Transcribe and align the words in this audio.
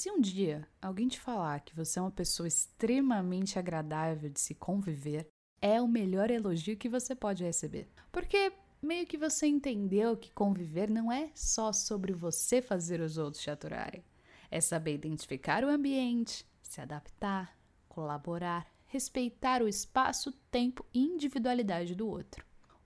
Se 0.00 0.10
um 0.10 0.18
dia 0.18 0.66
alguém 0.80 1.08
te 1.08 1.20
falar 1.20 1.60
que 1.60 1.76
você 1.76 1.98
é 1.98 2.02
uma 2.02 2.10
pessoa 2.10 2.48
extremamente 2.48 3.58
agradável 3.58 4.30
de 4.30 4.40
se 4.40 4.54
conviver, 4.54 5.28
é 5.60 5.78
o 5.78 5.86
melhor 5.86 6.30
elogio 6.30 6.74
que 6.74 6.88
você 6.88 7.14
pode 7.14 7.44
receber. 7.44 7.86
Porque 8.10 8.50
meio 8.80 9.06
que 9.06 9.18
você 9.18 9.46
entendeu 9.46 10.16
que 10.16 10.32
conviver 10.32 10.88
não 10.88 11.12
é 11.12 11.30
só 11.34 11.70
sobre 11.70 12.14
você 12.14 12.62
fazer 12.62 13.02
os 13.02 13.18
outros 13.18 13.42
te 13.42 13.50
aturarem. 13.50 14.02
É 14.50 14.58
saber 14.58 14.94
identificar 14.94 15.64
o 15.64 15.68
ambiente, 15.68 16.46
se 16.62 16.80
adaptar, 16.80 17.54
colaborar, 17.86 18.72
respeitar 18.86 19.60
o 19.60 19.68
espaço, 19.68 20.32
tempo 20.50 20.82
e 20.94 21.00
individualidade 21.00 21.94
do 21.94 22.08
outro. 22.08 22.42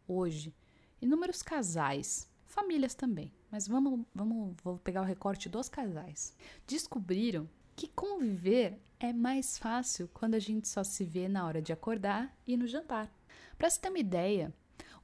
Hoje, 0.08 0.52
inúmeros 1.00 1.44
casais, 1.44 2.28
famílias 2.54 2.94
também, 2.94 3.30
mas 3.50 3.68
vamos, 3.68 4.06
vamos 4.14 4.54
vou 4.62 4.78
pegar 4.78 5.02
o 5.02 5.04
recorte 5.04 5.48
dos 5.48 5.68
casais, 5.68 6.34
descobriram 6.66 7.48
que 7.76 7.88
conviver 7.88 8.80
é 9.00 9.12
mais 9.12 9.58
fácil 9.58 10.08
quando 10.14 10.34
a 10.34 10.38
gente 10.38 10.68
só 10.68 10.84
se 10.84 11.04
vê 11.04 11.28
na 11.28 11.44
hora 11.44 11.60
de 11.60 11.72
acordar 11.72 12.34
e 12.46 12.56
no 12.56 12.66
jantar. 12.66 13.12
Para 13.58 13.68
se 13.68 13.80
ter 13.80 13.90
uma 13.90 13.98
ideia, 13.98 14.54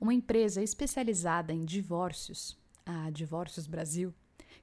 uma 0.01 0.15
empresa 0.15 0.63
especializada 0.63 1.53
em 1.53 1.65
divórcios, 1.65 2.57
a 2.87 3.11
Divórcios 3.11 3.67
Brasil, 3.67 4.15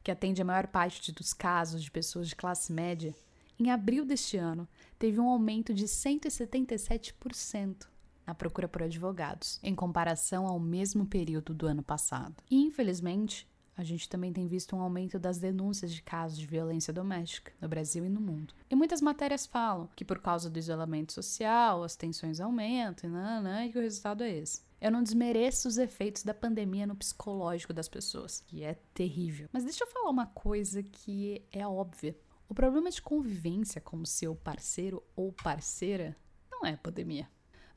que 0.01 0.09
atende 0.09 0.41
a 0.41 0.45
maior 0.45 0.67
parte 0.67 1.11
dos 1.11 1.33
casos 1.33 1.83
de 1.83 1.91
pessoas 1.91 2.29
de 2.29 2.35
classe 2.35 2.71
média, 2.71 3.13
em 3.59 3.69
abril 3.69 4.05
deste 4.05 4.37
ano 4.37 4.67
teve 4.97 5.19
um 5.19 5.27
aumento 5.27 5.73
de 5.73 5.85
177% 5.85 7.87
na 8.27 8.35
procura 8.35 8.67
por 8.67 8.83
advogados, 8.83 9.57
em 9.63 9.73
comparação 9.73 10.45
ao 10.45 10.59
mesmo 10.59 11.05
período 11.05 11.53
do 11.53 11.65
ano 11.65 11.81
passado. 11.81 12.35
E, 12.51 12.61
infelizmente, 12.61 13.47
a 13.77 13.83
gente 13.83 14.09
também 14.09 14.33
tem 14.33 14.47
visto 14.47 14.75
um 14.75 14.81
aumento 14.81 15.19
das 15.19 15.37
denúncias 15.37 15.93
de 15.93 16.01
casos 16.01 16.37
de 16.37 16.47
violência 16.47 16.91
doméstica 16.91 17.53
no 17.61 17.69
Brasil 17.69 18.03
e 18.03 18.09
no 18.09 18.19
mundo. 18.19 18.53
E 18.69 18.75
muitas 18.75 19.01
matérias 19.01 19.45
falam 19.45 19.87
que 19.95 20.03
por 20.03 20.19
causa 20.19 20.49
do 20.49 20.57
isolamento 20.57 21.13
social, 21.13 21.83
as 21.83 21.95
tensões 21.95 22.39
aumentam 22.39 23.09
e, 23.09 23.67
e 23.67 23.71
que 23.71 23.77
o 23.77 23.81
resultado 23.81 24.23
é 24.23 24.31
esse. 24.31 24.65
Eu 24.81 24.91
não 24.91 25.03
desmereço 25.03 25.67
os 25.67 25.77
efeitos 25.77 26.23
da 26.23 26.33
pandemia 26.33 26.87
no 26.87 26.95
psicológico 26.95 27.73
das 27.73 27.87
pessoas, 27.87 28.43
que 28.47 28.63
é 28.63 28.75
terrível. 28.93 29.47
Mas 29.53 29.63
deixa 29.63 29.83
eu 29.83 29.87
falar 29.87 30.09
uma 30.09 30.27
coisa 30.27 30.83
que 30.83 31.43
é 31.51 31.65
óbvia. 31.65 32.17
O 32.49 32.53
problema 32.53 32.89
de 32.89 33.01
convivência 33.01 33.79
com 33.79 34.03
seu 34.05 34.35
parceiro 34.35 35.03
ou 35.15 35.31
parceira 35.31 36.15
não 36.51 36.65
é 36.65 36.73
a 36.73 36.77
pandemia. 36.77 37.27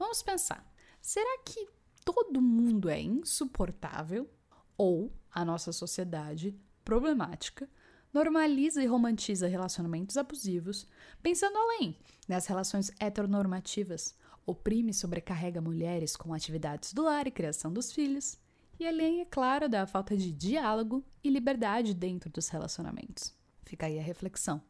Vamos 0.00 0.22
pensar: 0.22 0.66
será 0.98 1.42
que 1.44 1.68
todo 2.06 2.40
mundo 2.40 2.88
é 2.88 2.98
insuportável 2.98 4.26
ou 4.74 5.12
a 5.30 5.44
nossa 5.44 5.72
sociedade 5.72 6.58
problemática 6.82 7.68
normaliza 8.10 8.82
e 8.82 8.86
romantiza 8.86 9.46
relacionamentos 9.46 10.16
abusivos, 10.16 10.86
pensando 11.22 11.58
além 11.58 11.98
nas 12.26 12.46
relações 12.46 12.90
heteronormativas, 12.98 14.16
oprime 14.46 14.90
e 14.90 14.94
sobrecarrega 14.94 15.60
mulheres 15.60 16.16
com 16.16 16.32
atividades 16.32 16.94
do 16.94 17.02
lar 17.02 17.26
e 17.26 17.30
criação 17.30 17.70
dos 17.70 17.92
filhos, 17.92 18.38
e 18.78 18.88
além, 18.88 19.20
é 19.20 19.26
claro, 19.26 19.68
da 19.68 19.86
falta 19.86 20.16
de 20.16 20.32
diálogo 20.32 21.04
e 21.22 21.28
liberdade 21.28 21.92
dentro 21.92 22.30
dos 22.30 22.48
relacionamentos. 22.48 23.34
Fica 23.66 23.84
aí 23.84 23.98
a 23.98 24.02
reflexão. 24.02 24.62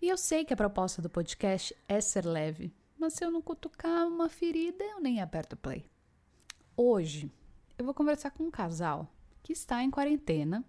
E 0.00 0.08
eu 0.10 0.18
sei 0.18 0.44
que 0.44 0.52
a 0.52 0.56
proposta 0.56 1.00
do 1.00 1.08
podcast 1.08 1.74
é 1.88 1.98
ser 2.02 2.26
leve, 2.26 2.74
mas 3.04 3.12
se 3.12 3.22
eu 3.22 3.30
não 3.30 3.42
cutucar 3.42 4.08
uma 4.08 4.30
ferida, 4.30 4.82
eu 4.82 4.98
nem 4.98 5.20
aperto 5.20 5.58
play. 5.58 5.84
Hoje, 6.74 7.30
eu 7.76 7.84
vou 7.84 7.92
conversar 7.92 8.30
com 8.30 8.44
um 8.44 8.50
casal 8.50 9.14
que 9.42 9.52
está 9.52 9.82
em 9.84 9.90
quarentena, 9.90 10.64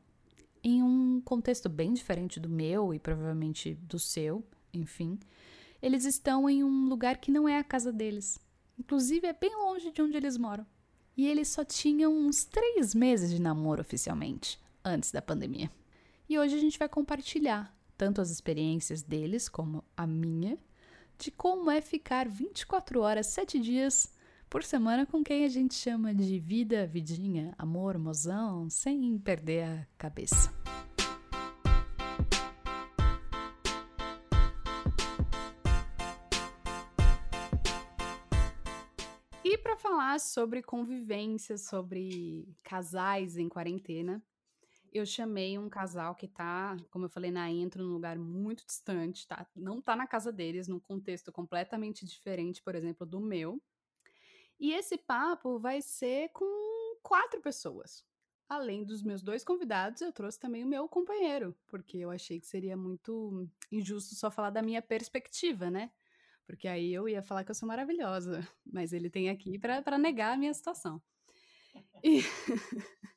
em 0.61 0.83
um 0.83 1.22
contexto 1.22 1.69
bem 1.69 1.94
diferente 1.94 2.38
do 2.38 2.50
meu 2.50 2.94
e 2.94 3.00
provavelmente 3.00 3.75
do 3.75 3.97
seu, 3.97 4.45
enfim. 4.73 5.17
Eles 5.81 6.03
estão 6.03 6.50
em 6.50 6.61
um 6.61 6.89
lugar 6.89 7.19
que 7.19 7.31
não 7.31 7.47
é 7.47 7.58
a 7.58 7.63
casa 7.63 7.94
deles. 7.94 8.38
Inclusive, 8.78 9.28
é 9.28 9.33
bem 9.33 9.56
longe 9.56 9.89
de 9.89 10.02
onde 10.02 10.17
eles 10.17 10.38
moram. 10.38 10.67
E 11.16 11.25
eles 11.25 11.47
só 11.47 11.63
tinham 11.63 12.13
uns 12.13 12.44
três 12.44 12.94
meses 12.94 13.31
de 13.31 13.41
namoro 13.41 13.79
oficialmente, 13.79 14.59
antes 14.84 15.09
da 15.09 15.22
pandemia. 15.22 15.72
E 16.28 16.38
hoje 16.38 16.53
a 16.53 16.59
gente 16.59 16.78
vai 16.78 16.90
compartilhar 16.90 17.74
tanto 17.97 18.19
as 18.19 18.29
experiências 18.29 19.01
deles 19.01 19.47
como 19.47 19.85
a 19.95 20.06
minha, 20.06 20.57
de 21.17 21.31
como 21.31 21.71
é 21.71 21.81
ficar 21.81 22.27
24 22.27 23.01
horas, 23.01 23.27
7 23.27 23.59
dias 23.59 24.13
por 24.49 24.63
semana 24.63 25.05
com 25.05 25.23
quem 25.23 25.43
a 25.43 25.49
gente 25.49 25.73
chama 25.73 26.13
de 26.13 26.39
vida, 26.39 26.85
vidinha, 26.85 27.53
amor, 27.57 27.97
mozão, 27.97 28.69
sem 28.69 29.17
perder 29.17 29.63
a 29.63 29.87
cabeça. 29.97 30.53
E 39.43 39.57
para 39.57 39.77
falar 39.77 40.19
sobre 40.19 40.61
convivência, 40.61 41.57
sobre 41.57 42.47
casais 42.63 43.37
em 43.37 43.47
quarentena, 43.47 44.23
eu 44.95 45.06
chamei 45.06 45.57
um 45.57 45.69
casal 45.69 46.16
que 46.16 46.25
tá, 46.25 46.78
como 46.89 47.06
eu 47.06 47.09
falei 47.09 47.29
na 47.29 47.50
intro, 47.51 47.83
num 47.83 47.91
lugar 47.91 48.17
muito 48.17 48.66
distante, 48.66 49.28
tá? 49.28 49.45
Não 49.53 49.81
tá 49.81 49.94
na 49.94 50.07
casa 50.07 50.31
deles, 50.31 50.69
num 50.69 50.79
contexto 50.79 51.33
completamente 51.33 52.06
diferente, 52.06 52.63
por 52.63 52.75
exemplo, 52.75 53.06
do 53.06 53.19
meu. 53.19 53.61
E 54.57 54.72
esse 54.72 54.97
papo 54.97 55.59
vai 55.59 55.81
ser 55.81 56.29
com 56.29 56.97
quatro 57.03 57.41
pessoas. 57.41 58.06
Além 58.47 58.85
dos 58.85 59.03
meus 59.03 59.22
dois 59.22 59.44
convidados, 59.44 60.01
eu 60.01 60.13
trouxe 60.13 60.39
também 60.39 60.63
o 60.63 60.67
meu 60.67 60.88
companheiro, 60.88 61.53
porque 61.67 61.97
eu 61.97 62.09
achei 62.09 62.39
que 62.39 62.47
seria 62.47 62.77
muito 62.77 63.50
injusto 63.69 64.16
só 64.16 64.31
falar 64.31 64.51
da 64.51 64.62
minha 64.62 64.81
perspectiva, 64.81 65.69
né? 65.69 65.91
Porque 66.45 66.69
aí 66.69 66.94
eu 66.94 67.09
ia 67.09 67.22
falar 67.22 67.44
que 67.44 67.51
eu 67.51 67.56
sou 67.56 67.67
maravilhosa, 67.67 68.47
mas 68.66 68.94
ele 68.94 69.09
tem 69.09 69.29
aqui 69.29 69.59
para 69.59 69.97
negar 69.97 70.33
a 70.33 70.38
minha 70.38 70.53
situação. 70.53 71.01
E 72.03 72.22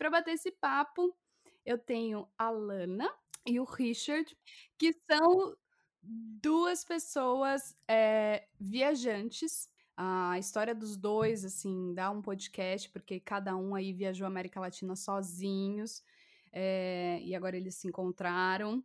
para 0.00 0.08
bater 0.08 0.32
esse 0.32 0.50
papo, 0.50 1.14
eu 1.62 1.76
tenho 1.76 2.26
a 2.38 2.48
Lana 2.48 3.06
e 3.46 3.60
o 3.60 3.64
Richard, 3.64 4.34
que 4.78 4.94
são 4.94 5.54
duas 6.02 6.82
pessoas 6.86 7.76
é, 7.86 8.48
viajantes. 8.58 9.68
A 9.94 10.38
história 10.38 10.74
dos 10.74 10.96
dois, 10.96 11.44
assim, 11.44 11.92
dá 11.92 12.10
um 12.10 12.22
podcast, 12.22 12.88
porque 12.88 13.20
cada 13.20 13.54
um 13.54 13.74
aí 13.74 13.92
viajou 13.92 14.24
a 14.24 14.28
América 14.28 14.58
Latina 14.58 14.96
sozinhos, 14.96 16.02
é, 16.50 17.20
e 17.22 17.34
agora 17.34 17.58
eles 17.58 17.74
se 17.74 17.86
encontraram 17.86 18.82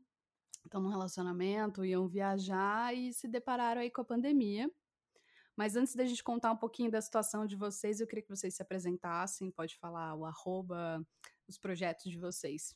estão 0.65 0.81
num 0.81 0.89
relacionamento, 0.89 1.85
iam 1.85 2.07
viajar 2.07 2.93
e 2.93 3.13
se 3.13 3.27
depararam 3.27 3.81
aí 3.81 3.91
com 3.91 4.01
a 4.01 4.05
pandemia. 4.05 4.69
Mas 5.55 5.75
antes 5.75 5.95
da 5.95 6.05
gente 6.05 6.23
contar 6.23 6.51
um 6.51 6.57
pouquinho 6.57 6.91
da 6.91 7.01
situação 7.01 7.45
de 7.45 7.55
vocês, 7.55 7.99
eu 7.99 8.07
queria 8.07 8.23
que 8.23 8.29
vocês 8.29 8.53
se 8.53 8.61
apresentassem, 8.61 9.51
pode 9.51 9.77
falar 9.77 10.15
o 10.15 10.25
arroba, 10.25 11.05
os 11.47 11.57
projetos 11.57 12.11
de 12.11 12.17
vocês. 12.17 12.75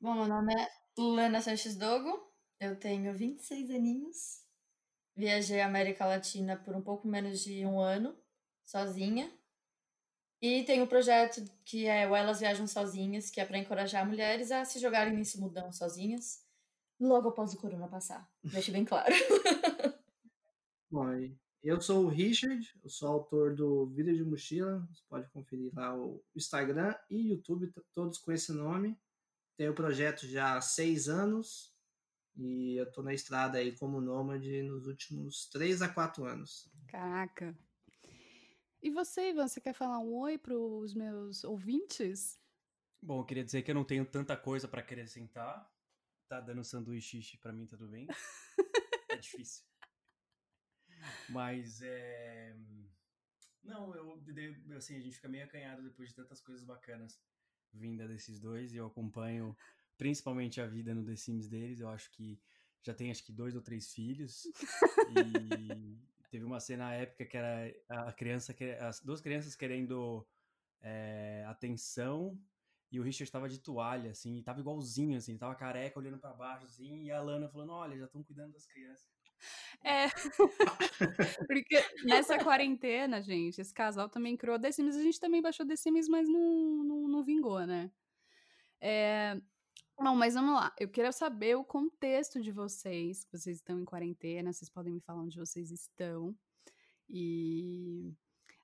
Bom, 0.00 0.14
meu 0.14 0.28
nome 0.28 0.54
é 0.54 0.68
Lana 0.96 1.40
Sanches 1.40 1.76
Dogo, 1.76 2.32
eu 2.60 2.78
tenho 2.78 3.12
26 3.14 3.70
aninhos, 3.70 4.42
viajei 5.16 5.60
à 5.60 5.66
América 5.66 6.06
Latina 6.06 6.56
por 6.56 6.74
um 6.74 6.82
pouco 6.82 7.08
menos 7.08 7.40
de 7.40 7.64
um 7.66 7.80
ano, 7.80 8.16
sozinha, 8.64 9.32
e 10.40 10.64
tem 10.64 10.82
um 10.82 10.88
projeto 10.88 11.40
que 11.64 11.86
é 11.86 12.08
o 12.08 12.16
Elas 12.16 12.40
Viajam 12.40 12.66
Sozinhas, 12.66 13.30
que 13.30 13.40
é 13.40 13.44
para 13.44 13.58
encorajar 13.58 14.04
mulheres 14.04 14.50
a 14.50 14.64
se 14.64 14.80
jogarem 14.80 15.14
nesse 15.14 15.38
mudão 15.38 15.72
sozinhas 15.72 16.44
logo 16.98 17.28
após 17.28 17.54
o 17.54 17.58
corona 17.58 17.86
passar. 17.86 18.28
Deixe 18.42 18.72
bem 18.72 18.84
claro. 18.84 19.12
Bom, 20.90 21.06
eu 21.62 21.80
sou 21.80 22.04
o 22.04 22.08
Richard, 22.08 22.74
eu 22.82 22.90
sou 22.90 23.08
autor 23.08 23.54
do 23.54 23.86
Vida 23.86 24.12
de 24.12 24.24
Mochila. 24.24 24.86
Você 24.90 25.02
pode 25.08 25.28
conferir 25.30 25.72
lá 25.74 25.96
o 25.96 26.22
Instagram 26.34 26.94
e 27.08 27.28
YouTube, 27.30 27.72
todos 27.94 28.18
com 28.18 28.32
esse 28.32 28.52
nome. 28.52 28.98
Tenho 29.56 29.70
o 29.70 29.74
projeto 29.74 30.26
já 30.26 30.56
há 30.56 30.60
seis 30.60 31.08
anos 31.08 31.72
e 32.36 32.76
eu 32.76 32.90
tô 32.90 33.02
na 33.02 33.14
estrada 33.14 33.58
aí 33.58 33.76
como 33.76 34.00
nômade 34.00 34.62
nos 34.62 34.86
últimos 34.88 35.46
três 35.46 35.82
a 35.82 35.88
quatro 35.88 36.24
anos. 36.24 36.68
Caraca! 36.88 37.56
E 38.82 38.90
você, 38.90 39.30
Ivan, 39.30 39.46
você 39.46 39.60
quer 39.60 39.74
falar 39.74 40.00
um 40.00 40.12
oi 40.14 40.36
para 40.36 40.58
os 40.58 40.92
meus 40.94 41.44
ouvintes? 41.44 42.40
Bom, 43.00 43.20
eu 43.20 43.24
queria 43.24 43.44
dizer 43.44 43.62
que 43.62 43.70
eu 43.70 43.74
não 43.74 43.84
tenho 43.84 44.04
tanta 44.04 44.36
coisa 44.36 44.66
para 44.66 44.80
acrescentar, 44.80 45.70
tá 46.28 46.40
dando 46.40 46.64
sanduíche 46.64 47.36
para 47.38 47.52
mim, 47.52 47.66
tudo 47.66 47.86
bem. 47.86 48.08
é 49.08 49.16
difícil. 49.16 49.71
Mas 51.28 51.80
é. 51.82 52.54
Não, 53.62 53.94
eu, 53.94 54.22
assim, 54.76 54.96
a 54.96 55.00
gente 55.00 55.16
fica 55.16 55.28
meio 55.28 55.44
acanhado 55.44 55.82
depois 55.82 56.08
de 56.08 56.14
tantas 56.16 56.40
coisas 56.40 56.64
bacanas 56.64 57.20
vinda 57.72 58.06
desses 58.08 58.40
dois. 58.40 58.72
E 58.72 58.76
eu 58.76 58.86
acompanho 58.86 59.56
principalmente 59.96 60.60
a 60.60 60.66
vida 60.66 60.94
no 60.94 61.04
The 61.04 61.16
Sims 61.16 61.48
deles. 61.48 61.80
Eu 61.80 61.88
acho 61.88 62.10
que 62.10 62.40
já 62.82 62.94
tem 62.94 63.10
acho 63.10 63.24
que 63.24 63.32
dois 63.32 63.54
ou 63.54 63.62
três 63.62 63.92
filhos. 63.94 64.50
E 65.06 65.98
teve 66.30 66.44
uma 66.44 66.60
cena 66.60 66.92
épica 66.94 67.24
que 67.26 67.36
era 67.36 67.72
a 67.88 68.12
criança, 68.12 68.54
as 68.80 69.00
duas 69.00 69.20
crianças 69.20 69.54
querendo 69.54 70.26
é, 70.80 71.44
atenção 71.46 72.40
E 72.92 73.00
o 73.00 73.04
Richard 73.04 73.30
tava 73.32 73.48
de 73.48 73.58
toalha, 73.60 74.12
assim, 74.12 74.38
e 74.38 74.42
tava 74.44 74.60
igualzinho, 74.60 75.18
assim, 75.18 75.38
tava 75.38 75.54
careca, 75.56 75.98
olhando 75.98 76.18
para 76.18 76.34
baixo, 76.34 76.66
assim, 76.66 77.04
e 77.04 77.12
a 77.12 77.20
Lana 77.22 77.48
falando, 77.48 77.72
olha, 77.72 77.98
já 77.98 78.06
estão 78.06 78.24
cuidando 78.24 78.52
das 78.52 78.66
crianças. 78.66 79.10
É, 79.84 80.06
porque 81.46 81.82
nessa 82.04 82.38
quarentena, 82.38 83.20
gente, 83.20 83.60
esse 83.60 83.74
casal 83.74 84.08
também 84.08 84.36
criou 84.36 84.58
The 84.58 84.70
Sims, 84.70 84.96
a 84.96 85.02
gente 85.02 85.18
também 85.18 85.42
baixou 85.42 85.66
The 85.66 85.76
Sims, 85.76 86.08
mas 86.08 86.28
não, 86.28 86.84
não, 86.84 87.08
não 87.08 87.22
vingou, 87.22 87.66
né? 87.66 87.90
É... 88.80 89.40
Bom, 89.96 90.14
mas 90.16 90.34
vamos 90.34 90.54
lá. 90.54 90.74
Eu 90.80 90.88
quero 90.88 91.12
saber 91.12 91.56
o 91.56 91.64
contexto 91.64 92.40
de 92.40 92.50
vocês, 92.50 93.26
vocês 93.30 93.58
estão 93.58 93.78
em 93.78 93.84
quarentena, 93.84 94.52
vocês 94.52 94.70
podem 94.70 94.92
me 94.92 95.00
falar 95.00 95.22
onde 95.22 95.38
vocês 95.38 95.70
estão. 95.70 96.34
E 97.08 98.12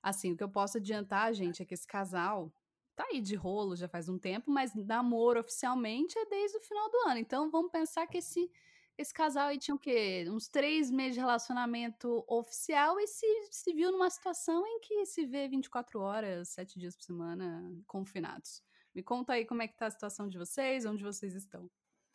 assim, 0.01 0.33
o 0.33 0.37
que 0.37 0.43
eu 0.43 0.49
posso 0.49 0.77
adiantar, 0.77 1.33
gente, 1.33 1.61
é 1.61 1.65
que 1.65 1.73
esse 1.73 1.87
casal 1.87 2.51
tá 2.95 3.05
aí 3.11 3.21
de 3.21 3.35
rolo 3.35 3.75
já 3.75 3.87
faz 3.87 4.09
um 4.09 4.19
tempo, 4.19 4.51
mas 4.51 4.75
namoro 4.75 5.39
oficialmente 5.39 6.17
é 6.17 6.25
desde 6.25 6.57
o 6.57 6.61
final 6.61 6.89
do 6.89 6.97
ano. 7.09 7.19
Então 7.19 7.49
vamos 7.49 7.71
pensar 7.71 8.05
que 8.07 8.17
esse 8.17 8.51
esse 8.99 9.13
casal 9.13 9.47
aí 9.47 9.57
tinha 9.57 9.73
o 9.73 9.79
quê? 9.79 10.25
Uns 10.27 10.49
três 10.49 10.91
meses 10.91 11.13
de 11.13 11.21
relacionamento 11.21 12.21
oficial 12.27 12.99
e 12.99 13.07
se, 13.07 13.25
se 13.49 13.73
viu 13.73 13.93
numa 13.93 14.09
situação 14.09 14.67
em 14.67 14.81
que 14.81 15.05
se 15.05 15.25
vê 15.25 15.47
24 15.47 16.01
horas, 16.01 16.49
sete 16.49 16.77
dias 16.77 16.97
por 16.97 17.03
semana, 17.03 17.73
confinados. 17.87 18.61
Me 18.93 19.01
conta 19.01 19.33
aí 19.33 19.45
como 19.45 19.61
é 19.61 19.69
que 19.69 19.77
tá 19.77 19.85
a 19.85 19.91
situação 19.91 20.27
de 20.27 20.37
vocês, 20.37 20.85
onde 20.85 21.01
vocês 21.01 21.33
estão. 21.33 21.71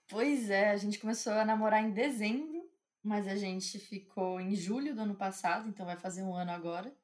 Pois 0.08 0.50
é, 0.50 0.72
a 0.72 0.76
gente 0.76 0.98
começou 0.98 1.32
a 1.32 1.44
namorar 1.46 1.82
em 1.82 1.90
dezembro, 1.90 2.70
mas 3.02 3.26
a 3.26 3.34
gente 3.34 3.78
ficou 3.78 4.38
em 4.38 4.54
julho 4.54 4.94
do 4.94 5.00
ano 5.00 5.14
passado, 5.14 5.66
então 5.66 5.87
vai 5.87 5.96
fazer 5.96 6.22
um 6.22 6.34
ano 6.34 6.50
agora. 6.50 6.94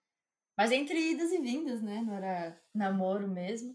Mas 0.58 0.72
entre 0.72 1.12
idas 1.12 1.32
e 1.32 1.38
vindas, 1.38 1.80
né? 1.80 2.02
Não 2.02 2.12
era 2.12 2.60
namoro 2.74 3.26
mesmo. 3.26 3.74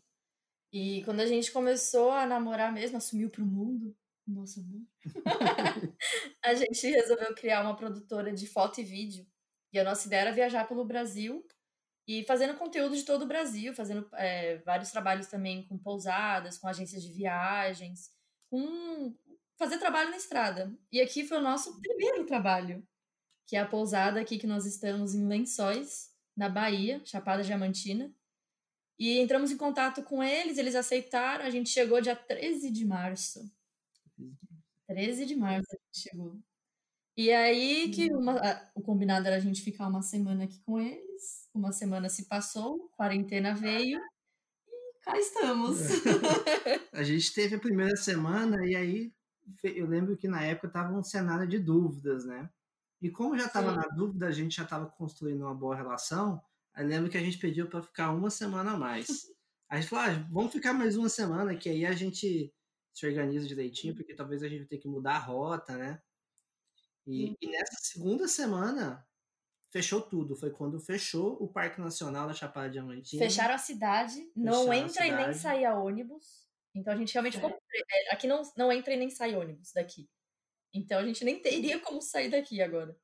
E 0.72 1.04
quando 1.04 1.22
a 1.22 1.26
gente 1.26 1.52
começou 1.52 2.12
a 2.12 2.28
namorar 2.28 2.72
mesmo, 2.72 2.98
assumiu 2.98 3.28
pro 3.28 3.44
mundo, 3.44 3.98
nossa, 4.28 4.60
amor. 4.60 4.82
a 6.44 6.54
gente 6.54 6.88
resolveu 6.88 7.34
criar 7.36 7.62
uma 7.62 7.76
produtora 7.76 8.34
de 8.34 8.48
foto 8.48 8.82
e 8.82 8.84
vídeo. 8.84 9.26
E 9.72 9.80
a 9.80 9.84
nossa 9.84 10.08
ideia 10.08 10.22
era 10.22 10.32
viajar 10.32 10.68
pelo 10.68 10.86
Brasil 10.86 11.46
e 12.08 12.24
fazendo 12.24 12.58
conteúdo 12.58 12.96
de 12.96 13.04
todo 13.04 13.24
o 13.24 13.28
Brasil, 13.28 13.74
fazendo 13.74 14.08
é, 14.14 14.58
vários 14.60 14.92
trabalhos 14.92 15.28
também 15.28 15.68
com 15.68 15.78
pousadas, 15.78 16.58
com 16.58 16.68
agências 16.68 17.04
de 17.04 17.12
viagens, 17.12 18.12
com 18.50 19.16
fazer 19.58 19.78
trabalho 19.78 20.12
na 20.12 20.18
estrada. 20.18 20.74
E 20.92 21.02
aqui 21.02 21.26
foi 21.26 21.38
o 21.38 21.42
nosso 21.42 21.80
primeiro 21.82 22.26
trabalho, 22.26 22.88
que 23.48 23.56
é 23.56 23.60
a 23.60 23.68
pousada 23.68 24.20
aqui 24.20 24.38
que 24.38 24.48
nós 24.48 24.66
estamos 24.66 25.14
em 25.14 25.28
Lençóis, 25.28 26.12
na 26.36 26.50
Bahia, 26.50 27.02
Chapada 27.06 27.44
Diamantina. 27.44 28.14
E 28.98 29.20
entramos 29.20 29.52
em 29.52 29.58
contato 29.58 30.04
com 30.04 30.24
eles, 30.24 30.58
eles 30.58 30.76
aceitaram, 30.76 31.44
a 31.46 31.50
gente 31.50 31.70
chegou 31.70 32.00
dia 32.00 32.16
13 32.16 32.72
de 32.72 32.86
março. 32.86 33.52
13 34.88 35.26
de 35.26 35.36
março 35.36 35.68
a 35.72 35.78
gente 35.78 36.10
chegou. 36.10 36.40
E 37.18 37.32
aí 37.32 37.92
que 37.92 38.12
uhum. 38.12 38.20
uma, 38.20 38.70
o 38.76 38.82
combinado 38.82 39.26
era 39.26 39.38
a 39.38 39.40
gente 39.40 39.62
ficar 39.62 39.88
uma 39.88 40.02
semana 40.02 40.44
aqui 40.44 40.60
com 40.66 40.80
eles. 40.80 41.50
Uma 41.54 41.72
semana 41.72 42.10
se 42.10 42.26
passou, 42.26 42.90
quarentena 42.98 43.56
veio 43.56 44.00
e 44.68 45.00
cá 45.02 45.18
estamos. 45.18 45.80
É. 46.06 46.82
a 47.00 47.04
gente 47.04 47.34
teve 47.34 47.56
a 47.56 47.60
primeira 47.60 47.96
semana 47.96 48.66
e 48.68 48.76
aí 48.76 49.14
eu 49.64 49.88
lembro 49.88 50.18
que 50.18 50.28
na 50.28 50.44
época 50.44 50.68
tava 50.68 50.98
um 50.98 51.04
cenário 51.04 51.48
de 51.48 51.60
dúvidas, 51.60 52.26
né? 52.26 52.50
E 53.02 53.10
como 53.10 53.38
já 53.38 53.46
estava 53.46 53.72
na 53.72 53.84
dúvida, 53.84 54.28
a 54.28 54.32
gente 54.32 54.56
já 54.56 54.64
estava 54.64 54.88
construindo 54.88 55.42
uma 55.42 55.54
boa 55.54 55.76
relação. 55.76 56.42
Aí 56.74 56.86
lembro 56.86 57.10
que 57.10 57.18
a 57.18 57.22
gente 57.22 57.38
pediu 57.38 57.68
para 57.68 57.82
ficar 57.82 58.12
uma 58.12 58.30
semana 58.30 58.72
a 58.72 58.78
mais. 58.78 59.08
A 59.68 59.78
gente 59.78 59.90
falou, 59.90 60.06
ah, 60.06 60.28
vamos 60.30 60.52
ficar 60.52 60.74
mais 60.74 60.96
uma 60.96 61.10
semana, 61.10 61.56
que 61.56 61.68
aí 61.68 61.88
a 61.88 61.92
gente 61.92 62.54
se 62.96 63.06
organiza 63.06 63.46
direitinho, 63.46 63.92
uhum. 63.92 63.98
porque 63.98 64.16
talvez 64.16 64.42
a 64.42 64.48
gente 64.48 64.66
tenha 64.66 64.82
que 64.82 64.88
mudar 64.88 65.18
a 65.18 65.20
rota, 65.20 65.76
né? 65.76 66.02
E, 67.06 67.26
uhum. 67.26 67.36
e, 67.42 67.48
nessa 67.48 67.76
segunda 67.82 68.26
semana 68.26 69.06
fechou 69.70 70.02
tudo. 70.02 70.34
Foi 70.34 70.50
quando 70.50 70.80
fechou 70.80 71.34
o 71.44 71.48
Parque 71.48 71.82
Nacional 71.82 72.26
da 72.26 72.34
Chapada 72.34 72.70
Diamantina. 72.70 73.22
Fecharam 73.22 73.54
a 73.54 73.58
cidade, 73.58 74.32
não 74.34 74.74
entra 74.74 75.04
cidade. 75.04 75.10
e 75.10 75.26
nem 75.26 75.34
sai 75.34 75.66
ônibus. 75.74 76.48
Então 76.74 76.94
a 76.94 76.96
gente 76.96 77.12
realmente 77.14 77.38
é. 77.38 77.42
É, 77.42 78.14
aqui 78.14 78.28
não, 78.28 78.42
não 78.58 78.72
entra 78.72 78.94
e 78.94 78.98
nem 78.98 79.10
sai 79.10 79.36
ônibus 79.36 79.74
daqui. 79.74 80.10
Então 80.74 80.98
a 80.98 81.06
gente 81.06 81.24
nem 81.26 81.42
teria 81.42 81.80
como 81.80 82.02
sair 82.02 82.30
daqui 82.30 82.62
agora. 82.62 82.98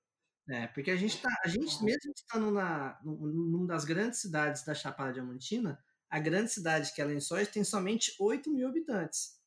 É, 0.50 0.68
porque 0.68 0.92
a 0.92 0.96
gente 0.96 1.22
tá. 1.22 1.30
A 1.44 1.50
gente, 1.50 1.84
mesmo 1.84 2.14
estando 2.16 2.50
na, 2.50 2.98
numa 3.04 3.68
das 3.68 3.84
grandes 3.84 4.20
cidades 4.20 4.64
da 4.64 4.74
Chapada 4.74 5.14
Diamantina, 5.14 5.78
a 6.10 6.20
grande 6.20 6.50
cidade 6.50 6.94
que 6.94 7.02
é 7.02 7.06
Lençóis 7.06 7.50
tem 7.50 7.64
somente 7.64 8.16
8 8.18 8.50
mil 8.50 8.68
habitantes. 8.68 9.41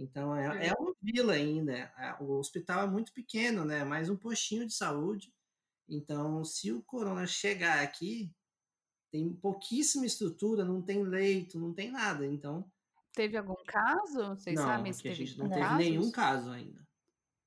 Então 0.00 0.34
é, 0.34 0.68
é 0.68 0.72
uma 0.72 0.94
vila 1.02 1.34
ainda. 1.34 1.72
É, 1.72 2.16
o 2.20 2.38
hospital 2.38 2.84
é 2.84 2.90
muito 2.90 3.12
pequeno, 3.12 3.64
né? 3.64 3.84
Mais 3.84 4.08
um 4.08 4.16
postinho 4.16 4.66
de 4.66 4.72
saúde. 4.72 5.32
Então, 5.86 6.42
se 6.42 6.72
o 6.72 6.82
corona 6.82 7.26
chegar 7.26 7.82
aqui, 7.82 8.32
tem 9.12 9.30
pouquíssima 9.34 10.06
estrutura, 10.06 10.64
não 10.64 10.80
tem 10.80 11.02
leito, 11.02 11.58
não 11.58 11.74
tem 11.74 11.90
nada. 11.90 12.26
Então. 12.26 12.64
Teve 13.12 13.36
algum 13.36 13.56
caso? 13.66 14.36
Vocês 14.36 14.56
não, 14.56 14.64
sabem 14.64 14.92
se 14.92 15.02
teve 15.02 15.14
a 15.14 15.26
gente 15.26 15.38
não 15.38 15.50
teve 15.50 15.74
nenhum 15.74 16.10
caso 16.10 16.50
ainda. 16.50 16.80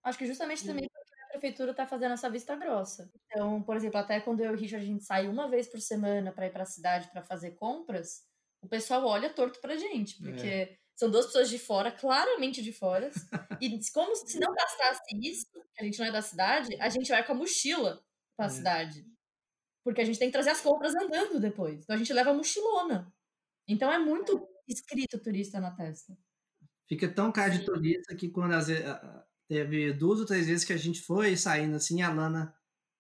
Acho 0.03 0.17
que 0.17 0.27
justamente 0.27 0.65
também 0.65 0.88
porque 0.89 1.21
a 1.23 1.31
prefeitura 1.31 1.71
está 1.71 1.88
fazendo 1.88 2.11
essa 2.11 2.29
vista 2.29 2.56
grossa. 2.56 3.09
Então, 3.25 3.63
por 3.63 3.75
exemplo, 3.75 3.97
até 3.97 4.19
quando 4.19 4.41
eu 4.41 4.51
e 4.51 4.56
o 4.56 4.57
Richard 4.57 4.85
a 4.85 4.88
gente 4.88 5.03
sai 5.03 5.27
uma 5.27 5.49
vez 5.49 5.67
por 5.67 5.79
semana 5.79 6.31
para 6.31 6.45
ir 6.45 6.51
para 6.51 6.63
a 6.63 6.67
cidade 6.67 7.09
para 7.09 7.23
fazer 7.23 7.51
compras, 7.51 8.27
o 8.61 8.67
pessoal 8.67 9.06
olha 9.06 9.33
torto 9.33 9.59
pra 9.61 9.77
gente, 9.77 10.21
porque 10.21 10.47
é. 10.47 10.77
São 10.95 11.10
duas 11.10 11.25
pessoas 11.25 11.50
de 11.50 11.57
fora, 11.57 11.92
claramente 11.92 12.62
de 12.62 12.72
fora. 12.72 13.12
e 13.60 13.80
como 13.92 14.16
se 14.16 14.40
não 14.40 14.54
bastasse 14.54 15.01
isso, 15.22 15.48
que 15.51 15.81
a 15.81 15.84
gente 15.84 16.00
não 16.00 16.06
é 16.06 16.12
da 16.12 16.22
cidade, 16.22 16.75
a 16.80 16.90
gente 16.90 17.10
vai 17.10 17.25
com 17.25 17.34
a 17.34 17.36
mochila 17.36 18.04
pra 18.38 18.45
é. 18.45 18.50
cidade. 18.50 19.06
Porque 19.84 20.01
a 20.01 20.06
gente 20.06 20.19
tem 20.19 20.30
que 20.30 20.34
trazer 20.34 20.51
as 20.51 20.62
compras 20.62 20.94
andando 20.95 21.40
depois. 21.40 21.81
Então 21.81 21.95
a 21.95 22.00
gente 22.00 22.13
leva 22.13 22.30
a 22.30 22.34
mochilona. 22.34 23.12
Então 23.68 23.92
é 23.92 23.98
muito 23.98 24.48
escrito 24.68 25.19
turista 25.19 25.60
na 25.60 25.72
testa. 25.72 26.18
Fica 26.88 27.12
tão 27.12 27.31
cara 27.31 27.50
de 27.50 27.66
turista 27.66 28.16
que 28.16 28.30
quando 28.30 28.54
às 28.54 28.68
vezes, 28.68 28.86
teve 29.48 29.94
duas 29.94 30.19
ou 30.19 30.25
três 30.25 30.48
vezes 30.48 30.66
que 30.66 30.74
a 30.74 30.78
gente 30.78 31.01
foi 31.01 31.36
saindo 31.36 31.75
assim, 31.75 32.01
a 32.01 32.13
Lana 32.13 32.54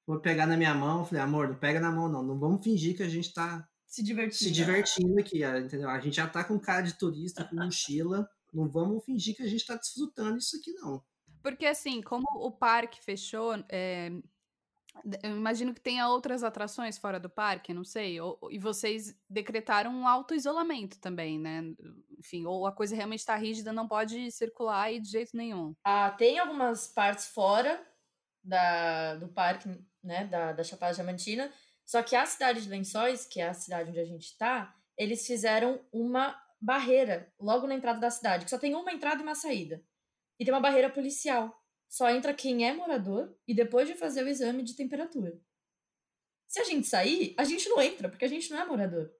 foi 0.05 0.19
pegar 0.21 0.45
na 0.45 0.57
minha 0.57 0.73
mão, 0.73 0.99
eu 0.99 1.05
falei, 1.05 1.23
amor, 1.23 1.49
não 1.49 1.59
pega 1.59 1.79
na 1.79 1.91
mão 1.91 2.09
não, 2.09 2.23
não 2.23 2.39
vamos 2.39 2.63
fingir 2.63 2.95
que 2.95 3.03
a 3.03 3.09
gente 3.09 3.33
tá 3.33 3.67
se 3.93 4.01
divertindo. 4.01 4.35
Se 4.35 4.51
divertindo 4.51 5.19
aqui, 5.19 5.43
entendeu? 5.43 5.87
A 5.87 5.99
gente 5.99 6.15
já 6.15 6.27
tá 6.27 6.43
com 6.43 6.59
cara 6.59 6.81
de 6.81 6.97
turista, 6.97 7.43
com 7.43 7.55
mochila. 7.63 8.27
Não 8.51 8.67
vamos 8.67 9.05
fingir 9.05 9.35
que 9.35 9.43
a 9.43 9.47
gente 9.47 9.65
tá 9.65 9.75
desfrutando 9.75 10.37
isso 10.37 10.57
aqui, 10.57 10.73
não. 10.73 11.03
Porque, 11.43 11.65
assim, 11.65 12.01
como 12.01 12.25
o 12.35 12.51
parque 12.51 13.03
fechou, 13.03 13.53
é, 13.69 14.09
eu 15.21 15.35
imagino 15.35 15.75
que 15.75 15.81
tenha 15.81 16.07
outras 16.07 16.43
atrações 16.43 16.97
fora 16.97 17.19
do 17.19 17.29
parque, 17.29 17.73
não 17.73 17.83
sei. 17.83 18.19
Ou, 18.19 18.39
e 18.49 18.57
vocês 18.57 19.15
decretaram 19.29 19.91
um 19.91 20.07
auto-isolamento 20.07 20.99
também, 20.99 21.37
né? 21.37 21.61
Enfim, 22.17 22.45
ou 22.45 22.65
a 22.65 22.71
coisa 22.71 22.95
realmente 22.95 23.19
está 23.19 23.35
rígida, 23.35 23.71
não 23.71 23.87
pode 23.87 24.31
circular 24.31 24.83
aí 24.83 24.99
de 24.99 25.09
jeito 25.09 25.37
nenhum. 25.37 25.75
Ah, 25.83 26.09
tem 26.09 26.39
algumas 26.39 26.87
partes 26.87 27.27
fora 27.27 27.79
da, 28.43 29.15
do 29.17 29.27
parque, 29.27 29.69
né? 30.03 30.25
Da, 30.25 30.51
da 30.51 30.63
Chapada 30.63 30.95
Diamantina, 30.95 31.51
só 31.85 32.01
que 32.01 32.15
a 32.15 32.25
cidade 32.25 32.61
de 32.61 32.69
Lençóis, 32.69 33.25
que 33.25 33.39
é 33.41 33.47
a 33.47 33.53
cidade 33.53 33.89
onde 33.89 33.99
a 33.99 34.05
gente 34.05 34.25
está, 34.25 34.75
eles 34.97 35.25
fizeram 35.25 35.79
uma 35.91 36.39
barreira 36.59 37.31
logo 37.39 37.67
na 37.67 37.75
entrada 37.75 37.99
da 37.99 38.09
cidade, 38.09 38.45
que 38.45 38.51
só 38.51 38.57
tem 38.57 38.73
uma 38.73 38.91
entrada 38.91 39.21
e 39.21 39.23
uma 39.23 39.35
saída. 39.35 39.83
E 40.39 40.45
tem 40.45 40.53
uma 40.53 40.61
barreira 40.61 40.89
policial. 40.89 41.61
Só 41.89 42.09
entra 42.09 42.33
quem 42.33 42.67
é 42.67 42.73
morador 42.73 43.37
e 43.47 43.53
depois 43.53 43.87
de 43.87 43.95
fazer 43.95 44.23
o 44.23 44.27
exame 44.27 44.63
de 44.63 44.75
temperatura. 44.75 45.39
Se 46.47 46.59
a 46.59 46.63
gente 46.63 46.87
sair, 46.87 47.35
a 47.37 47.43
gente 47.43 47.67
não 47.69 47.81
entra, 47.81 48.09
porque 48.09 48.25
a 48.25 48.27
gente 48.29 48.49
não 48.49 48.59
é 48.59 48.65
morador. 48.65 49.11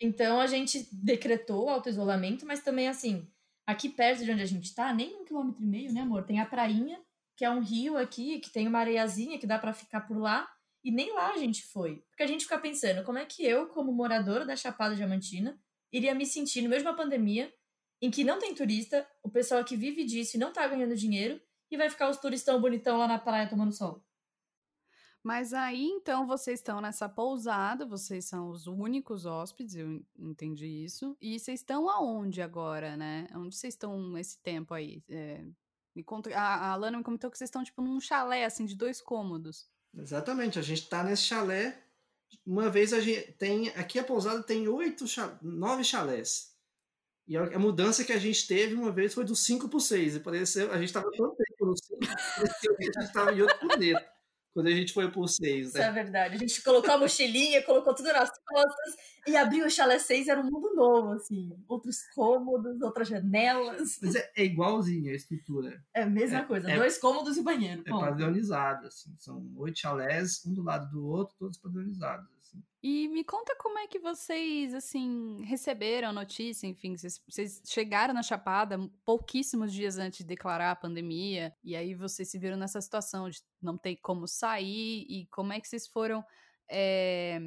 Então 0.00 0.40
a 0.40 0.46
gente 0.46 0.88
decretou 0.92 1.68
auto-isolamento, 1.68 2.44
mas 2.44 2.60
também 2.60 2.88
assim, 2.88 3.30
aqui 3.66 3.88
perto 3.88 4.24
de 4.24 4.32
onde 4.32 4.42
a 4.42 4.46
gente 4.46 4.64
está, 4.64 4.92
nem 4.92 5.14
um 5.16 5.24
quilômetro 5.24 5.62
e 5.62 5.66
meio, 5.66 5.92
né, 5.92 6.00
amor? 6.00 6.24
Tem 6.24 6.40
a 6.40 6.46
prainha, 6.46 7.00
que 7.36 7.44
é 7.44 7.50
um 7.50 7.60
rio 7.60 7.96
aqui, 7.96 8.40
que 8.40 8.50
tem 8.50 8.66
uma 8.66 8.80
areiazinha 8.80 9.38
que 9.38 9.46
dá 9.46 9.58
para 9.58 9.72
ficar 9.72 10.02
por 10.02 10.18
lá. 10.18 10.50
E 10.84 10.90
nem 10.90 11.12
lá 11.14 11.32
a 11.32 11.38
gente 11.38 11.64
foi. 11.66 12.04
Porque 12.10 12.22
a 12.22 12.26
gente 12.26 12.44
fica 12.44 12.58
pensando, 12.58 13.04
como 13.04 13.18
é 13.18 13.24
que 13.24 13.44
eu, 13.44 13.68
como 13.68 13.92
moradora 13.92 14.44
da 14.44 14.56
Chapada 14.56 14.96
Diamantina, 14.96 15.58
iria 15.92 16.14
me 16.14 16.26
sentir 16.26 16.62
no 16.62 16.76
de 16.76 16.82
uma 16.82 16.96
pandemia 16.96 17.52
em 18.00 18.10
que 18.10 18.24
não 18.24 18.38
tem 18.38 18.52
turista, 18.52 19.08
o 19.22 19.30
pessoal 19.30 19.64
que 19.64 19.76
vive 19.76 20.04
disso 20.04 20.36
e 20.36 20.40
não 20.40 20.52
tá 20.52 20.66
ganhando 20.66 20.96
dinheiro, 20.96 21.40
e 21.70 21.76
vai 21.76 21.88
ficar 21.88 22.10
os 22.10 22.16
turistão 22.16 22.60
bonitão 22.60 22.98
lá 22.98 23.06
na 23.06 23.18
praia 23.18 23.48
tomando 23.48 23.72
sol. 23.72 24.04
Mas 25.22 25.54
aí, 25.54 25.84
então, 25.84 26.26
vocês 26.26 26.58
estão 26.58 26.80
nessa 26.80 27.08
pousada, 27.08 27.86
vocês 27.86 28.24
são 28.24 28.50
os 28.50 28.66
únicos 28.66 29.24
hóspedes, 29.24 29.76
eu 29.76 30.04
entendi 30.18 30.66
isso. 30.66 31.16
E 31.20 31.38
vocês 31.38 31.60
estão 31.60 31.88
aonde 31.88 32.42
agora, 32.42 32.96
né? 32.96 33.28
Onde 33.36 33.54
vocês 33.54 33.74
estão 33.74 34.18
esse 34.18 34.42
tempo 34.42 34.74
aí? 34.74 35.00
É, 35.08 35.44
me 35.94 36.02
conta, 36.02 36.28
a, 36.36 36.74
a 36.74 36.90
me 36.90 37.04
comentou 37.04 37.30
que 37.30 37.38
vocês 37.38 37.46
estão, 37.46 37.62
tipo, 37.62 37.80
num 37.80 38.00
chalé, 38.00 38.44
assim, 38.44 38.66
de 38.66 38.74
dois 38.74 39.00
cômodos. 39.00 39.70
Exatamente, 39.94 40.58
a 40.58 40.62
gente 40.62 40.82
está 40.82 41.02
nesse 41.04 41.22
chalé. 41.22 41.78
Uma 42.46 42.70
vez 42.70 42.92
a 42.92 43.00
gente 43.00 43.32
tem. 43.32 43.68
Aqui 43.70 43.98
a 43.98 44.04
pousada 44.04 44.42
tem 44.42 44.66
oito, 44.68 45.04
nove 45.42 45.84
chalés. 45.84 46.52
E 47.26 47.36
a 47.36 47.58
mudança 47.58 48.04
que 48.04 48.12
a 48.12 48.18
gente 48.18 48.46
teve 48.46 48.74
uma 48.74 48.90
vez 48.90 49.14
foi 49.14 49.24
do 49.24 49.36
5 49.36 49.68
para 49.68 49.76
o 49.76 49.80
6. 49.80 50.16
E 50.16 50.20
pareceu, 50.20 50.72
a 50.72 50.78
gente 50.78 50.86
estava 50.86 51.10
tanto 51.10 51.36
tempo 51.36 51.66
no 51.66 51.76
5, 51.76 51.98
pareceu 52.36 52.76
que 52.76 52.82
a 52.82 52.86
gente 52.86 52.98
estava 52.98 53.32
em 53.32 53.42
outro 53.42 53.58
planeta 53.60 54.11
quando 54.52 54.66
a 54.66 54.70
gente 54.70 54.92
foi 54.92 55.10
pro 55.10 55.26
6, 55.26 55.46
né? 55.46 55.62
Isso 55.68 55.78
é 55.78 55.92
verdade. 55.92 56.34
A 56.36 56.38
gente 56.38 56.62
colocou 56.62 56.92
a 56.92 56.98
mochilinha, 56.98 57.62
colocou 57.64 57.94
tudo 57.94 58.12
nas 58.12 58.30
costas 58.44 58.94
e 59.26 59.36
abriu 59.36 59.66
o 59.66 59.70
chalé 59.70 59.98
6, 59.98 60.28
era 60.28 60.40
um 60.40 60.44
mundo 60.44 60.74
novo, 60.74 61.12
assim. 61.12 61.56
Outros 61.66 62.02
cômodos, 62.14 62.80
outras 62.82 63.08
janelas. 63.08 63.98
Mas 64.02 64.14
é, 64.14 64.30
é 64.36 64.44
igualzinho 64.44 65.10
a 65.10 65.14
estrutura. 65.14 65.82
É 65.94 66.02
a 66.02 66.06
mesma 66.06 66.40
é, 66.40 66.44
coisa, 66.44 66.70
é, 66.70 66.76
dois 66.76 66.98
cômodos 66.98 67.36
e 67.36 67.42
banheiro. 67.42 67.82
É 67.86 67.90
padronizado, 67.90 68.86
assim. 68.86 69.14
São 69.18 69.50
oito 69.56 69.78
chalés, 69.78 70.44
um 70.44 70.52
do 70.52 70.62
lado 70.62 70.90
do 70.90 71.06
outro, 71.06 71.34
todos 71.38 71.58
padronizados. 71.58 72.28
Assim. 72.52 72.62
E 72.82 73.08
me 73.08 73.22
conta 73.22 73.54
como 73.56 73.78
é 73.78 73.86
que 73.86 73.98
vocês, 73.98 74.74
assim, 74.74 75.42
receberam 75.44 76.08
a 76.08 76.12
notícia, 76.12 76.66
enfim, 76.66 76.96
vocês, 76.96 77.22
vocês, 77.28 77.62
chegaram 77.64 78.12
na 78.12 78.22
Chapada 78.22 78.76
pouquíssimos 79.04 79.72
dias 79.72 79.98
antes 79.98 80.18
de 80.18 80.24
declarar 80.24 80.72
a 80.72 80.76
pandemia, 80.76 81.54
e 81.62 81.76
aí 81.76 81.94
vocês 81.94 82.28
se 82.28 82.38
viram 82.38 82.56
nessa 82.56 82.80
situação 82.80 83.30
de 83.30 83.40
não 83.60 83.78
ter 83.78 83.96
como 83.96 84.26
sair, 84.26 85.06
e 85.08 85.26
como 85.30 85.52
é 85.52 85.60
que 85.60 85.68
vocês 85.68 85.86
foram 85.86 86.24
é, 86.68 87.38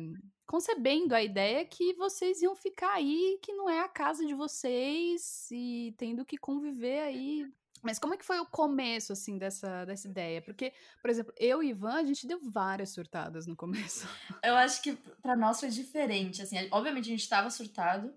concebendo 0.48 1.14
a 1.14 1.22
ideia 1.22 1.66
que 1.66 1.94
vocês 1.96 2.42
iam 2.42 2.56
ficar 2.56 2.94
aí, 2.94 3.38
que 3.42 3.54
não 3.54 3.70
é 3.70 3.82
a 3.82 3.90
casa 3.90 4.26
de 4.26 4.34
vocês, 4.34 5.50
e 5.52 5.94
tendo 5.98 6.24
que 6.24 6.38
conviver 6.38 7.02
aí 7.02 7.46
mas 7.86 8.00
como 8.00 8.16
é 8.16 8.18
que 8.18 8.26
foi 8.26 8.40
o 8.40 8.46
começo, 8.46 9.14
assim, 9.14 9.38
dessa, 9.38 9.86
dessa 9.86 10.08
ideia? 10.08 10.42
Porque, 10.42 10.74
por 11.02 11.10
exemplo, 11.10 11.32
eu 11.38 11.62
e 11.62 11.70
Ivan, 11.70 11.94
a 11.94 12.04
gente 12.04 12.26
deu 12.26 12.40
várias 12.42 12.90
surtadas 12.90 13.46
no 13.46 13.56
começo. 13.56 14.08
Eu 14.44 14.56
acho 14.56 14.82
que 14.82 14.94
para 15.22 15.36
nós 15.36 15.60
foi 15.60 15.70
diferente, 15.70 16.42
assim. 16.42 16.56
Obviamente 16.72 17.06
a 17.06 17.12
gente 17.12 17.22
estava 17.22 17.50
surtado. 17.50 18.14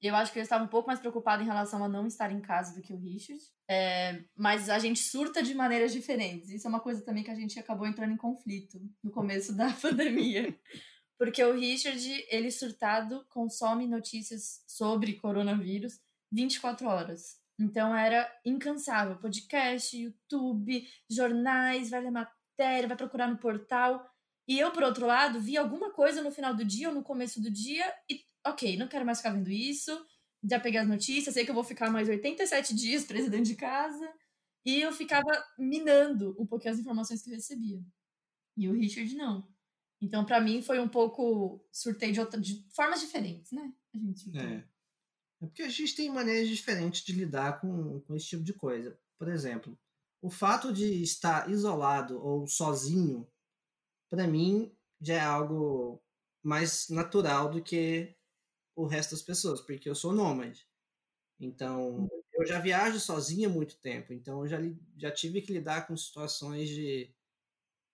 E 0.00 0.08
eu 0.08 0.16
acho 0.16 0.32
que 0.32 0.38
eu 0.40 0.42
estava 0.42 0.64
um 0.64 0.68
pouco 0.68 0.88
mais 0.88 0.98
preocupado 0.98 1.44
em 1.44 1.46
relação 1.46 1.84
a 1.84 1.88
não 1.88 2.08
estar 2.08 2.32
em 2.32 2.40
casa 2.40 2.74
do 2.74 2.82
que 2.82 2.92
o 2.92 2.98
Richard. 2.98 3.40
É, 3.70 4.24
mas 4.36 4.68
a 4.68 4.76
gente 4.80 4.98
surta 4.98 5.40
de 5.40 5.54
maneiras 5.54 5.92
diferentes. 5.92 6.50
Isso 6.50 6.66
é 6.66 6.70
uma 6.70 6.80
coisa 6.80 7.04
também 7.04 7.22
que 7.22 7.30
a 7.30 7.36
gente 7.36 7.56
acabou 7.56 7.86
entrando 7.86 8.12
em 8.12 8.16
conflito 8.16 8.80
no 9.00 9.12
começo 9.12 9.54
da 9.54 9.70
pandemia. 9.80 10.58
Porque 11.16 11.42
o 11.44 11.54
Richard, 11.54 12.04
ele 12.28 12.50
surtado, 12.50 13.24
consome 13.28 13.86
notícias 13.86 14.64
sobre 14.66 15.20
coronavírus 15.20 16.00
24 16.32 16.88
horas. 16.88 17.41
Então 17.62 17.94
era 17.94 18.28
incansável. 18.44 19.16
Podcast, 19.18 19.96
YouTube, 19.96 20.84
jornais, 21.08 21.90
vai 21.90 22.00
ler 22.02 22.10
matéria, 22.10 22.88
vai 22.88 22.96
procurar 22.96 23.28
no 23.28 23.38
portal. 23.38 24.04
E 24.48 24.58
eu, 24.58 24.72
por 24.72 24.82
outro 24.82 25.06
lado, 25.06 25.40
vi 25.40 25.56
alguma 25.56 25.92
coisa 25.92 26.20
no 26.20 26.32
final 26.32 26.54
do 26.54 26.64
dia 26.64 26.88
ou 26.88 26.94
no 26.94 27.04
começo 27.04 27.40
do 27.40 27.48
dia 27.50 27.84
e, 28.10 28.20
ok, 28.44 28.76
não 28.76 28.88
quero 28.88 29.06
mais 29.06 29.18
ficar 29.18 29.30
vendo 29.30 29.50
isso. 29.50 29.92
Já 30.42 30.58
peguei 30.58 30.80
as 30.80 30.88
notícias, 30.88 31.34
sei 31.34 31.44
que 31.44 31.52
eu 31.52 31.54
vou 31.54 31.62
ficar 31.62 31.88
mais 31.88 32.08
87 32.08 32.74
dias 32.74 33.04
presa 33.04 33.30
dentro 33.30 33.46
de 33.46 33.54
casa. 33.54 34.12
E 34.64 34.80
eu 34.80 34.92
ficava 34.92 35.30
minando 35.56 36.36
um 36.38 36.46
pouquinho 36.46 36.74
as 36.74 36.80
informações 36.80 37.22
que 37.22 37.30
eu 37.30 37.34
recebia. 37.34 37.80
E 38.56 38.68
o 38.68 38.72
Richard 38.72 39.14
não. 39.14 39.48
Então, 40.00 40.24
para 40.24 40.40
mim, 40.40 40.60
foi 40.60 40.80
um 40.80 40.88
pouco 40.88 41.64
surtei 41.70 42.10
de, 42.10 42.18
outra, 42.18 42.40
de 42.40 42.66
formas 42.74 43.00
diferentes, 43.00 43.52
né? 43.52 43.72
A 43.94 43.98
gente. 43.98 44.36
É. 44.36 44.64
É 45.42 45.46
porque 45.46 45.62
a 45.62 45.68
gente 45.68 45.96
tem 45.96 46.08
maneiras 46.08 46.48
diferentes 46.48 47.02
de 47.02 47.12
lidar 47.12 47.60
com, 47.60 48.00
com 48.00 48.14
esse 48.14 48.26
tipo 48.26 48.44
de 48.44 48.52
coisa. 48.52 48.96
Por 49.18 49.28
exemplo, 49.28 49.76
o 50.22 50.30
fato 50.30 50.72
de 50.72 51.02
estar 51.02 51.50
isolado 51.50 52.24
ou 52.24 52.46
sozinho, 52.46 53.28
para 54.08 54.26
mim, 54.26 54.72
já 55.00 55.14
é 55.14 55.20
algo 55.20 56.00
mais 56.42 56.88
natural 56.88 57.50
do 57.50 57.62
que 57.62 58.14
o 58.76 58.86
resto 58.86 59.10
das 59.10 59.22
pessoas, 59.22 59.60
porque 59.60 59.88
eu 59.88 59.94
sou 59.96 60.12
nômade. 60.12 60.66
Então, 61.40 62.08
eu 62.34 62.46
já 62.46 62.60
viajo 62.60 63.00
sozinho 63.00 63.50
há 63.50 63.52
muito 63.52 63.76
tempo, 63.80 64.12
então 64.12 64.42
eu 64.42 64.48
já, 64.48 64.58
já 64.96 65.10
tive 65.10 65.42
que 65.42 65.52
lidar 65.52 65.88
com 65.88 65.96
situações 65.96 66.68
de, 66.68 67.12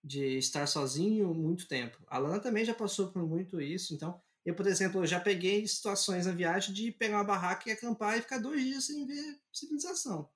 de 0.03 0.37
estar 0.37 0.67
sozinho 0.67 1.33
muito 1.33 1.67
tempo. 1.67 1.97
A 2.07 2.19
Lana 2.19 2.39
também 2.39 2.63
já 2.63 2.75
passou 2.75 3.11
por 3.11 3.27
muito 3.27 3.59
isso, 3.59 3.95
então 3.95 4.21
eu, 4.45 4.55
por 4.55 4.65
exemplo, 4.67 5.01
eu 5.01 5.05
já 5.05 5.19
peguei 5.19 5.67
situações 5.67 6.25
na 6.25 6.31
viagem 6.31 6.73
de 6.73 6.91
pegar 6.91 7.17
uma 7.17 7.23
barraca 7.23 7.69
e 7.69 7.71
acampar 7.71 8.17
e 8.17 8.21
ficar 8.21 8.39
dois 8.39 8.63
dias 8.63 8.85
sem 8.85 9.05
ver 9.05 9.39
civilização. 9.51 10.29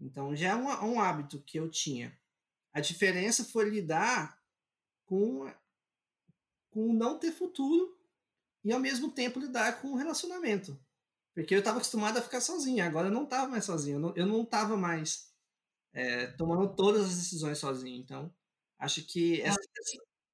Então 0.00 0.34
já 0.34 0.50
é 0.50 0.54
um, 0.54 0.94
um 0.94 1.00
hábito 1.00 1.40
que 1.42 1.58
eu 1.58 1.70
tinha. 1.70 2.16
A 2.72 2.80
diferença 2.80 3.44
foi 3.44 3.68
lidar 3.68 4.38
com, 5.06 5.50
com 6.70 6.92
não 6.92 7.18
ter 7.18 7.32
futuro 7.32 7.96
e 8.64 8.72
ao 8.72 8.80
mesmo 8.80 9.10
tempo 9.12 9.38
lidar 9.38 9.80
com 9.80 9.92
o 9.92 9.96
relacionamento. 9.96 10.78
Porque 11.34 11.54
eu 11.54 11.60
estava 11.60 11.78
acostumado 11.78 12.16
a 12.16 12.22
ficar 12.22 12.40
sozinho, 12.40 12.84
agora 12.84 13.08
eu 13.08 13.12
não 13.12 13.24
estava 13.24 13.48
mais 13.48 13.64
sozinho, 13.64 14.12
eu 14.16 14.26
não 14.26 14.42
estava 14.42 14.76
mais 14.76 15.32
é, 15.92 16.26
tomando 16.28 16.74
todas 16.74 17.06
as 17.06 17.16
decisões 17.16 17.58
sozinho. 17.58 18.00
Então, 18.00 18.32
acho 18.78 19.04
que 19.04 19.40
essa, 19.40 19.58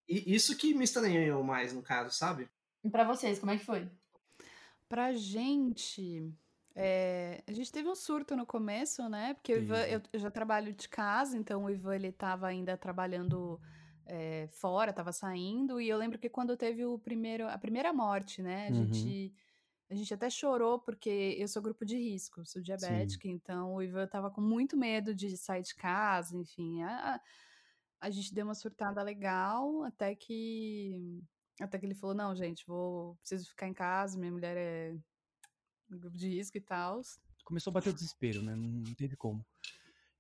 isso 0.09 0.57
que 0.57 0.75
me 0.75 0.85
estranhou 0.85 1.43
mais 1.43 1.73
no 1.73 1.83
caso, 1.83 2.15
sabe? 2.15 2.51
E 2.85 2.91
para 2.91 3.05
vocês, 3.05 3.39
como 3.39 3.53
é 3.53 3.59
que 3.59 3.65
foi? 3.65 3.89
Pra 4.89 5.13
gente, 5.13 6.33
é, 6.75 7.43
a 7.47 7.53
gente 7.53 7.71
teve 7.71 7.89
um 7.89 7.95
surto 7.95 8.35
no 8.37 8.47
começo, 8.47 9.09
né? 9.09 9.35
Porque 9.35 9.57
Ivan, 9.57 9.83
eu, 9.83 10.01
eu, 10.13 10.21
já 10.21 10.31
trabalho 10.31 10.73
de 10.73 10.89
casa, 10.89 11.37
então 11.37 11.65
o 11.65 11.71
Ivan 11.71 11.95
ele 11.95 12.13
tava 12.13 12.47
ainda 12.47 12.77
trabalhando 12.77 13.61
é, 14.07 14.49
fora, 14.49 14.93
tava 14.93 15.13
saindo, 15.13 15.81
e 15.81 15.89
eu 15.89 15.99
lembro 15.99 16.19
que 16.19 16.29
quando 16.29 16.57
teve 16.57 16.85
o 16.85 16.99
primeiro, 16.99 17.49
a 17.49 17.59
primeira 17.59 17.93
morte, 17.93 18.43
né? 18.43 18.69
A 18.69 18.71
uhum. 18.71 18.93
gente. 18.93 19.35
A 19.89 19.95
gente 19.97 20.15
até 20.15 20.31
chorou 20.31 20.79
porque 20.79 21.35
eu 21.37 21.49
sou 21.49 21.61
grupo 21.61 21.85
de 21.85 21.97
risco, 21.97 22.47
sou 22.47 22.63
diabética, 22.63 23.27
Sim. 23.27 23.35
então 23.35 23.75
o 23.75 23.83
Ivan 23.83 24.07
tava 24.07 24.31
com 24.31 24.41
muito 24.41 24.77
medo 24.77 25.13
de 25.13 25.37
sair 25.37 25.63
de 25.63 25.75
casa, 25.75 26.37
enfim. 26.37 26.81
A, 26.85 27.21
a 28.01 28.09
gente 28.09 28.33
deu 28.33 28.45
uma 28.45 28.55
surtada 28.55 29.03
legal, 29.03 29.83
até 29.83 30.15
que 30.15 31.21
até 31.61 31.79
que 31.79 31.87
ele 31.87 31.95
falou: 31.95 32.15
não, 32.15 32.35
gente, 32.35 32.65
vou. 32.67 33.17
Preciso 33.17 33.49
ficar 33.49 33.69
em 33.69 33.75
casa, 33.75 34.19
minha 34.19 34.33
mulher 34.33 34.57
é 34.57 34.97
grupo 35.89 36.17
de 36.17 36.29
risco 36.29 36.57
e 36.57 36.61
tal. 36.61 37.01
Começou 37.45 37.71
a 37.71 37.75
bater 37.75 37.91
o 37.91 37.95
desespero, 37.95 38.43
né? 38.43 38.55
Não, 38.55 38.83
teve 38.95 39.17
como. 39.17 39.45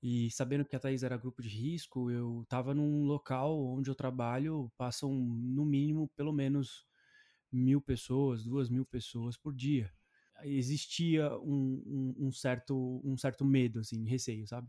E 0.02 0.30
sabendo 0.30 0.64
que 0.64 0.74
a 0.74 0.78
Thaís 0.78 1.02
era 1.02 1.16
grupo 1.16 1.42
de 1.42 1.48
risco, 1.48 2.10
eu 2.10 2.44
tava 2.48 2.74
num 2.74 3.04
local 3.04 3.58
onde 3.66 3.90
eu 3.90 3.94
trabalho, 3.94 4.72
passam 4.76 5.12
no 5.12 5.64
mínimo 5.64 6.08
pelo 6.16 6.32
menos 6.32 6.86
mil 7.52 7.80
pessoas, 7.80 8.44
duas 8.44 8.70
mil 8.70 8.86
pessoas 8.86 9.36
por 9.36 9.54
dia. 9.54 9.92
Existia 10.42 11.36
um, 11.40 11.82
um, 11.86 12.26
um, 12.26 12.32
certo, 12.32 13.02
um 13.04 13.14
certo 13.18 13.44
medo, 13.44 13.80
assim, 13.80 14.08
receio, 14.08 14.46
sabe? 14.46 14.68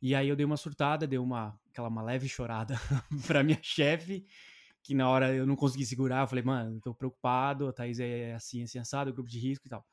E 0.00 0.14
aí 0.14 0.28
eu 0.28 0.36
dei 0.36 0.46
uma 0.46 0.56
surtada, 0.56 1.08
dei 1.08 1.18
uma, 1.18 1.58
aquela 1.68 1.88
uma 1.88 2.02
leve 2.02 2.28
chorada 2.28 2.76
pra 3.26 3.42
minha 3.42 3.58
chefe 3.60 4.24
que 4.88 4.94
na 4.94 5.06
hora 5.06 5.34
eu 5.34 5.46
não 5.46 5.54
consegui 5.54 5.84
segurar, 5.84 6.22
eu 6.22 6.26
falei, 6.26 6.42
mano, 6.42 6.80
tô 6.80 6.94
preocupado, 6.94 7.68
a 7.68 7.72
Thaís 7.74 8.00
é 8.00 8.32
assim, 8.32 8.62
assim, 8.62 8.78
assado, 8.78 9.12
grupo 9.12 9.28
de 9.28 9.38
risco 9.38 9.66
e 9.66 9.68
tal. 9.68 9.84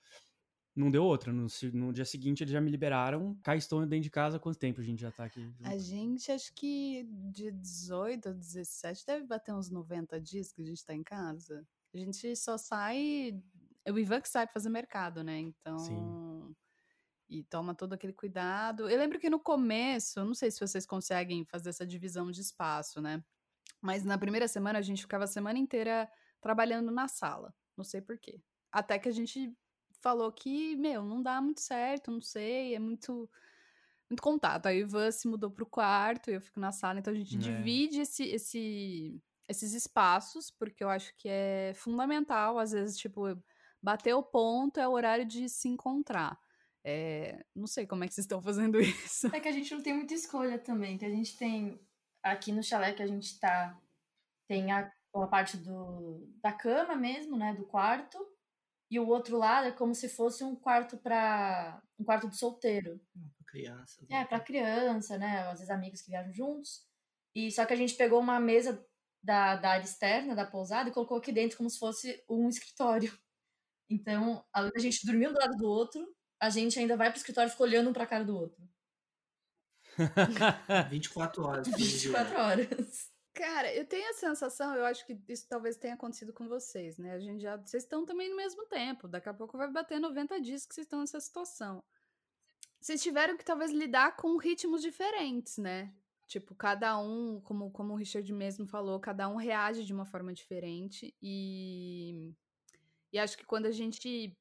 Não 0.74 0.90
deu 0.90 1.04
outra. 1.04 1.34
No, 1.34 1.48
no, 1.74 1.92
dia 1.92 2.06
seguinte 2.06 2.44
eles 2.44 2.54
já 2.54 2.62
me 2.62 2.72
liberaram. 2.72 3.38
Cá 3.44 3.58
estou 3.58 3.86
dentro 3.86 4.04
de 4.04 4.10
casa. 4.10 4.40
Quanto 4.40 4.58
tempo 4.58 4.80
a 4.80 4.84
gente 4.84 5.02
já 5.02 5.12
tá 5.12 5.26
aqui? 5.26 5.42
Junto? 5.42 5.68
A 5.68 5.78
gente, 5.78 6.32
acho 6.32 6.54
que 6.54 7.06
de 7.30 7.52
18 7.52 8.30
a 8.30 8.32
17, 8.32 9.06
deve 9.06 9.26
bater 9.26 9.54
uns 9.54 9.70
90 9.70 10.20
dias 10.22 10.54
que 10.54 10.62
a 10.62 10.66
gente 10.66 10.86
tá 10.86 10.94
em 10.94 11.04
casa. 11.04 11.68
A 11.94 11.98
gente 11.98 12.34
só 12.38 12.58
sai. 12.58 13.38
O 13.90 14.00
Ivan 14.00 14.22
que 14.22 14.30
sai 14.30 14.46
pra 14.46 14.54
fazer 14.54 14.70
mercado, 14.70 15.26
né? 15.26 15.40
Então. 15.40 15.78
Sim. 15.78 16.56
E 17.28 17.44
toma 17.44 17.76
todo 17.76 17.92
aquele 17.92 18.14
cuidado. 18.14 18.90
Eu 18.90 18.98
lembro 18.98 19.20
que 19.20 19.30
no 19.30 19.40
começo, 19.40 20.24
não 20.24 20.34
sei 20.34 20.52
se 20.52 20.60
vocês 20.60 20.86
conseguem 20.86 21.44
fazer 21.44 21.70
essa 21.70 21.86
divisão 21.86 22.32
de 22.32 22.40
espaço, 22.40 23.02
né? 23.02 23.22
Mas 23.82 24.04
na 24.04 24.18
primeira 24.18 24.48
semana 24.48 24.80
a 24.80 24.82
gente 24.82 25.02
ficava 25.02 25.26
a 25.26 25.28
semana 25.28 25.60
inteira 25.60 26.10
trabalhando 26.42 26.92
na 26.92 27.08
sala. 27.08 27.54
Não 27.78 27.84
sei 27.84 28.02
porquê. 28.02 28.42
Até 28.72 28.98
que 29.00 29.10
a 29.10 29.12
gente 29.12 29.56
falou 30.02 30.32
que, 30.32 30.76
meu, 30.76 31.04
não 31.04 31.22
dá 31.22 31.42
muito 31.42 31.62
certo, 31.62 32.12
não 32.12 32.22
sei, 32.22 32.76
é 32.76 32.80
muito 32.80 33.30
muito 34.10 34.22
contato. 34.22 34.68
Aí 34.68 34.84
o 34.84 34.86
Ivan 34.86 35.12
se 35.12 35.28
mudou 35.28 35.50
pro 35.50 35.66
quarto, 35.66 36.30
eu 36.30 36.40
fico 36.40 36.60
na 36.60 36.72
sala, 36.72 37.00
então 37.00 37.12
a 37.12 37.16
gente 37.16 37.36
é. 37.36 37.40
divide 37.40 38.02
esse, 38.02 38.24
esse, 38.24 39.22
esses 39.50 39.74
espaços, 39.74 40.52
porque 40.52 40.84
eu 40.84 40.90
acho 40.90 41.12
que 41.18 41.28
é 41.28 41.74
fundamental, 41.76 42.60
às 42.60 42.72
vezes, 42.72 42.98
tipo, 42.98 43.24
bater 43.82 44.14
o 44.14 44.24
ponto 44.24 44.80
é 44.80 44.88
o 44.88 44.92
horário 44.92 45.26
de 45.26 45.50
se 45.50 45.68
encontrar. 45.68 46.40
É, 46.84 47.44
não 47.56 47.66
sei 47.66 47.88
como 47.88 48.04
é 48.04 48.08
que 48.08 48.14
vocês 48.14 48.26
estão 48.26 48.42
fazendo 48.42 48.80
isso. 48.80 49.28
É 49.36 49.40
que 49.40 49.48
a 49.48 49.52
gente 49.52 49.74
não 49.74 49.82
tem 49.82 49.94
muita 49.96 50.14
escolha 50.14 50.60
também, 50.60 50.98
que 50.98 51.06
a 51.06 51.10
gente 51.10 51.36
tem 51.36 51.80
aqui 52.26 52.52
no 52.52 52.64
chalé 52.64 52.94
que 52.94 53.04
a 53.04 53.08
gente 53.08 53.40
tá, 53.40 53.80
tem 54.48 54.72
a, 54.72 54.92
a 55.14 55.28
parte 55.28 55.58
do, 55.58 56.28
da 56.42 56.52
cama 56.52 56.96
mesmo, 56.96 57.38
né, 57.38 57.54
do 57.54 57.66
quarto, 57.66 58.18
e 58.90 59.00
o 59.00 59.08
outro 59.08 59.38
lado 59.38 59.68
é 59.68 59.72
como 59.72 59.94
se 59.94 60.10
fosse 60.10 60.44
um 60.44 60.56
quarto 60.56 60.98
para 60.98 61.82
um 62.00 62.04
quarto 62.04 62.28
de 62.28 62.38
solteiro. 62.38 63.00
Para 63.38 63.46
criança. 63.48 64.06
É, 64.10 64.26
para 64.26 64.40
criança, 64.40 65.18
né, 65.18 65.48
às 65.48 65.60
vezes 65.60 65.70
amigos 65.70 66.02
que 66.02 66.10
viajam 66.10 66.34
juntos. 66.34 66.84
E 67.34 67.52
só 67.52 67.66
que 67.66 67.74
a 67.74 67.78
gente 67.78 67.96
pegou 67.96 68.20
uma 68.20 68.40
mesa 68.40 68.84
da, 69.24 69.56
da 69.56 69.72
área 69.72 69.84
externa 69.84 70.36
da 70.36 70.46
pousada 70.46 70.90
e 70.90 70.94
colocou 70.94 71.18
aqui 71.18 71.32
dentro 71.32 71.58
como 71.58 71.70
se 71.70 71.80
fosse 71.80 72.24
um 72.30 72.48
escritório. 72.50 73.12
Então, 73.90 74.44
além 74.52 74.72
da 74.72 74.80
gente 74.80 75.06
dormir 75.06 75.28
um 75.28 75.34
do 75.34 75.40
lado 75.40 75.58
do 75.58 75.68
outro, 75.68 76.08
a 76.40 76.50
gente 76.50 76.80
ainda 76.80 76.98
vai 76.98 77.10
pro 77.10 77.18
escritório 77.18 77.50
e 77.50 77.52
fica 77.52 77.64
olhando 77.64 77.90
um 77.90 77.94
pra 77.94 78.08
cara 78.08 78.24
do 78.24 78.36
outro. 78.36 78.68
24 80.90 81.44
horas. 81.44 81.68
por 81.68 81.78
24 81.78 82.30
dia. 82.30 82.44
horas. 82.44 83.12
Cara, 83.34 83.74
eu 83.76 83.86
tenho 83.86 84.10
a 84.10 84.14
sensação, 84.14 84.74
eu 84.76 84.86
acho 84.86 85.06
que 85.06 85.20
isso 85.28 85.46
talvez 85.50 85.76
tenha 85.76 85.96
acontecido 85.96 86.32
com 86.32 86.48
vocês, 86.48 86.98
né? 86.98 87.12
A 87.12 87.20
gente 87.20 87.42
já. 87.42 87.58
Vocês 87.58 87.84
estão 87.84 88.06
também 88.06 88.30
no 88.30 88.36
mesmo 88.38 88.66
tempo. 88.66 89.10
Daqui 89.10 89.28
a 89.28 89.34
pouco 89.34 89.58
vai 89.58 89.70
bater 89.70 90.00
90 90.00 90.40
dias 90.40 90.66
que 90.66 90.74
vocês 90.74 90.86
estão 90.86 91.02
nessa 91.02 91.20
situação. 91.20 91.84
Vocês 92.80 93.04
tiveram 93.04 93.36
que 93.36 93.44
talvez 93.44 93.72
lidar 93.72 94.16
com 94.16 94.38
ritmos 94.38 94.82
diferentes, 94.82 95.58
né? 95.58 95.94
Tipo, 96.28 96.56
cada 96.56 96.98
um, 96.98 97.42
como, 97.42 97.70
como 97.72 97.94
o 97.94 97.98
Richard 97.98 98.32
mesmo 98.32 98.66
falou, 98.66 99.00
cada 99.00 99.28
um 99.28 99.36
reage 99.36 99.84
de 99.84 99.94
uma 99.94 100.06
forma 100.06 100.34
diferente. 100.34 101.14
E, 101.22 102.34
e 103.12 103.20
acho 103.20 103.38
que 103.38 103.46
quando 103.46 103.66
a 103.66 103.72
gente 103.72 104.36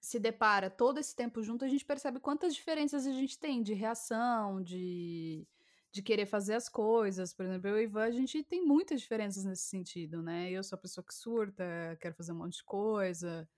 se 0.00 0.18
depara 0.18 0.70
todo 0.70 0.98
esse 0.98 1.14
tempo 1.14 1.42
junto, 1.42 1.64
a 1.64 1.68
gente 1.68 1.84
percebe 1.84 2.20
quantas 2.20 2.54
diferenças 2.54 3.06
a 3.06 3.12
gente 3.12 3.38
tem 3.38 3.62
de 3.62 3.74
reação, 3.74 4.62
de, 4.62 5.46
de 5.92 6.02
querer 6.02 6.26
fazer 6.26 6.54
as 6.54 6.68
coisas. 6.68 7.34
Por 7.34 7.44
exemplo, 7.44 7.68
eu 7.68 7.78
e 7.78 7.84
Ivan, 7.84 8.04
a 8.04 8.10
gente 8.10 8.42
tem 8.44 8.64
muitas 8.64 9.00
diferenças 9.00 9.44
nesse 9.44 9.64
sentido, 9.64 10.22
né? 10.22 10.50
Eu 10.50 10.62
sou 10.62 10.76
a 10.76 10.80
pessoa 10.80 11.04
que 11.04 11.14
surta, 11.14 11.64
quero 12.00 12.14
fazer 12.14 12.32
um 12.32 12.36
monte 12.36 12.58
de 12.58 12.64
coisa. 12.64 13.48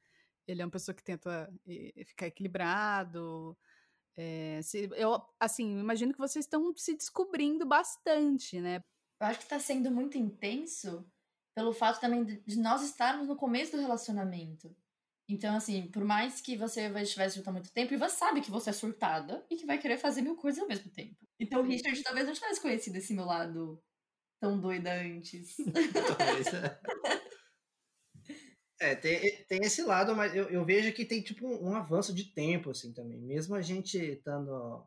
Ele 0.47 0.62
é 0.62 0.64
uma 0.64 0.70
pessoa 0.70 0.94
que 0.94 1.04
tenta 1.04 1.52
eh, 1.68 2.04
ficar 2.04 2.26
equilibrado. 2.26 3.56
É, 4.16 4.61
se- 4.62 4.90
eu, 4.97 5.23
assim, 5.38 5.78
imagino 5.78 6.12
que 6.12 6.18
vocês 6.18 6.44
estão 6.44 6.75
se 6.76 6.94
descobrindo 6.94 7.66
bastante, 7.66 8.61
né? 8.61 8.82
Eu 9.20 9.26
acho 9.26 9.40
que 9.40 9.47
tá 9.47 9.61
sendo 9.61 9.90
muito 9.90 10.16
intenso 10.18 11.11
pelo 11.54 11.73
fato 11.73 12.00
também 12.00 12.25
de 12.25 12.59
nós 12.59 12.82
estarmos 12.82 13.28
no 13.28 13.37
começo 13.37 13.73
do 13.73 13.80
relacionamento. 13.80 14.75
Então, 15.31 15.55
assim, 15.55 15.87
por 15.87 16.05
mais 16.05 16.41
que 16.41 16.57
você 16.57 16.89
estivesse 16.89 17.37
junto 17.37 17.49
há 17.49 17.53
muito 17.53 17.73
tempo, 17.73 17.95
Ivan 17.95 18.09
sabe 18.09 18.41
que 18.41 18.51
você 18.51 18.71
é 18.71 18.73
surtada 18.73 19.47
e 19.49 19.57
que 19.57 19.65
vai 19.65 19.79
querer 19.79 19.97
fazer 19.97 20.23
mil 20.23 20.35
coisas 20.35 20.61
ao 20.61 20.67
mesmo 20.67 20.91
tempo. 20.91 21.17
Então, 21.39 21.61
o 21.61 21.65
Richard 21.65 22.03
talvez 22.03 22.27
não 22.27 22.35
tivesse 22.35 22.61
conhecido 22.61 22.97
esse 22.97 23.15
meu 23.15 23.25
lado 23.25 23.81
tão 24.41 24.61
doida 24.61 24.93
antes. 24.93 25.57
Talvez, 26.19 26.47
é. 26.49 26.81
É, 28.83 28.95
tem, 28.95 29.45
tem 29.45 29.61
esse 29.63 29.83
lado, 29.83 30.17
mas 30.17 30.35
eu, 30.35 30.49
eu 30.49 30.65
vejo 30.65 30.91
que 30.95 31.05
tem 31.05 31.21
tipo 31.21 31.47
um, 31.47 31.69
um 31.69 31.75
avanço 31.75 32.15
de 32.15 32.33
tempo, 32.33 32.71
assim, 32.71 32.95
também. 32.95 33.21
Mesmo 33.21 33.55
a 33.55 33.61
gente 33.61 33.99
estando 33.99 34.83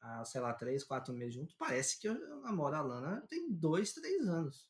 há, 0.00 0.24
sei 0.24 0.40
lá, 0.40 0.52
três, 0.52 0.82
quatro 0.82 1.14
meses 1.14 1.34
juntos, 1.34 1.54
parece 1.56 2.00
que 2.00 2.08
eu, 2.08 2.16
eu 2.16 2.40
namoro 2.40 2.74
a 2.74 2.80
Lana 2.80 3.24
tem 3.28 3.48
dois, 3.48 3.92
três 3.92 4.26
anos. 4.26 4.68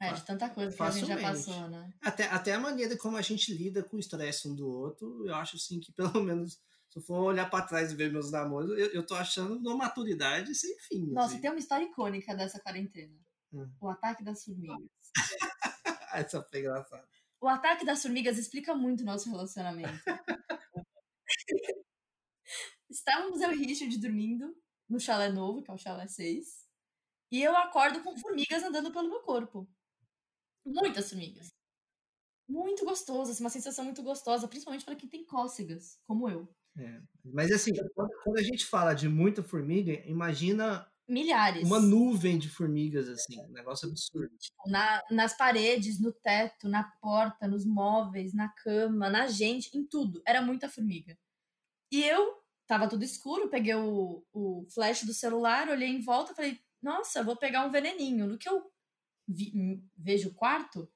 É, 0.00 0.14
de 0.14 0.24
tanta 0.24 0.48
coisa 0.48 0.74
que 0.74 0.82
a 0.82 0.90
gente 0.90 1.06
já 1.06 1.20
passou, 1.20 1.68
né? 1.68 1.92
Até, 2.00 2.24
até 2.24 2.54
a 2.54 2.58
maneira 2.58 2.96
como 2.96 3.18
a 3.18 3.22
gente 3.22 3.52
lida 3.52 3.82
com 3.82 3.98
o 3.98 4.00
estresse 4.00 4.48
um 4.48 4.54
do 4.54 4.66
outro, 4.66 5.26
eu 5.26 5.34
acho 5.34 5.56
assim 5.56 5.78
que 5.78 5.92
pelo 5.92 6.10
menos, 6.24 6.54
se 6.88 6.98
eu 6.98 7.02
for 7.02 7.18
olhar 7.18 7.50
pra 7.50 7.60
trás 7.60 7.92
e 7.92 7.94
ver 7.94 8.10
meus 8.10 8.30
namoros, 8.30 8.70
eu, 8.70 8.86
eu 8.92 9.06
tô 9.06 9.14
achando 9.14 9.56
uma 9.56 9.76
maturidade 9.76 10.54
sem 10.54 10.74
fim. 10.78 11.06
Nossa, 11.12 11.34
assim. 11.34 11.40
tem 11.42 11.50
uma 11.50 11.58
história 11.58 11.84
icônica 11.84 12.34
dessa 12.34 12.58
quarentena. 12.58 13.14
Hum. 13.52 13.70
O 13.78 13.90
ataque 13.90 14.24
das 14.24 14.42
formigas. 14.42 14.78
Essa 16.14 16.42
foi 16.42 16.60
engraçada. 16.60 17.06
O 17.38 17.46
ataque 17.46 17.84
das 17.84 18.00
formigas 18.00 18.38
explica 18.38 18.74
muito 18.74 19.02
o 19.02 19.06
nosso 19.06 19.28
relacionamento. 19.30 20.02
Estávamos 22.88 23.42
eu 23.42 23.52
e 23.52 23.66
Richard 23.66 23.96
dormindo 23.98 24.56
no 24.88 24.98
chalé 24.98 25.30
novo, 25.30 25.62
que 25.62 25.70
é 25.70 25.74
o 25.74 25.78
chalé 25.78 26.06
6. 26.06 26.66
E 27.30 27.42
eu 27.42 27.54
acordo 27.56 28.02
com 28.02 28.16
formigas 28.18 28.62
andando 28.62 28.90
pelo 28.90 29.08
meu 29.08 29.20
corpo. 29.20 29.68
Muitas 30.64 31.08
formigas. 31.08 31.52
Muito 32.48 32.84
gostoso, 32.84 33.30
assim, 33.30 33.42
uma 33.42 33.50
sensação 33.50 33.84
muito 33.84 34.02
gostosa, 34.02 34.48
principalmente 34.48 34.84
para 34.84 34.96
quem 34.96 35.08
tem 35.08 35.24
cócegas, 35.24 35.98
como 36.04 36.28
eu. 36.28 36.48
É. 36.76 37.00
Mas 37.24 37.50
assim, 37.50 37.72
quando, 37.94 38.38
a 38.38 38.42
gente 38.42 38.64
fala 38.64 38.94
de 38.94 39.08
muita 39.08 39.42
formiga, 39.42 39.92
imagina 40.06 40.90
Milhares. 41.08 41.66
uma 41.66 41.80
nuvem 41.80 42.38
de 42.38 42.48
formigas, 42.48 43.08
assim, 43.08 43.40
um 43.40 43.52
negócio 43.52 43.88
absurdo. 43.88 44.36
Tipo, 44.38 44.68
na, 44.68 45.02
nas 45.10 45.36
paredes, 45.36 46.00
no 46.00 46.12
teto, 46.12 46.68
na 46.68 46.84
porta, 47.00 47.46
nos 47.46 47.64
móveis, 47.64 48.32
na 48.32 48.48
cama, 48.48 49.08
na 49.08 49.26
gente, 49.26 49.76
em 49.76 49.84
tudo. 49.84 50.22
Era 50.26 50.42
muita 50.42 50.68
formiga. 50.68 51.16
E 51.92 52.04
eu 52.04 52.40
tava 52.66 52.88
tudo 52.88 53.04
escuro, 53.04 53.50
peguei 53.50 53.74
o, 53.74 54.24
o 54.32 54.64
flash 54.72 55.02
do 55.04 55.12
celular, 55.12 55.68
olhei 55.68 55.88
em 55.88 56.00
volta, 56.00 56.34
falei, 56.34 56.58
nossa, 56.80 57.22
vou 57.22 57.36
pegar 57.36 57.66
um 57.66 57.70
veneninho. 57.70 58.26
No 58.26 58.38
que 58.38 58.48
eu 58.48 58.70
vi- 59.32 59.52
m- 59.54 59.82
vejo 59.96 60.28
o 60.30 60.34
quarto, 60.34 60.88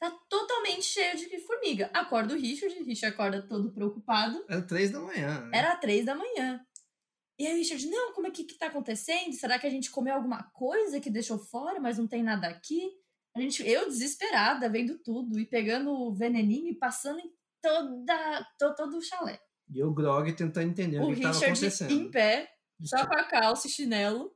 tá 0.00 0.10
totalmente 0.28 0.82
cheio 0.84 1.16
de 1.16 1.38
formiga. 1.40 1.90
Acorda 1.94 2.34
o 2.34 2.38
Richard, 2.38 2.74
o 2.78 2.84
Richard 2.84 3.14
acorda 3.14 3.42
todo 3.46 3.72
preocupado. 3.72 4.44
Era 4.48 4.62
três 4.62 4.90
da 4.90 5.00
manhã. 5.00 5.40
né? 5.46 5.58
Era 5.58 5.76
três 5.76 6.04
da 6.04 6.14
manhã. 6.14 6.60
E 7.38 7.46
aí 7.46 7.54
o 7.54 7.56
Richard, 7.56 7.86
não, 7.88 8.12
como 8.12 8.26
é 8.28 8.30
que, 8.30 8.44
que 8.44 8.56
tá 8.58 8.66
acontecendo? 8.66 9.32
Será 9.32 9.58
que 9.58 9.66
a 9.66 9.70
gente 9.70 9.90
comeu 9.90 10.14
alguma 10.14 10.42
coisa 10.52 11.00
que 11.00 11.10
deixou 11.10 11.38
fora, 11.38 11.80
mas 11.80 11.98
não 11.98 12.06
tem 12.06 12.22
nada 12.22 12.46
aqui? 12.46 12.90
A 13.36 13.40
gente, 13.40 13.66
eu 13.68 13.88
desesperada, 13.88 14.68
vendo 14.68 14.96
tudo 14.98 15.40
e 15.40 15.44
pegando 15.44 15.90
o 15.90 16.14
veneninho 16.14 16.68
e 16.68 16.78
passando 16.78 17.18
em 17.18 17.32
toda, 17.60 18.46
to, 18.58 18.74
todo 18.76 18.96
o 18.98 19.02
chalé. 19.02 19.40
E 19.68 19.82
o 19.82 19.92
Grog 19.92 20.32
tentando 20.34 20.68
entender 20.70 20.98
o, 21.00 21.04
o 21.04 21.06
que 21.08 21.14
estava 21.14 21.32
Richard 21.34 21.52
acontecendo. 21.58 21.90
em 21.92 22.10
pé, 22.10 22.48
só 22.84 23.04
com 23.06 23.14
a 23.14 23.24
calça 23.24 23.66
e 23.66 23.70
chinelo, 23.70 24.32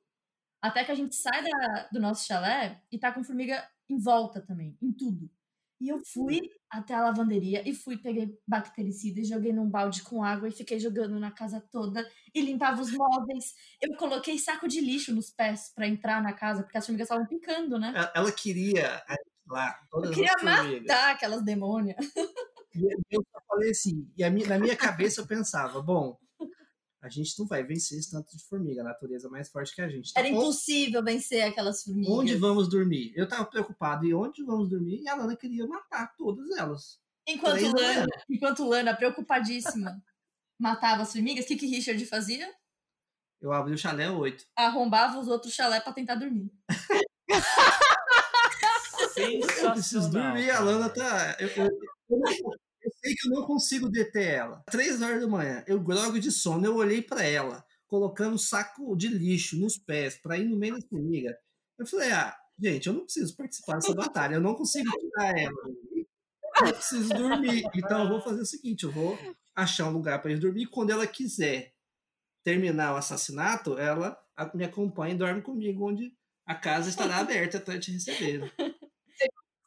até 0.61 0.85
que 0.85 0.93
a 0.93 0.95
gente 0.95 1.15
sai 1.15 1.43
da- 1.43 1.89
do 1.93 2.01
nosso 2.01 2.27
chalé 2.27 2.83
e 2.91 2.99
tá 2.99 3.13
com 3.13 3.23
formiga 3.25 3.67
em 3.89 3.99
volta 3.99 4.41
também, 4.41 4.77
em 4.83 4.93
tudo. 4.93 5.31
E 5.81 5.89
eu 5.89 6.01
fui 6.13 6.41
até 6.69 6.93
a 6.93 7.03
lavanderia 7.03 7.63
e 7.69 7.73
fui, 7.73 7.97
peguei 7.97 8.37
bactericida 8.47 9.21
e 9.21 9.25
joguei 9.25 9.53
num 9.53 9.71
balde 9.71 10.03
com 10.03 10.25
água 10.25 10.49
e 10.49 10.53
fiquei 10.53 10.81
jogando 10.81 11.21
na 11.21 11.31
casa 11.31 11.61
toda 11.71 12.05
e 12.35 12.41
limpava 12.41 12.83
os 12.83 12.91
móveis. 12.93 13.55
Eu 13.81 13.97
coloquei 13.97 14.37
saco 14.39 14.67
de 14.67 14.81
lixo 14.81 15.15
nos 15.15 15.31
pés 15.31 15.71
pra 15.73 15.87
entrar 15.87 16.21
na 16.21 16.33
casa, 16.33 16.65
porque 16.65 16.77
as 16.77 16.85
formigas 16.85 17.07
estavam 17.07 17.27
picando, 17.27 17.79
né? 17.79 17.93
Ela- 17.95 18.13
Ela 18.17 18.33
queria 18.33 19.03
lá 19.47 19.73
todas 19.89 20.11
Eu 20.11 20.15
queria 20.17 20.33
as 20.37 20.43
formigas. 20.43 20.81
matar 20.83 21.15
aquelas 21.15 21.43
demônias. 21.45 21.97
E 22.75 22.97
eu 23.11 23.25
falei 23.47 23.71
assim, 23.71 24.11
e 24.17 24.25
a 24.25 24.31
mi- 24.31 24.45
na 24.47 24.59
minha 24.59 24.77
cabeça 24.77 25.21
eu 25.21 25.27
pensava, 25.29 25.81
bom, 25.81 26.19
a 27.01 27.09
gente 27.09 27.39
não 27.39 27.47
vai 27.47 27.63
vencer 27.63 27.99
esse 27.99 28.11
tanto 28.11 28.37
de 28.37 28.45
formiga, 28.45 28.81
a 28.81 28.85
natureza 28.85 29.29
é 29.29 29.31
mais 29.31 29.49
forte 29.49 29.75
que 29.75 29.81
a 29.81 29.89
gente. 29.89 30.11
Então, 30.11 30.21
Era 30.23 30.29
impossível 30.29 31.03
vencer 31.03 31.43
aquelas 31.43 31.83
formigas. 31.85 32.13
Onde 32.13 32.35
vamos 32.37 32.69
dormir? 32.69 33.13
Eu 33.15 33.29
tava 33.29 33.45
preocupado 33.45 34.05
em 34.05 34.13
onde 34.15 34.43
vamos 34.45 34.69
dormir 34.69 35.01
e 35.03 35.09
a 35.09 35.15
Lana 35.15 35.37
queria 35.37 35.67
matar 35.67 36.15
todas 36.17 36.51
elas. 36.57 36.99
Enquanto 37.27 37.59
Três 37.59 37.73
Lana, 37.73 38.07
enquanto 38.29 38.65
Lana, 38.65 38.97
preocupadíssima, 38.97 40.03
matava 40.59 41.03
as 41.03 41.13
formigas, 41.13 41.45
o 41.45 41.49
que, 41.49 41.57
que 41.57 41.67
Richard 41.67 42.05
fazia? 42.07 42.53
Eu 43.41 43.53
abri 43.53 43.73
o 43.75 43.79
chalé 43.79 44.11
8. 44.11 44.45
Arrombava 44.57 45.21
os 45.21 45.29
outros 45.29 45.55
chalé 45.55 45.81
pra 45.81 45.93
tentar 45.93 46.17
dormir. 46.17 46.51
Eu 49.63 49.73
preciso 49.73 50.11
dormir, 50.11 50.51
a 50.51 50.61
Lana 50.61 50.89
tá. 50.89 51.37
Eu, 51.41 51.49
eu- 51.49 51.79
eu 52.11 52.19
eu 52.83 52.91
sei 53.03 53.15
que 53.15 53.29
eu 53.29 53.33
não 53.33 53.47
consigo 53.47 53.89
deter 53.89 54.35
ela. 54.35 54.63
Três 54.71 55.01
horas 55.03 55.21
da 55.21 55.29
manhã, 55.29 55.65
eu 55.67 55.81
grogo 55.81 56.19
de 56.19 56.31
sono, 56.31 56.65
eu 56.65 56.77
olhei 56.77 57.03
pra 57.03 57.23
ela, 57.23 57.65
colocando 57.87 58.39
saco 58.39 58.97
de 58.97 59.09
lixo 59.09 59.59
nos 59.59 59.79
pés 59.79 60.21
pra 60.21 60.39
ir 60.39 60.45
no 60.45 60.57
meio 60.57 60.79
da 60.79 60.87
formiga. 60.89 61.37
Eu 61.79 61.87
falei, 61.87 62.13
ah, 62.13 62.37
gente, 62.59 62.87
eu 62.87 62.93
não 62.93 63.05
preciso 63.05 63.37
participar 63.37 63.75
dessa 63.75 63.95
batalha, 63.95 64.35
eu 64.35 64.41
não 64.41 64.55
consigo 64.55 64.91
tirar 64.91 65.39
ela. 65.39 65.55
Eu 66.67 66.75
preciso 66.75 67.09
dormir. 67.15 67.65
Então 67.75 68.03
eu 68.03 68.09
vou 68.09 68.21
fazer 68.21 68.43
o 68.43 68.47
seguinte: 68.47 68.85
eu 68.85 68.91
vou 68.91 69.19
achar 69.55 69.89
um 69.89 69.93
lugar 69.93 70.21
pra 70.21 70.31
eles 70.31 70.41
dormir. 70.41 70.67
Quando 70.67 70.91
ela 70.91 71.07
quiser 71.07 71.73
terminar 72.45 72.95
o 72.95 72.97
assassinato, 72.97 73.79
ela 73.79 74.19
me 74.55 74.65
acompanha 74.65 75.15
e 75.15 75.19
dorme 75.19 75.43
comigo, 75.43 75.89
onde 75.89 76.13
a 76.47 76.55
casa 76.55 76.89
estará 76.89 77.19
aberta 77.19 77.61
para 77.61 77.79
te 77.79 77.93
receber. 77.93 78.53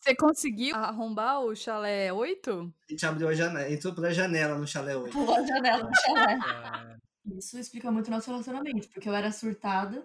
Você 0.01 0.15
conseguiu 0.15 0.75
arrombar 0.75 1.41
o 1.41 1.55
chalé 1.55 2.11
8? 2.11 2.73
A 2.89 2.91
gente 2.91 3.05
abriu 3.05 3.27
a 3.27 3.35
janela, 3.35 3.71
entrou 3.71 3.93
pela 3.93 4.11
janela 4.11 4.57
no 4.57 4.67
chalé 4.67 4.95
8. 4.95 5.13
Pulou 5.13 5.35
a 5.35 5.45
janela 5.45 5.83
do 5.83 5.95
chalé. 5.95 6.39
Ah, 6.43 6.97
Isso 7.37 7.59
explica 7.59 7.91
muito 7.91 8.07
o 8.07 8.11
nosso 8.11 8.31
relacionamento, 8.31 8.89
porque 8.89 9.07
eu 9.07 9.13
era 9.13 9.31
surtada 9.31 10.03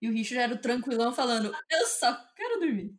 e 0.00 0.08
o 0.08 0.12
Richard 0.12 0.42
era 0.42 0.54
o 0.54 0.60
tranquilão 0.60 1.12
falando, 1.12 1.54
eu 1.70 1.86
só 1.86 2.14
quero 2.34 2.60
dormir. 2.60 2.98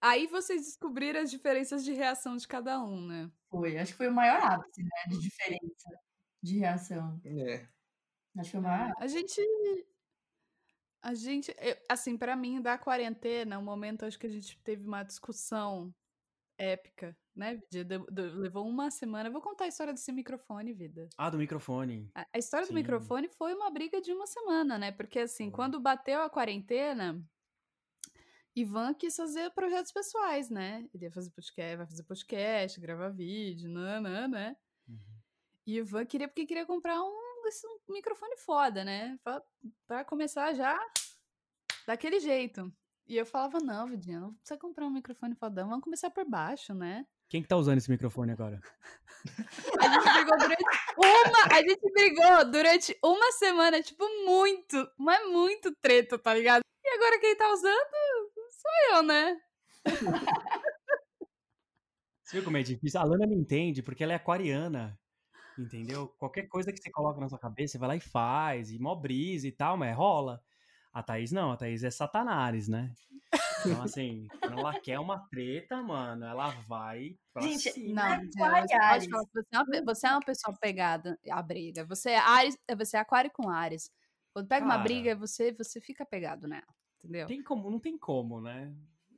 Aí 0.00 0.26
vocês 0.26 0.62
descobriram 0.62 1.20
as 1.20 1.30
diferenças 1.30 1.84
de 1.84 1.92
reação 1.92 2.36
de 2.36 2.48
cada 2.48 2.82
um, 2.82 3.06
né? 3.06 3.30
Foi, 3.48 3.78
acho 3.78 3.92
que 3.92 3.98
foi 3.98 4.08
o 4.08 4.12
maior 4.12 4.42
ápice, 4.42 4.82
né, 4.82 4.90
de 5.08 5.20
diferença 5.20 5.88
de 6.42 6.58
reação. 6.58 7.20
É. 7.24 7.64
Acho 8.36 8.44
que 8.44 8.50
foi 8.50 8.60
o 8.60 8.62
maior 8.62 8.90
ápice. 8.90 9.04
A 9.04 9.06
gente. 9.06 9.40
A 11.02 11.14
gente. 11.14 11.54
eu- 11.58 11.76
assim, 11.90 12.16
pra 12.16 12.36
mim, 12.36 12.60
da 12.62 12.78
quarentena, 12.78 13.58
um 13.58 13.62
momento 13.64 14.04
acho 14.04 14.18
que 14.18 14.26
a 14.26 14.30
gente 14.30 14.56
teve 14.62 14.86
uma 14.86 15.02
discussão 15.02 15.92
épica, 16.56 17.16
né? 17.34 17.60
De- 17.70 17.82
de- 17.82 17.98
de- 17.98 18.30
levou 18.36 18.66
uma 18.68 18.90
semana. 18.90 19.28
Eu 19.28 19.32
vou 19.32 19.42
contar 19.42 19.64
a 19.64 19.68
história 19.68 19.92
desse 19.92 20.12
microfone, 20.12 20.72
vida. 20.72 21.08
Ah, 21.18 21.28
do 21.28 21.38
microfone. 21.38 22.08
A, 22.14 22.26
a 22.34 22.38
história 22.38 22.66
Sim. 22.66 22.72
do 22.72 22.76
microfone 22.76 23.28
foi 23.28 23.52
uma 23.54 23.68
briga 23.70 24.00
de 24.00 24.12
uma 24.12 24.26
semana, 24.26 24.78
né? 24.78 24.92
Porque 24.92 25.18
assim, 25.18 25.46
Foi. 25.46 25.52
quando 25.56 25.80
bateu 25.80 26.22
a 26.22 26.30
quarentena, 26.30 27.20
Ivan 28.54 28.94
quis 28.94 29.16
fazer 29.16 29.50
projetos 29.52 29.90
pessoais, 29.90 30.50
né? 30.50 30.86
Ele 30.94 31.06
ia 31.06 31.10
fazer 31.10 31.30
podcast, 31.30 31.76
vai 31.76 31.86
fazer 31.86 32.02
podcast, 32.04 32.80
gravar 32.80 33.08
vídeo, 33.08 33.68
nanã, 33.68 34.28
né? 34.28 34.56
Uhum. 34.86 34.98
E 35.66 35.78
Ivan 35.78 36.04
queria, 36.04 36.28
porque 36.28 36.44
queria 36.46 36.66
comprar 36.66 37.02
um, 37.02 37.21
um 37.88 37.92
microfone 37.92 38.36
foda, 38.36 38.84
né? 38.84 39.18
Pra, 39.22 39.42
pra, 39.86 40.04
começar 40.04 40.52
já 40.54 40.78
daquele 41.86 42.20
jeito. 42.20 42.72
E 43.06 43.16
eu 43.16 43.26
falava, 43.26 43.58
não, 43.58 43.88
Vidinha, 43.88 44.20
não 44.20 44.34
precisa 44.34 44.58
comprar 44.58 44.86
um 44.86 44.90
microfone 44.90 45.34
fodão, 45.34 45.68
vamos 45.68 45.84
começar 45.84 46.10
por 46.10 46.24
baixo, 46.24 46.72
né? 46.72 47.06
Quem 47.28 47.42
que 47.42 47.48
tá 47.48 47.56
usando 47.56 47.78
esse 47.78 47.90
microfone 47.90 48.32
agora? 48.32 48.60
a 49.80 49.88
gente 49.88 50.12
brigou 50.12 50.38
durante 50.38 50.64
uma. 50.98 51.56
A 51.56 51.60
gente 51.62 51.92
brigou 51.92 52.50
durante 52.50 52.98
uma 53.02 53.32
semana, 53.32 53.82
tipo, 53.82 54.04
muito, 54.24 54.90
mas 54.98 55.26
muito 55.30 55.74
treta, 55.80 56.18
tá 56.18 56.34
ligado? 56.34 56.62
E 56.84 56.88
agora 56.88 57.20
quem 57.20 57.36
tá 57.36 57.50
usando 57.50 58.32
sou 58.62 58.96
eu, 58.96 59.02
né? 59.02 59.40
Você 62.22 62.36
viu 62.36 62.44
como 62.44 62.56
é 62.56 62.62
difícil? 62.62 63.00
A 63.00 63.04
Lana 63.04 63.26
me 63.26 63.34
entende 63.34 63.82
porque 63.82 64.02
ela 64.02 64.12
é 64.12 64.16
aquariana. 64.16 64.98
Entendeu? 65.58 66.08
Qualquer 66.18 66.48
coisa 66.48 66.72
que 66.72 66.80
você 66.80 66.90
coloca 66.90 67.20
na 67.20 67.28
sua 67.28 67.38
cabeça, 67.38 67.72
você 67.72 67.78
vai 67.78 67.88
lá 67.88 67.96
e 67.96 68.00
faz, 68.00 68.70
e 68.70 68.78
mó 68.78 68.94
brisa 68.94 69.46
e 69.46 69.52
tal, 69.52 69.76
mas 69.76 69.96
rola. 69.96 70.42
A 70.92 71.02
Thaís 71.02 71.32
não, 71.32 71.52
a 71.52 71.56
Thaís 71.56 71.82
é 71.84 71.90
satanás, 71.90 72.68
né? 72.68 72.92
Então, 73.60 73.82
assim, 73.82 74.26
quando 74.40 74.58
ela 74.58 74.78
quer 74.80 74.98
uma 74.98 75.18
treta, 75.28 75.82
mano, 75.82 76.24
ela 76.24 76.50
vai 76.66 77.16
pra 77.32 77.42
Gente, 77.42 77.70
cima. 77.70 78.08
não, 78.08 78.20
você, 78.20 78.38
pode 78.38 78.38
falar, 78.38 78.60
você, 78.62 79.46
é 79.52 79.58
uma, 79.58 79.84
você 79.84 80.06
é 80.06 80.10
uma 80.10 80.20
pessoa 80.20 80.56
pegada 80.60 81.18
à 81.30 81.42
briga. 81.42 81.84
Você 81.86 82.10
é, 82.10 82.18
Ares, 82.18 82.58
você 82.76 82.96
é 82.96 83.00
aquário 83.00 83.30
com 83.32 83.48
Ares. 83.48 83.90
Quando 84.32 84.48
pega 84.48 84.66
Cara, 84.66 84.76
uma 84.76 84.82
briga, 84.82 85.14
você, 85.16 85.52
você 85.52 85.80
fica 85.80 86.04
pegado 86.04 86.46
nela 86.46 86.66
entendeu? 87.02 87.26
Tem 87.26 87.42
como, 87.42 87.70
não 87.70 87.80
tem 87.80 87.98
como, 87.98 88.40
né? 88.40 88.72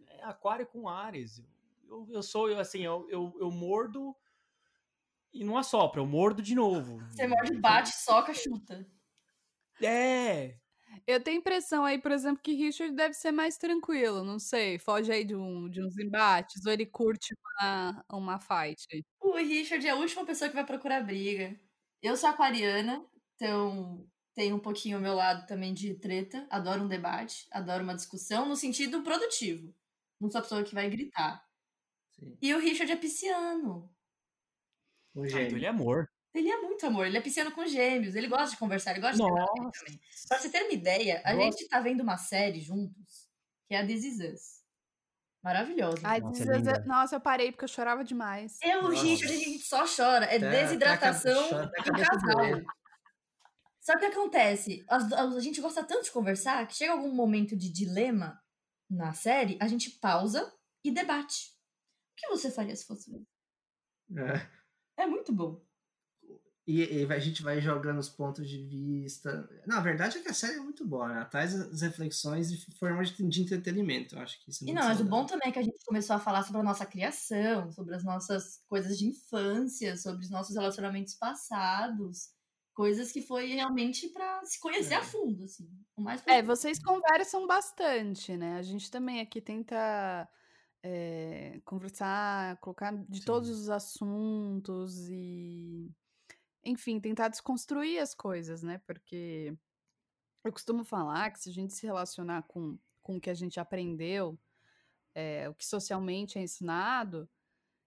É 0.09 0.25
aquário 0.25 0.67
com 0.67 0.89
Ares. 0.89 1.45
Eu, 1.87 2.09
eu 2.11 2.23
sou, 2.23 2.49
eu, 2.49 2.59
assim, 2.59 2.81
eu, 2.81 3.07
eu, 3.11 3.37
eu 3.39 3.51
mordo 3.51 4.17
e 5.35 5.45
não 5.45 5.59
assopra, 5.59 6.01
eu 6.01 6.07
mordo 6.07 6.41
de 6.41 6.55
novo. 6.55 6.99
Você 7.11 7.27
morde, 7.27 7.61
bate, 7.61 7.91
soca, 7.91 8.33
chuta. 8.33 8.87
É. 9.83 10.57
Eu 11.07 11.21
tenho 11.21 11.39
impressão 11.39 11.85
aí, 11.85 11.99
por 11.99 12.13
exemplo, 12.13 12.41
que 12.43 12.55
Richard 12.55 12.95
deve 12.95 13.15
ser 13.15 13.33
mais 13.33 13.59
tranquilo, 13.59 14.23
não 14.23 14.39
sei. 14.39 14.79
Foge 14.79 15.11
aí 15.11 15.25
de, 15.25 15.35
um, 15.35 15.69
de 15.69 15.85
uns 15.85 15.99
embates, 15.99 16.65
ou 16.65 16.73
ele 16.73 16.87
curte 16.87 17.35
uma, 17.61 18.05
uma 18.13 18.39
fight. 18.39 19.05
O 19.21 19.33
Richard 19.35 19.85
é 19.85 19.91
a 19.91 19.97
última 19.97 20.25
pessoa 20.25 20.49
que 20.49 20.55
vai 20.55 20.65
procurar 20.65 21.03
briga. 21.03 21.59
Eu 22.01 22.17
sou 22.17 22.31
aquariana, 22.31 23.05
então 23.35 24.07
tem 24.35 24.53
um 24.53 24.59
pouquinho 24.59 24.99
o 24.99 25.01
meu 25.01 25.15
lado 25.15 25.47
também 25.47 25.75
de 25.75 25.95
treta. 25.95 26.47
Adoro 26.49 26.85
um 26.85 26.89
debate, 26.89 27.47
adoro 27.51 27.83
uma 27.83 27.95
discussão 27.95 28.49
no 28.49 28.57
sentido 28.57 29.03
produtivo. 29.03 29.75
Não 30.21 30.31
sou 30.31 30.39
a 30.39 30.43
pessoa 30.43 30.63
que 30.63 30.75
vai 30.75 30.89
gritar. 30.89 31.45
Sim. 32.13 32.39
E 32.41 32.55
o 32.55 32.61
Richard 32.61 32.91
é 32.93 32.97
pisciano. 32.97 33.94
O 35.15 35.23
ah, 35.23 35.27
então 35.27 35.41
ele 35.41 35.65
é 35.65 35.69
amor. 35.69 36.11
Ele 36.35 36.51
é 36.51 36.61
muito 36.61 36.85
amor, 36.85 37.07
ele 37.07 37.17
é 37.17 37.21
pisciano 37.21 37.53
com 37.53 37.65
gêmeos, 37.65 38.17
ele 38.17 38.27
gosta 38.27 38.51
de 38.51 38.57
conversar, 38.57 38.91
ele 38.91 39.01
gosta 39.01 39.17
Nossa. 39.17 39.53
de 39.53 39.79
também. 39.79 40.01
Pra 40.29 40.39
você 40.39 40.51
ter 40.51 40.63
uma 40.65 40.73
ideia, 40.73 41.23
a 41.25 41.33
Nossa. 41.33 41.45
gente 41.45 41.69
tá 41.69 41.81
vendo 41.81 42.03
uma 42.03 42.17
série 42.17 42.61
juntos, 42.61 43.29
que 43.69 43.75
é 43.75 43.79
a 43.79 43.87
This 43.87 44.05
Is 44.05 44.21
Us. 44.33 44.65
Maravilhosa. 45.45 46.01
Ai, 46.03 46.21
Nossa, 46.21 46.43
é 46.43 46.85
Nossa, 46.87 47.17
eu 47.17 47.21
parei 47.21 47.53
porque 47.53 47.65
eu 47.65 47.69
chorava 47.69 48.03
demais. 48.03 48.59
Eu, 48.63 48.85
o 48.85 48.89
Richard, 48.89 49.33
a 49.33 49.37
gente 49.37 49.63
só 49.63 49.85
chora. 49.87 50.25
É 50.25 50.39
desidratação 50.39 51.51
do 51.51 51.71
casal. 51.71 52.63
Só 53.81 53.93
que 53.93 53.99
o 53.99 54.11
que 54.11 54.17
acontece? 54.17 54.85
A, 54.89 54.97
a, 54.97 55.23
a, 55.25 55.41
gente 55.41 55.61
gosta 55.61 55.85
tanto 55.85 56.05
de 56.05 56.11
conversar 56.11 56.67
que 56.67 56.75
chega 56.75 56.93
algum 56.93 57.15
momento 57.15 57.55
de 57.55 57.71
dilema 57.71 58.43
na 58.91 59.13
série, 59.13 59.59
a 59.61 59.69
gente 59.69 59.91
pausa 59.91 60.51
e 60.83 60.91
debate. 60.91 61.53
O 62.13 62.17
que 62.17 62.29
você 62.29 62.51
faria 62.51 62.75
se 62.75 62.87
fosse 62.87 63.11
É. 64.17 64.64
É 64.97 65.07
muito 65.07 65.33
bom. 65.33 65.61
E, 66.67 67.03
e, 67.03 67.13
a 67.13 67.19
gente 67.19 67.43
vai 67.43 67.61
jogando 67.61 67.99
os 67.99 68.09
pontos 68.09 68.49
de 68.49 68.57
vista. 68.57 69.47
Na 69.67 69.81
verdade 69.81 70.17
é 70.17 70.23
que 70.23 70.31
a 70.31 70.35
série 70.35 70.57
é 70.57 70.61
muito 70.61 70.87
boa, 70.87 71.09
né? 71.09 71.25
Traz 71.31 71.55
as 71.55 71.83
reflexões 71.83 72.51
e 72.51 72.57
formas 72.79 73.11
de, 73.11 73.23
de 73.29 73.43
entretenimento. 73.43 74.17
Eu 74.17 74.23
acho 74.23 74.43
que 74.43 74.51
isso 74.51 74.65
é 74.65 74.71
E 74.71 74.73
não, 74.73 74.85
mas 74.85 74.99
o 74.99 75.05
bom 75.05 75.27
também 75.27 75.51
é 75.51 75.53
que 75.53 75.59
a 75.59 75.63
gente 75.63 75.85
começou 75.85 76.17
a 76.17 76.19
falar 76.19 76.43
sobre 76.43 76.63
a 76.63 76.65
nossa 76.65 76.87
criação, 76.87 77.71
sobre 77.71 77.95
as 77.95 78.03
nossas 78.03 78.63
coisas 78.67 78.99
de 78.99 79.07
infância, 79.07 79.95
sobre 79.99 80.25
os 80.25 80.31
nossos 80.31 80.57
relacionamentos 80.57 81.15
passados. 81.15 82.31
Coisas 82.73 83.13
que 83.13 83.21
foi 83.21 83.53
realmente 83.53 84.09
para 84.09 84.43
se 84.45 84.59
conhecer 84.59 84.95
é. 84.95 84.97
a 84.97 85.03
fundo, 85.03 85.45
assim. 85.45 85.69
O 85.95 86.01
mais 86.01 86.27
é, 86.27 86.43
vocês 86.43 86.83
conversam 86.83 87.47
bastante, 87.47 88.39
né? 88.39 88.57
A 88.57 88.63
gente 88.63 88.91
também 88.91 89.21
aqui 89.21 89.41
tenta 89.41 90.27
é, 90.87 91.63
conversar, 91.65 92.59
colocar 92.59 92.95
de 93.09 93.21
Sim. 93.21 93.25
todos 93.25 93.49
os 93.49 93.71
assuntos 93.71 95.09
e. 95.09 95.91
Enfim, 96.63 97.01
tentar 97.01 97.29
desconstruir 97.29 97.99
as 97.99 98.15
coisas, 98.15 98.63
né? 98.63 98.81
Porque 98.87 99.57
eu 100.45 100.53
costumo 100.53 100.85
falar 100.85 101.31
que 101.31 101.41
se 101.41 101.49
a 101.49 101.53
gente 101.53 101.73
se 101.73 101.87
relacionar 101.87 102.43
com, 102.43 102.79
com 103.03 103.17
o 103.17 103.21
que 103.21 103.31
a 103.31 103.35
gente 103.35 103.59
aprendeu, 103.59 104.39
é, 105.15 105.49
o 105.49 105.55
que 105.55 105.65
socialmente 105.65 106.39
é 106.39 106.43
ensinado, 106.43 107.29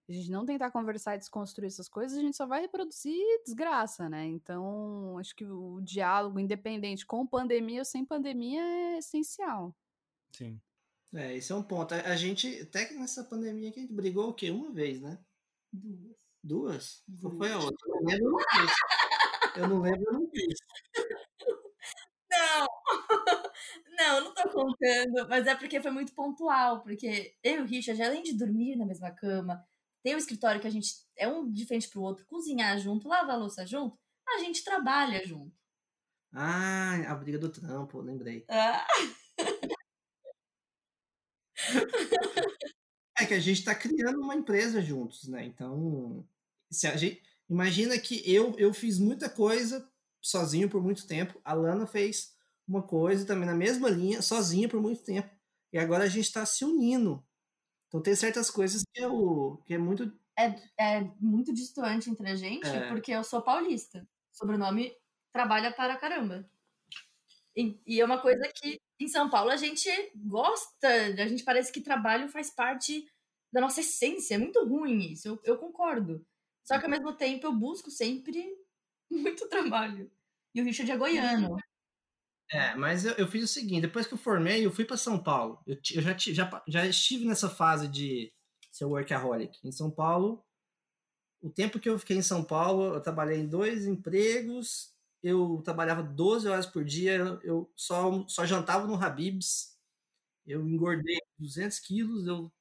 a 0.08 0.12
gente 0.12 0.30
não 0.30 0.44
tentar 0.44 0.70
conversar 0.70 1.14
e 1.14 1.18
desconstruir 1.18 1.68
essas 1.68 1.88
coisas, 1.88 2.18
a 2.18 2.22
gente 2.22 2.36
só 2.36 2.46
vai 2.46 2.62
reproduzir 2.62 3.22
desgraça, 3.44 4.08
né? 4.08 4.26
Então, 4.26 5.18
acho 5.18 5.36
que 5.36 5.44
o 5.44 5.80
diálogo, 5.82 6.40
independente 6.40 7.06
com 7.06 7.26
pandemia 7.26 7.80
ou 7.80 7.84
sem 7.84 8.04
pandemia, 8.04 8.60
é 8.60 8.98
essencial. 8.98 9.76
Sim. 10.32 10.60
É, 11.14 11.36
esse 11.36 11.52
é 11.52 11.54
um 11.54 11.62
ponto. 11.62 11.94
A 11.94 12.16
gente, 12.16 12.60
até 12.60 12.92
nessa 12.92 13.24
pandemia 13.24 13.72
que 13.72 13.78
a 13.78 13.82
gente 13.82 13.94
brigou 13.94 14.28
o 14.28 14.34
quê? 14.34 14.50
Uma 14.50 14.70
vez, 14.70 15.00
né? 15.00 15.18
Duas. 15.72 16.16
Duas? 16.42 17.02
Qual 17.20 17.36
foi 17.36 17.52
a 17.52 17.58
outra? 17.58 17.88
Eu 17.88 17.94
não 17.94 18.06
lembro. 18.06 18.36
Eu 19.56 19.68
não 19.68 19.80
lembro, 19.80 20.04
eu 20.06 20.12
não 20.12 20.30
fiz. 20.30 20.58
Não, 22.30 22.66
não, 23.98 24.24
não 24.24 24.34
tô 24.34 24.48
contando, 24.50 25.28
mas 25.28 25.46
é 25.46 25.54
porque 25.54 25.80
foi 25.80 25.90
muito 25.90 26.14
pontual, 26.14 26.82
porque 26.82 27.34
eu 27.42 27.56
e 27.56 27.60
o 27.60 27.64
Richard, 27.64 28.00
além 28.02 28.22
de 28.22 28.36
dormir 28.36 28.76
na 28.76 28.84
mesma 28.84 29.10
cama, 29.10 29.64
tem 30.04 30.14
um 30.14 30.18
escritório 30.18 30.60
que 30.60 30.66
a 30.66 30.70
gente 30.70 30.92
é 31.16 31.26
um 31.26 31.50
de 31.50 31.66
frente 31.66 31.88
pro 31.88 32.02
outro, 32.02 32.26
cozinhar 32.26 32.78
junto, 32.78 33.08
lavar 33.08 33.34
a 33.34 33.38
louça 33.38 33.66
junto, 33.66 33.98
a 34.28 34.38
gente 34.38 34.62
trabalha 34.62 35.26
junto. 35.26 35.56
Ah, 36.32 36.96
a 37.08 37.14
briga 37.14 37.38
do 37.38 37.50
trampo, 37.50 38.00
lembrei. 38.00 38.44
Ah. 38.48 38.86
É 43.18 43.26
que 43.26 43.34
a 43.34 43.40
gente 43.40 43.58
está 43.58 43.74
criando 43.74 44.20
uma 44.20 44.34
empresa 44.34 44.80
juntos, 44.80 45.28
né? 45.28 45.44
Então, 45.44 46.26
se 46.70 46.86
a 46.86 46.96
gente, 46.96 47.22
imagina 47.48 47.98
que 47.98 48.22
eu, 48.30 48.54
eu 48.58 48.72
fiz 48.72 48.98
muita 48.98 49.28
coisa 49.28 49.88
sozinho 50.20 50.68
por 50.68 50.82
muito 50.82 51.06
tempo, 51.06 51.40
a 51.44 51.52
Lana 51.54 51.86
fez 51.86 52.34
uma 52.66 52.82
coisa 52.82 53.24
também 53.24 53.46
na 53.46 53.54
mesma 53.54 53.88
linha, 53.88 54.20
sozinha 54.20 54.68
por 54.68 54.80
muito 54.80 55.02
tempo. 55.02 55.28
E 55.72 55.78
agora 55.78 56.04
a 56.04 56.08
gente 56.08 56.26
está 56.26 56.44
se 56.44 56.64
unindo 56.64 57.24
então 57.88 58.02
tem 58.02 58.14
certas 58.14 58.50
coisas 58.50 58.82
que, 58.92 59.00
eu, 59.00 59.62
que 59.66 59.74
é 59.74 59.78
muito. 59.78 60.12
É, 60.38 60.54
é 60.78 61.00
muito 61.18 61.52
distante 61.52 62.08
entre 62.08 62.28
a 62.30 62.36
gente, 62.36 62.68
é. 62.68 62.88
porque 62.88 63.10
eu 63.10 63.24
sou 63.24 63.42
paulista. 63.42 64.06
Sobrenome 64.30 64.92
trabalha 65.32 65.72
para 65.72 65.96
caramba. 65.96 66.48
E, 67.86 68.00
é 68.00 68.04
uma 68.04 68.20
coisa 68.20 68.48
que 68.54 68.80
em 69.00 69.08
São 69.08 69.28
Paulo 69.28 69.50
a 69.50 69.56
gente 69.56 69.88
gosta, 70.14 70.88
a 70.88 71.26
gente 71.26 71.42
parece 71.42 71.72
que 71.72 71.80
trabalho 71.80 72.28
faz 72.28 72.50
parte 72.50 73.04
da 73.52 73.60
nossa 73.60 73.80
essência. 73.80 74.36
É 74.36 74.38
muito 74.38 74.64
ruim 74.64 75.12
isso, 75.12 75.26
eu, 75.26 75.40
eu 75.42 75.58
concordo. 75.58 76.24
Só 76.64 76.78
que 76.78 76.84
ao 76.84 76.90
mesmo 76.90 77.12
tempo 77.14 77.46
eu 77.46 77.52
busco 77.52 77.90
sempre 77.90 78.46
muito 79.10 79.48
trabalho. 79.48 80.10
E 80.54 80.60
o 80.60 80.64
Richard 80.64 80.90
é 80.90 80.96
goiano. 80.96 81.56
É, 82.50 82.74
mas 82.76 83.04
eu, 83.04 83.12
eu, 83.14 83.26
fiz 83.26 83.44
o 83.44 83.48
seguinte: 83.48 83.82
depois 83.82 84.06
que 84.06 84.14
eu 84.14 84.18
formei, 84.18 84.64
eu 84.64 84.70
fui 84.70 84.84
para 84.84 84.96
São 84.96 85.22
Paulo. 85.22 85.60
Eu, 85.66 85.76
eu 85.94 86.02
já, 86.02 86.16
já, 86.16 86.62
já 86.66 86.86
estive 86.86 87.26
nessa 87.26 87.50
fase 87.50 87.88
de 87.88 88.32
ser 88.70 88.84
workaholic. 88.84 89.58
Em 89.64 89.72
São 89.72 89.90
Paulo, 89.90 90.44
o 91.42 91.50
tempo 91.50 91.80
que 91.80 91.88
eu 91.88 91.98
fiquei 91.98 92.16
em 92.16 92.22
São 92.22 92.44
Paulo, 92.44 92.94
eu 92.94 93.00
trabalhei 93.00 93.38
em 93.38 93.48
dois 93.48 93.84
empregos, 93.84 94.94
eu 95.22 95.60
trabalhava 95.64 96.02
12 96.02 96.48
horas 96.48 96.66
por 96.66 96.84
dia, 96.84 97.38
eu 97.42 97.70
só, 97.76 98.26
só 98.28 98.46
jantava 98.46 98.86
no 98.86 98.94
Habibs, 98.94 99.76
eu 100.46 100.66
engordei 100.66 101.18
200 101.38 101.78
quilos, 101.80 102.26
eu, 102.26 102.52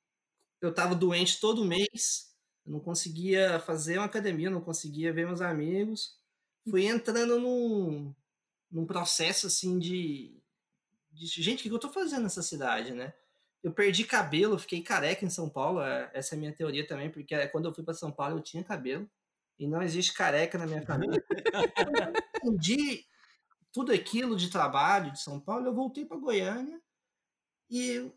eu 0.62 0.74
tava 0.74 0.96
doente 0.96 1.40
todo 1.40 1.66
mês, 1.66 2.36
eu 2.66 2.74
não 2.74 2.80
conseguia 2.80 3.60
fazer 3.62 3.98
uma 3.98 4.06
academia, 4.06 4.50
não 4.50 4.62
conseguia 4.62 5.14
ver 5.14 5.26
meus 5.26 5.42
amigos. 5.42 6.18
Fui 6.70 6.86
entrando 6.86 7.40
num, 7.40 8.14
num 8.70 8.86
processo 8.86 9.48
assim 9.48 9.80
de, 9.80 10.36
de 11.12 11.26
gente, 11.28 11.62
o 11.62 11.64
que 11.64 11.72
eu 11.72 11.80
tô 11.80 11.90
fazendo 11.90 12.24
nessa 12.24 12.44
cidade, 12.44 12.92
né? 12.92 13.14
Eu 13.64 13.74
perdi 13.74 14.04
cabelo, 14.04 14.60
fiquei 14.60 14.82
careca 14.84 15.26
em 15.26 15.30
São 15.30 15.50
Paulo, 15.50 15.82
é, 15.82 16.12
essa 16.14 16.36
é 16.36 16.38
a 16.38 16.40
minha 16.40 16.54
teoria 16.54 16.86
também, 16.86 17.10
porque 17.10 17.34
é, 17.34 17.48
quando 17.48 17.66
eu 17.66 17.74
fui 17.74 17.84
para 17.84 17.94
São 17.94 18.12
Paulo 18.12 18.38
eu 18.38 18.44
tinha 18.44 18.64
cabelo 18.64 19.10
e 19.58 19.68
não 19.68 19.82
existe 19.82 20.14
careca 20.14 20.58
na 20.58 20.68
minha 20.68 20.82
família. 20.82 21.24
Entendi 22.44 23.06
tudo 23.78 23.92
aquilo 23.92 24.36
de 24.36 24.50
trabalho 24.50 25.12
de 25.12 25.22
São 25.22 25.40
Paulo, 25.40 25.68
eu 25.68 25.74
voltei 25.74 26.04
para 26.04 26.18
Goiânia 26.18 26.82
e 27.70 28.12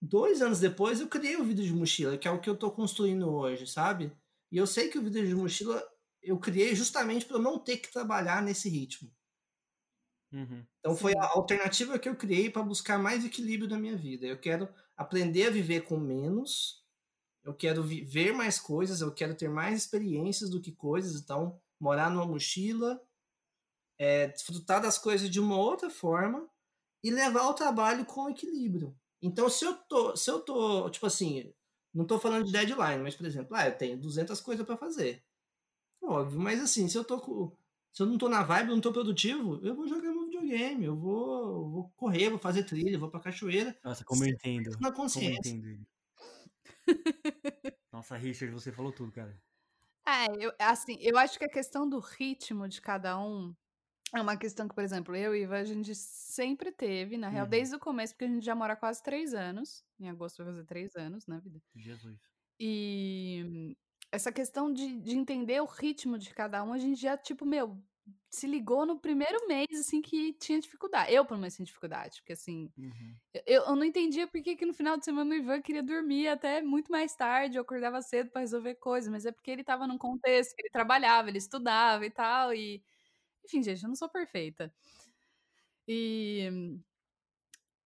dois 0.00 0.40
anos 0.40 0.58
depois 0.58 1.00
eu 1.00 1.08
criei 1.08 1.36
o 1.36 1.44
vídeo 1.44 1.64
de 1.64 1.74
mochila, 1.74 2.16
que 2.16 2.26
é 2.26 2.30
o 2.30 2.40
que 2.40 2.48
eu 2.48 2.56
tô 2.56 2.70
construindo 2.70 3.30
hoje, 3.30 3.66
sabe? 3.66 4.10
E 4.50 4.56
eu 4.56 4.66
sei 4.66 4.88
que 4.88 4.98
o 4.98 5.02
vídeo 5.02 5.26
de 5.26 5.34
mochila 5.34 5.86
eu 6.22 6.38
criei 6.38 6.74
justamente 6.74 7.26
para 7.26 7.36
eu 7.36 7.42
não 7.42 7.58
ter 7.58 7.76
que 7.76 7.92
trabalhar 7.92 8.42
nesse 8.42 8.70
ritmo. 8.70 9.10
Uhum. 10.32 10.64
Então 10.78 10.96
foi 10.96 11.12
a 11.14 11.26
alternativa 11.26 11.98
que 11.98 12.08
eu 12.08 12.16
criei 12.16 12.48
para 12.48 12.62
buscar 12.62 12.98
mais 12.98 13.22
equilíbrio 13.22 13.68
na 13.68 13.78
minha 13.78 13.96
vida. 13.96 14.26
Eu 14.26 14.38
quero 14.38 14.66
aprender 14.96 15.48
a 15.48 15.50
viver 15.50 15.82
com 15.82 15.98
menos, 15.98 16.79
eu 17.44 17.54
quero 17.54 17.82
ver 17.82 18.32
mais 18.32 18.58
coisas, 18.60 19.00
eu 19.00 19.12
quero 19.12 19.34
ter 19.34 19.48
mais 19.48 19.78
experiências 19.78 20.50
do 20.50 20.60
que 20.60 20.72
coisas. 20.72 21.20
Então, 21.20 21.60
morar 21.80 22.10
numa 22.10 22.26
mochila, 22.26 23.00
é, 23.98 24.28
desfrutar 24.28 24.80
das 24.80 24.98
coisas 24.98 25.30
de 25.30 25.40
uma 25.40 25.56
outra 25.56 25.90
forma 25.90 26.48
e 27.04 27.10
levar 27.10 27.48
o 27.48 27.54
trabalho 27.54 28.04
com 28.06 28.30
equilíbrio. 28.30 28.96
Então, 29.22 29.48
se 29.50 29.64
eu 29.64 29.74
tô, 29.74 30.16
se 30.16 30.30
eu 30.30 30.40
tô, 30.40 30.90
tipo 30.90 31.06
assim, 31.06 31.52
não 31.94 32.06
tô 32.06 32.18
falando 32.18 32.46
de 32.46 32.52
deadline, 32.52 33.02
mas 33.02 33.16
por 33.16 33.26
exemplo, 33.26 33.56
ah, 33.56 33.68
eu 33.68 33.76
tenho 33.78 33.98
200 34.00 34.40
coisas 34.40 34.66
para 34.66 34.76
fazer. 34.76 35.24
Óbvio, 36.02 36.40
mas 36.40 36.60
assim, 36.62 36.88
se 36.88 36.96
eu 36.98 37.04
tô 37.04 37.20
com, 37.20 37.56
se 37.92 38.02
eu 38.02 38.06
não 38.06 38.18
tô 38.18 38.28
na 38.28 38.42
vibe, 38.42 38.70
não 38.70 38.80
tô 38.80 38.92
produtivo, 38.92 39.60
eu 39.64 39.74
vou 39.74 39.86
jogar 39.88 40.10
meu 40.12 40.24
videogame, 40.26 40.84
eu 40.86 40.96
vou, 40.96 41.70
vou 41.70 41.90
correr, 41.96 42.30
vou 42.30 42.38
fazer 42.38 42.64
trilha, 42.64 42.98
vou 42.98 43.10
pra 43.10 43.20
cachoeira. 43.20 43.76
Nossa, 43.84 44.04
como 44.04 44.24
eu 44.24 44.28
entendo. 44.30 44.70
Na 44.80 44.92
Como 45.12 45.26
eu 45.26 45.32
consciência. 45.32 45.34
entendo. 45.34 45.86
Nossa, 47.92 48.16
Richard, 48.16 48.52
você 48.54 48.72
falou 48.72 48.92
tudo, 48.92 49.12
cara. 49.12 49.36
É, 50.06 50.26
eu, 50.44 50.52
assim, 50.58 50.96
eu 51.00 51.16
acho 51.18 51.38
que 51.38 51.44
a 51.44 51.48
questão 51.50 51.88
do 51.88 51.98
ritmo 51.98 52.68
de 52.68 52.80
cada 52.80 53.18
um 53.18 53.54
é 54.14 54.20
uma 54.20 54.36
questão 54.36 54.66
que, 54.68 54.74
por 54.74 54.82
exemplo, 54.82 55.14
eu 55.14 55.34
e 55.34 55.42
Ivan, 55.42 55.60
a 55.60 55.64
gente 55.64 55.94
sempre 55.94 56.72
teve, 56.72 57.16
na 57.16 57.28
real, 57.28 57.44
Uhum. 57.44 57.50
desde 57.50 57.76
o 57.76 57.78
começo, 57.78 58.14
porque 58.14 58.24
a 58.24 58.28
gente 58.28 58.44
já 58.44 58.54
mora 58.54 58.74
quase 58.76 59.02
três 59.02 59.34
anos. 59.34 59.84
Em 60.00 60.08
agosto 60.08 60.38
vai 60.38 60.46
fazer 60.52 60.64
três 60.64 60.96
anos 60.96 61.26
na 61.26 61.38
vida. 61.38 61.62
Jesus. 61.76 62.18
E 62.58 63.76
essa 64.10 64.32
questão 64.32 64.72
de, 64.72 65.00
de 65.00 65.16
entender 65.16 65.60
o 65.60 65.66
ritmo 65.66 66.18
de 66.18 66.34
cada 66.34 66.62
um, 66.64 66.72
a 66.72 66.78
gente 66.78 67.00
já, 67.00 67.16
tipo, 67.16 67.46
meu, 67.46 67.80
se 68.30 68.46
ligou 68.46 68.86
no 68.86 68.98
primeiro 69.00 69.46
mês, 69.48 69.68
assim, 69.80 70.00
que 70.02 70.32
tinha 70.34 70.60
dificuldade. 70.60 71.12
Eu, 71.12 71.24
pelo 71.24 71.40
menos, 71.40 71.54
tinha 71.56 71.66
dificuldade, 71.66 72.20
porque, 72.20 72.32
assim, 72.34 72.72
Uhum. 72.76 73.16
eu, 73.34 73.64
eu 73.66 73.76
não 73.76 73.84
entendia 73.84 74.26
por 74.26 74.42
que, 74.42 74.56
que 74.56 74.66
no 74.66 74.74
final 74.74 74.96
de 74.98 75.04
semana 75.04 75.30
o 75.34 75.38
Ivan 75.38 75.62
queria 75.62 75.82
dormir 75.82 76.28
até 76.28 76.62
muito 76.62 76.90
mais 76.92 77.14
tarde, 77.16 77.56
eu 77.58 77.62
acordava 77.62 78.02
cedo 78.02 78.30
pra 78.30 78.40
resolver 78.40 78.76
coisas, 78.76 79.10
mas 79.10 79.26
é 79.26 79.32
porque 79.32 79.50
ele 79.50 79.64
tava 79.64 79.86
num 79.86 79.98
contexto 79.98 80.54
que 80.56 80.62
ele 80.62 80.70
trabalhava, 80.70 81.28
ele 81.28 81.38
estudava 81.38 82.06
e 82.06 82.10
tal, 82.10 82.54
e... 82.54 82.82
Enfim, 83.44 83.62
gente, 83.62 83.82
eu 83.82 83.88
não 83.88 83.96
sou 83.96 84.08
perfeita. 84.08 84.72
E... 85.86 86.80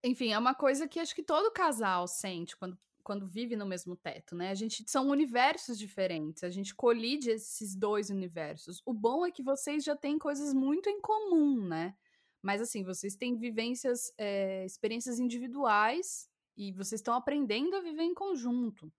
Enfim, 0.03 0.33
é 0.33 0.39
uma 0.39 0.55
coisa 0.55 0.87
que 0.87 1.01
acho 1.01 1.15
que 1.15 1.23
todo 1.23 1.51
casal 1.51 2.07
sente 2.07 2.57
quando, 2.57 2.79
quando 3.05 3.29
vive 3.29 3.55
no 3.55 3.67
mesmo 3.67 3.95
teto, 3.95 4.35
né? 4.35 4.51
A 4.51 4.55
gente 4.55 4.83
são 4.89 5.09
universos 5.09 5.79
diferentes, 5.79 6.43
a 6.43 6.51
gente 6.51 6.75
colide 6.75 7.31
esses 7.31 7.77
dois 7.77 8.11
universos. 8.11 8.83
O 8.85 8.95
bom 8.95 9.25
é 9.25 9.31
que 9.31 9.43
vocês 9.43 9.85
já 9.85 9.95
têm 9.95 10.19
coisas 10.19 10.55
muito 10.55 10.89
em 10.89 11.01
comum, 11.01 11.69
né? 11.69 11.95
Mas 12.43 12.61
assim, 12.61 12.83
vocês 12.83 13.15
têm 13.15 13.37
vivências, 13.37 14.13
é, 14.19 14.65
experiências 14.65 15.21
individuais 15.21 16.29
e 16.57 16.73
vocês 16.73 17.01
estão 17.01 17.15
aprendendo 17.15 17.77
a 17.77 17.81
viver 17.81 18.03
em 18.03 18.15
conjunto. 18.15 18.93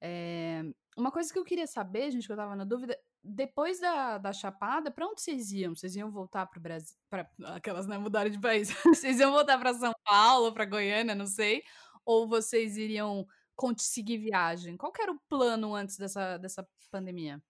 É, 0.00 0.62
uma 0.96 1.10
coisa 1.10 1.32
que 1.32 1.38
eu 1.38 1.44
queria 1.44 1.66
saber, 1.66 2.10
gente, 2.10 2.26
que 2.26 2.32
eu 2.32 2.36
tava 2.36 2.56
na 2.56 2.64
dúvida, 2.64 2.98
depois 3.22 3.80
da, 3.80 4.18
da 4.18 4.32
Chapada, 4.32 4.90
pra 4.90 5.06
onde 5.06 5.22
vocês 5.22 5.50
iam? 5.50 5.74
Vocês 5.74 5.96
iam 5.96 6.10
voltar 6.10 6.46
pro 6.46 6.60
Brasil? 6.60 6.94
Pra, 7.08 7.28
aquelas, 7.54 7.86
né, 7.86 7.96
mudaram 7.96 8.30
de 8.30 8.38
país. 8.38 8.68
vocês 8.84 9.18
iam 9.18 9.32
voltar 9.32 9.58
pra 9.58 9.72
São 9.72 9.92
Paulo, 10.04 10.52
pra 10.52 10.66
Goiânia, 10.66 11.14
não 11.14 11.26
sei. 11.26 11.62
Ou 12.04 12.28
vocês 12.28 12.76
iriam 12.76 13.26
conseguir 13.56 14.18
viagem? 14.18 14.76
Qual 14.76 14.92
era 15.00 15.12
o 15.12 15.20
plano 15.28 15.74
antes 15.74 15.96
dessa, 15.96 16.36
dessa 16.38 16.68
pandemia? 16.90 17.42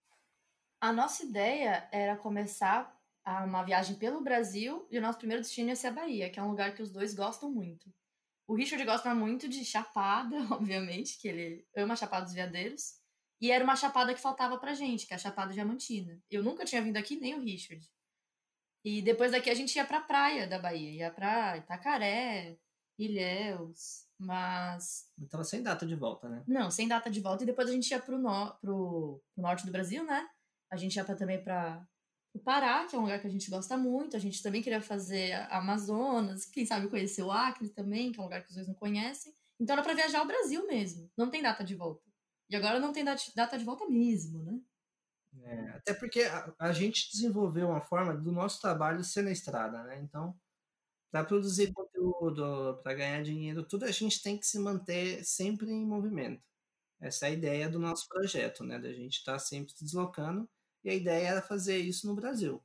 A 0.79 0.93
nossa 0.93 1.23
ideia 1.23 1.87
era 1.91 2.15
começar 2.15 2.95
uma 3.43 3.63
viagem 3.63 3.95
pelo 3.95 4.21
Brasil 4.21 4.87
e 4.91 4.97
o 4.97 5.01
nosso 5.01 5.17
primeiro 5.17 5.41
destino 5.41 5.69
ia 5.69 5.75
ser 5.75 5.87
a 5.87 5.91
Bahia, 5.91 6.29
que 6.29 6.39
é 6.39 6.43
um 6.43 6.49
lugar 6.49 6.75
que 6.75 6.81
os 6.81 6.91
dois 6.91 7.13
gostam 7.13 7.51
muito. 7.51 7.91
O 8.47 8.55
Richard 8.55 8.83
gosta 8.85 9.15
muito 9.15 9.49
de 9.49 9.65
Chapada, 9.65 10.37
obviamente, 10.53 11.17
que 11.17 11.27
ele 11.27 11.67
ama 11.75 11.95
Chapada 11.95 12.25
dos 12.25 12.33
Veadeiros. 12.33 12.99
E 13.41 13.51
era 13.51 13.63
uma 13.63 13.75
chapada 13.75 14.13
que 14.13 14.21
faltava 14.21 14.57
pra 14.57 14.73
gente, 14.73 15.05
que 15.05 15.13
é 15.13 15.15
a 15.15 15.19
Chapada 15.19 15.53
Diamantina. 15.53 16.21
Eu 16.29 16.43
nunca 16.43 16.63
tinha 16.63 16.81
vindo 16.81 16.97
aqui, 16.97 17.17
nem 17.17 17.35
o 17.35 17.41
Richard. 17.41 17.85
E 18.83 19.01
depois 19.01 19.31
daqui 19.31 19.49
a 19.49 19.53
gente 19.53 19.75
ia 19.75 19.85
pra 19.85 19.99
praia 19.99 20.47
da 20.47 20.59
Bahia, 20.59 20.91
ia 20.91 21.11
pra 21.11 21.57
Itacaré, 21.57 22.57
Ilhéus, 22.97 24.04
mas 24.17 25.09
tava 25.29 25.43
sem 25.43 25.61
data 25.61 25.85
de 25.85 25.95
volta, 25.95 26.29
né? 26.29 26.43
não, 26.47 26.71
sem 26.71 26.87
data 26.87 27.09
de 27.09 27.19
volta. 27.19 27.43
E 27.43 27.45
depois 27.45 27.69
a 27.69 27.71
gente 27.71 27.89
ia 27.91 27.99
pro, 27.99 28.17
no, 28.17 28.53
pro, 28.61 29.21
pro 29.33 29.41
norte 29.41 29.65
do 29.65 29.71
Brasil, 29.71 30.03
né? 30.05 30.27
A 30.71 30.77
gente 30.77 30.95
ia 30.95 31.05
pra, 31.05 31.15
também 31.15 31.43
para 31.43 31.87
o 32.33 32.39
Pará, 32.39 32.85
que 32.85 32.95
é 32.95 32.99
um 32.99 33.03
lugar 33.03 33.19
que 33.19 33.27
a 33.27 33.29
gente 33.29 33.49
gosta 33.49 33.77
muito. 33.77 34.15
A 34.15 34.19
gente 34.19 34.41
também 34.43 34.61
queria 34.61 34.81
fazer 34.81 35.33
Amazonas, 35.51 36.45
quem 36.45 36.65
sabe 36.65 36.89
conhecer 36.89 37.23
o 37.23 37.31
Acre 37.31 37.69
também, 37.69 38.11
que 38.11 38.19
é 38.19 38.21
um 38.21 38.25
lugar 38.25 38.41
que 38.43 38.49
os 38.49 38.55
dois 38.55 38.67
não 38.67 38.75
conhecem. 38.75 39.33
Então 39.59 39.73
era 39.73 39.83
pra 39.83 39.93
viajar 39.93 40.19
ao 40.19 40.27
Brasil 40.27 40.65
mesmo. 40.67 41.09
Não 41.17 41.29
tem 41.29 41.41
data 41.41 41.63
de 41.63 41.75
volta. 41.75 42.03
E 42.49 42.55
agora 42.55 42.79
não 42.79 42.91
tem 42.91 43.03
dat- 43.03 43.31
data 43.35 43.57
de 43.57 43.63
volta 43.63 43.87
mesmo, 43.87 44.43
né? 44.43 44.59
É, 45.43 45.69
até 45.71 45.93
porque 45.93 46.23
a, 46.23 46.53
a 46.59 46.71
gente 46.71 47.11
desenvolveu 47.11 47.67
uma 47.69 47.81
forma 47.81 48.15
do 48.15 48.31
nosso 48.31 48.61
trabalho 48.61 49.03
ser 49.03 49.21
na 49.23 49.31
estrada, 49.31 49.83
né? 49.83 49.99
Então, 50.01 50.35
para 51.15 51.23
produzir 51.23 51.71
conteúdo, 51.71 52.77
para 52.83 52.93
ganhar 52.93 53.23
dinheiro, 53.23 53.63
tudo 53.63 53.85
a 53.85 53.91
gente 53.91 54.21
tem 54.21 54.37
que 54.37 54.45
se 54.45 54.59
manter 54.59 55.23
sempre 55.23 55.71
em 55.71 55.85
movimento. 55.85 56.43
Essa 56.99 57.27
é 57.27 57.29
a 57.29 57.31
ideia 57.31 57.69
do 57.69 57.79
nosso 57.79 58.05
projeto, 58.09 58.65
né? 58.65 58.77
Da 58.77 58.91
gente 58.91 59.19
estar 59.19 59.39
sempre 59.39 59.71
se 59.71 59.81
deslocando. 59.81 60.45
E 60.83 60.89
a 60.89 60.93
ideia 60.93 61.29
era 61.29 61.41
fazer 61.41 61.77
isso 61.77 62.05
no 62.05 62.15
Brasil. 62.15 62.61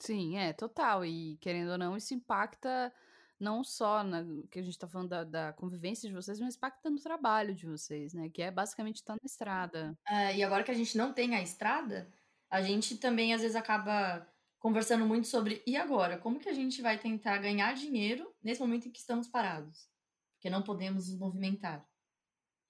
Sim, 0.00 0.36
é, 0.36 0.52
total. 0.52 1.04
E 1.06 1.36
querendo 1.36 1.70
ou 1.70 1.78
não, 1.78 1.96
isso 1.96 2.12
impacta 2.12 2.92
não 3.38 3.62
só 3.62 4.02
na 4.02 4.24
que 4.50 4.58
a 4.58 4.62
gente 4.62 4.76
tá 4.76 4.88
falando 4.88 5.10
da, 5.10 5.22
da 5.22 5.52
convivência 5.52 6.08
de 6.08 6.14
vocês, 6.16 6.40
mas 6.40 6.56
impacta 6.56 6.90
no 6.90 7.00
trabalho 7.00 7.54
de 7.54 7.66
vocês, 7.66 8.12
né? 8.14 8.28
Que 8.30 8.42
é 8.42 8.50
basicamente 8.50 8.96
estar 8.96 9.12
na 9.12 9.24
estrada. 9.24 9.96
É, 10.08 10.36
e 10.36 10.42
agora 10.42 10.64
que 10.64 10.72
a 10.72 10.74
gente 10.74 10.98
não 10.98 11.12
tem 11.12 11.36
a 11.36 11.42
estrada, 11.42 12.12
a 12.50 12.60
gente 12.62 12.96
também 12.96 13.32
às 13.32 13.42
vezes 13.42 13.54
acaba 13.54 14.26
conversando 14.62 15.04
muito 15.04 15.26
sobre 15.26 15.60
e 15.66 15.76
agora? 15.76 16.16
Como 16.16 16.38
que 16.38 16.48
a 16.48 16.54
gente 16.54 16.80
vai 16.80 16.96
tentar 16.96 17.38
ganhar 17.38 17.74
dinheiro 17.74 18.32
nesse 18.40 18.60
momento 18.60 18.86
em 18.86 18.92
que 18.92 19.00
estamos 19.00 19.26
parados? 19.26 19.90
Porque 20.34 20.48
não 20.48 20.62
podemos 20.62 21.08
nos 21.08 21.18
movimentar. 21.18 21.84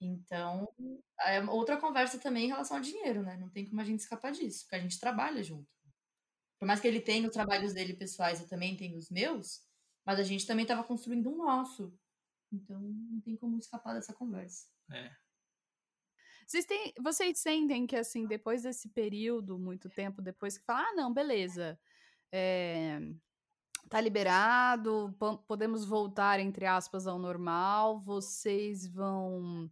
Então, 0.01 0.67
é 1.21 1.39
outra 1.43 1.77
conversa 1.77 2.17
também 2.17 2.45
em 2.45 2.47
relação 2.47 2.77
ao 2.77 2.83
dinheiro, 2.83 3.21
né? 3.21 3.37
Não 3.37 3.47
tem 3.47 3.69
como 3.69 3.79
a 3.79 3.83
gente 3.83 3.99
escapar 3.99 4.31
disso, 4.31 4.63
porque 4.63 4.75
a 4.75 4.79
gente 4.79 4.99
trabalha 4.99 5.43
junto. 5.43 5.71
Por 6.59 6.65
mais 6.65 6.79
que 6.79 6.87
ele 6.87 6.99
tenha 6.99 7.27
os 7.27 7.33
trabalhos 7.33 7.73
dele 7.73 7.93
pessoais, 7.93 8.41
eu 8.41 8.49
também 8.49 8.75
tenho 8.75 8.97
os 8.97 9.11
meus, 9.11 9.61
mas 10.03 10.19
a 10.19 10.23
gente 10.23 10.47
também 10.47 10.63
estava 10.63 10.83
construindo 10.83 11.29
um 11.29 11.37
nosso. 11.37 11.95
Então, 12.51 12.81
não 12.81 13.21
tem 13.21 13.37
como 13.37 13.57
escapar 13.59 13.93
dessa 13.93 14.13
conversa. 14.13 14.67
É. 14.91 15.11
Vocês, 16.45 16.65
têm, 16.65 16.93
vocês 17.01 17.39
sentem 17.39 17.85
que, 17.87 17.95
assim, 17.95 18.25
depois 18.27 18.63
desse 18.63 18.89
período, 18.89 19.57
muito 19.57 19.89
tempo 19.89 20.21
depois, 20.21 20.57
que 20.57 20.65
fala, 20.65 20.87
ah, 20.89 20.93
não, 20.95 21.13
beleza, 21.13 21.79
é, 22.31 22.99
tá 23.89 23.99
liberado, 24.01 25.15
po- 25.19 25.37
podemos 25.39 25.85
voltar, 25.85 26.39
entre 26.39 26.65
aspas, 26.65 27.07
ao 27.07 27.19
normal, 27.19 27.99
vocês 27.99 28.87
vão 28.87 29.69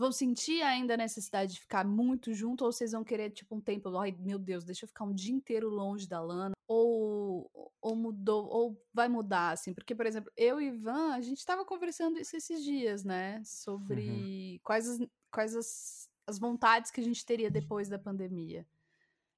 vão 0.00 0.12
sentir 0.12 0.62
ainda 0.62 0.94
a 0.94 0.96
necessidade 0.96 1.54
de 1.54 1.60
ficar 1.60 1.84
muito 1.84 2.32
junto, 2.32 2.64
ou 2.64 2.70
vocês 2.70 2.92
vão 2.92 3.02
querer, 3.02 3.30
tipo, 3.30 3.56
um 3.56 3.60
tempo, 3.60 3.96
ai, 3.98 4.16
meu 4.16 4.38
Deus, 4.38 4.62
deixa 4.62 4.84
eu 4.84 4.88
ficar 4.88 5.04
um 5.04 5.12
dia 5.12 5.34
inteiro 5.34 5.68
longe 5.68 6.08
da 6.08 6.20
Lana, 6.20 6.52
ou, 6.68 7.50
ou 7.82 7.96
mudou, 7.96 8.46
ou 8.46 8.80
vai 8.94 9.08
mudar, 9.08 9.50
assim, 9.50 9.74
porque, 9.74 9.96
por 9.96 10.06
exemplo, 10.06 10.30
eu 10.36 10.60
e 10.60 10.66
Ivan, 10.68 11.14
a 11.14 11.20
gente 11.20 11.44
tava 11.44 11.64
conversando 11.64 12.16
isso 12.16 12.36
esses 12.36 12.62
dias, 12.62 13.02
né, 13.02 13.42
sobre 13.44 14.60
quais, 14.62 14.88
as, 14.88 15.00
quais 15.30 15.54
as, 15.54 16.10
as 16.26 16.38
vontades 16.38 16.90
que 16.90 17.00
a 17.00 17.04
gente 17.04 17.24
teria 17.24 17.50
depois 17.50 17.88
da 17.88 17.98
pandemia. 17.98 18.66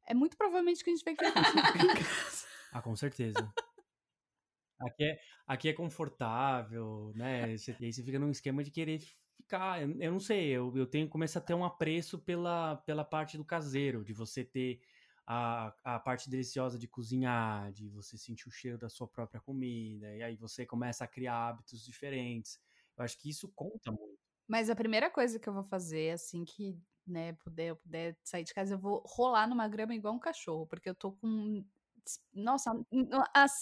É 0.07 0.15
muito 0.15 0.37
provavelmente 0.37 0.83
que 0.83 0.91
a 0.91 0.95
gente 0.95 1.05
vai 1.05 1.15
querer 1.15 1.33
continuar 1.33 1.77
em 1.77 1.95
casa. 1.95 2.47
Ah, 2.73 2.83
com 2.83 2.97
certeza. 2.97 3.53
Aqui 4.81 5.05
é, 5.05 5.21
aqui 5.47 5.69
é 5.69 5.73
confortável, 5.73 7.13
né? 7.15 7.51
E 7.51 7.85
aí 7.85 7.93
você 7.93 8.03
fica 8.03 8.19
num 8.19 8.31
esquema 8.31 8.65
de 8.65 8.71
querer 8.71 9.01
ficar. 9.37 9.83
Eu, 9.83 10.01
eu 10.01 10.13
não 10.13 10.21
sei, 10.21 10.49
eu, 10.49 10.73
eu 10.77 10.87
tenho 10.87 11.09
começo 11.09 11.37
a 11.37 11.41
ter 11.41 11.55
um 11.55 11.65
apreço 11.65 12.19
pela, 12.19 12.77
pela 12.77 13.05
parte 13.05 13.37
do 13.37 13.45
caseiro, 13.45 14.05
de 14.05 14.13
você 14.13 14.45
ter 14.45 14.81
a, 15.27 15.75
a 15.85 15.99
parte 15.99 16.31
deliciosa 16.31 16.79
de 16.79 16.89
cozinhar, 16.89 17.71
de 17.73 17.89
você 17.89 18.17
sentir 18.17 18.49
o 18.49 18.51
cheiro 18.51 18.79
da 18.79 18.89
sua 18.89 19.07
própria 19.07 19.41
comida, 19.41 20.17
e 20.17 20.23
aí 20.23 20.37
você 20.37 20.65
começa 20.65 21.05
a 21.05 21.09
criar 21.09 21.49
hábitos 21.49 21.85
diferentes. 21.85 22.61
Eu 22.97 23.05
acho 23.05 23.19
que 23.19 23.31
isso 23.31 23.49
conta 23.55 23.91
muito. 23.93 24.20
Mas 24.51 24.69
a 24.69 24.75
primeira 24.75 25.09
coisa 25.09 25.39
que 25.39 25.49
eu 25.49 25.53
vou 25.53 25.63
fazer, 25.63 26.11
assim 26.11 26.45
que 26.45 26.77
né, 27.07 27.35
puder, 27.35 27.69
eu 27.69 27.77
puder 27.77 28.17
sair 28.25 28.43
de 28.43 28.53
casa, 28.53 28.75
eu 28.75 28.79
vou 28.81 29.01
rolar 29.07 29.49
numa 29.49 29.69
grama 29.69 29.95
igual 29.95 30.13
um 30.13 30.19
cachorro, 30.19 30.67
porque 30.67 30.91
eu 30.91 30.95
tô 30.95 31.13
com 31.13 31.65
Nossa, 32.35 32.73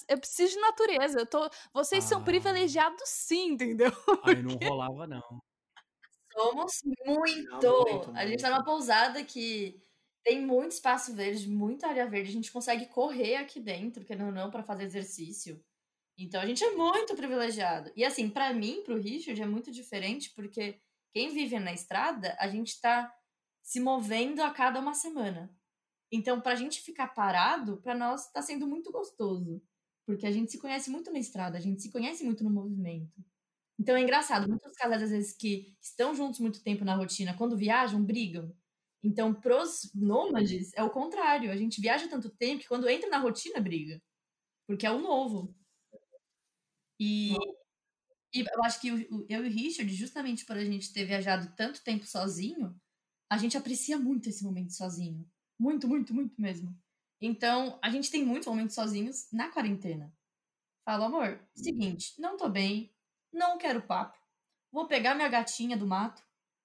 eu 0.09 0.19
preciso 0.19 0.55
de 0.55 0.61
natureza. 0.61 1.19
Eu 1.21 1.27
tô, 1.27 1.51
vocês 1.75 2.03
ah. 2.07 2.09
são 2.09 2.25
privilegiados 2.25 3.03
sim, 3.05 3.51
entendeu? 3.53 3.91
Aí 4.25 4.43
não 4.43 4.57
rolava, 4.67 5.07
não. 5.07 5.43
Somos 6.33 6.81
muito. 7.05 7.59
Não, 7.63 7.85
muito 7.85 8.11
a 8.17 8.27
gente 8.27 8.41
tá 8.41 8.49
numa 8.49 8.65
pousada 8.65 9.23
que 9.23 9.79
tem 10.25 10.41
muito 10.41 10.73
espaço 10.73 11.15
verde, 11.15 11.51
muita 11.51 11.89
área 11.89 12.09
verde. 12.09 12.31
A 12.31 12.33
gente 12.33 12.51
consegue 12.51 12.87
correr 12.87 13.37
aqui 13.37 13.61
dentro, 13.61 14.07
querendo 14.07 14.29
ou 14.29 14.33
não, 14.33 14.51
para 14.51 14.63
fazer 14.63 14.85
exercício. 14.85 15.63
Então 16.19 16.41
a 16.41 16.47
gente 16.47 16.65
é 16.65 16.75
muito 16.75 17.15
privilegiado. 17.15 17.93
E 17.97 18.05
assim, 18.05 18.29
para 18.29 18.53
mim, 18.53 18.83
pro 18.85 18.99
Richard, 19.01 19.41
é 19.41 19.47
muito 19.47 19.71
diferente, 19.71 20.33
porque 20.35 20.81
quem 21.13 21.31
vive 21.33 21.59
na 21.59 21.73
estrada, 21.73 22.37
a 22.41 22.49
gente 22.49 22.81
tá 22.81 23.15
se 23.63 23.81
movendo 23.81 24.43
a 24.43 24.51
cada 24.51 24.81
uma 24.81 24.95
semana. 24.95 25.55
Então, 26.13 26.41
pra 26.41 26.55
gente 26.55 26.81
ficar 26.83 27.09
parado, 27.09 27.79
para 27.79 27.95
nós 27.95 28.31
tá 28.33 28.43
sendo 28.43 28.67
muito 28.67 28.91
gostoso. 28.93 29.63
Porque 30.07 30.27
a 30.27 30.33
gente 30.33 30.51
se 30.53 30.59
conhece 30.59 30.91
muito 30.91 31.13
na 31.13 31.19
estrada, 31.19 31.59
a 31.59 31.61
gente 31.61 31.83
se 31.83 31.93
conhece 31.93 32.25
muito 32.25 32.43
no 32.45 32.51
movimento. 32.51 33.13
Então 33.79 33.97
é 33.97 34.03
engraçado, 34.03 34.49
muitos 34.49 34.73
casais, 34.75 35.03
às 35.05 35.11
vezes, 35.11 35.33
que 35.37 35.77
estão 35.81 36.15
juntos 36.15 36.41
muito 36.41 36.63
tempo 36.63 36.85
na 36.85 36.97
rotina, 36.97 37.37
quando 37.37 37.57
viajam, 37.57 38.03
brigam. 38.05 38.55
Então, 39.03 39.35
pros 39.35 39.91
nômades, 39.95 40.73
é 40.75 40.83
o 40.83 40.91
contrário. 40.91 41.51
A 41.53 41.57
gente 41.57 41.81
viaja 41.81 42.09
tanto 42.09 42.31
tempo 42.31 42.63
que 42.63 42.69
quando 42.69 42.89
entra 42.89 43.09
na 43.11 43.19
rotina, 43.19 43.61
briga. 43.61 44.03
Porque 44.67 44.87
é 44.87 44.91
o 44.93 45.01
novo. 45.01 45.55
E, 47.01 47.35
e 48.35 48.41
eu 48.41 48.65
acho 48.65 48.81
que 48.81 48.89
eu 48.89 48.99
e 49.29 49.37
o 49.49 49.51
Richard, 49.51 49.93
justamente 49.95 50.45
por 50.45 50.57
a 50.57 50.65
gente 50.65 50.93
ter 50.93 51.05
viajado 51.05 51.53
tanto 51.57 51.83
tempo 51.83 52.07
sozinho, 52.07 52.79
a 53.31 53.39
gente 53.39 53.57
aprecia 53.57 53.99
muito 53.99 54.29
esse 54.29 54.45
momento 54.45 54.73
sozinho. 54.73 55.27
Muito, 55.59 55.89
muito, 55.89 56.15
muito 56.15 56.41
mesmo. 56.41 56.77
Então, 57.21 57.79
a 57.83 57.91
gente 57.91 58.11
tem 58.11 58.25
muitos 58.25 58.47
momentos 58.47 58.75
sozinhos 58.75 59.29
na 59.33 59.51
quarentena. 59.51 60.13
Falo, 60.85 61.05
amor, 61.05 61.41
seguinte, 61.55 62.15
não 62.21 62.37
tô 62.37 62.49
bem, 62.49 62.93
não 63.33 63.59
quero 63.59 63.83
papo. 63.83 64.19
Vou 64.73 64.87
pegar 64.87 65.15
minha 65.15 65.29
gatinha 65.29 65.77
do 65.77 65.87
mato, 65.87 66.23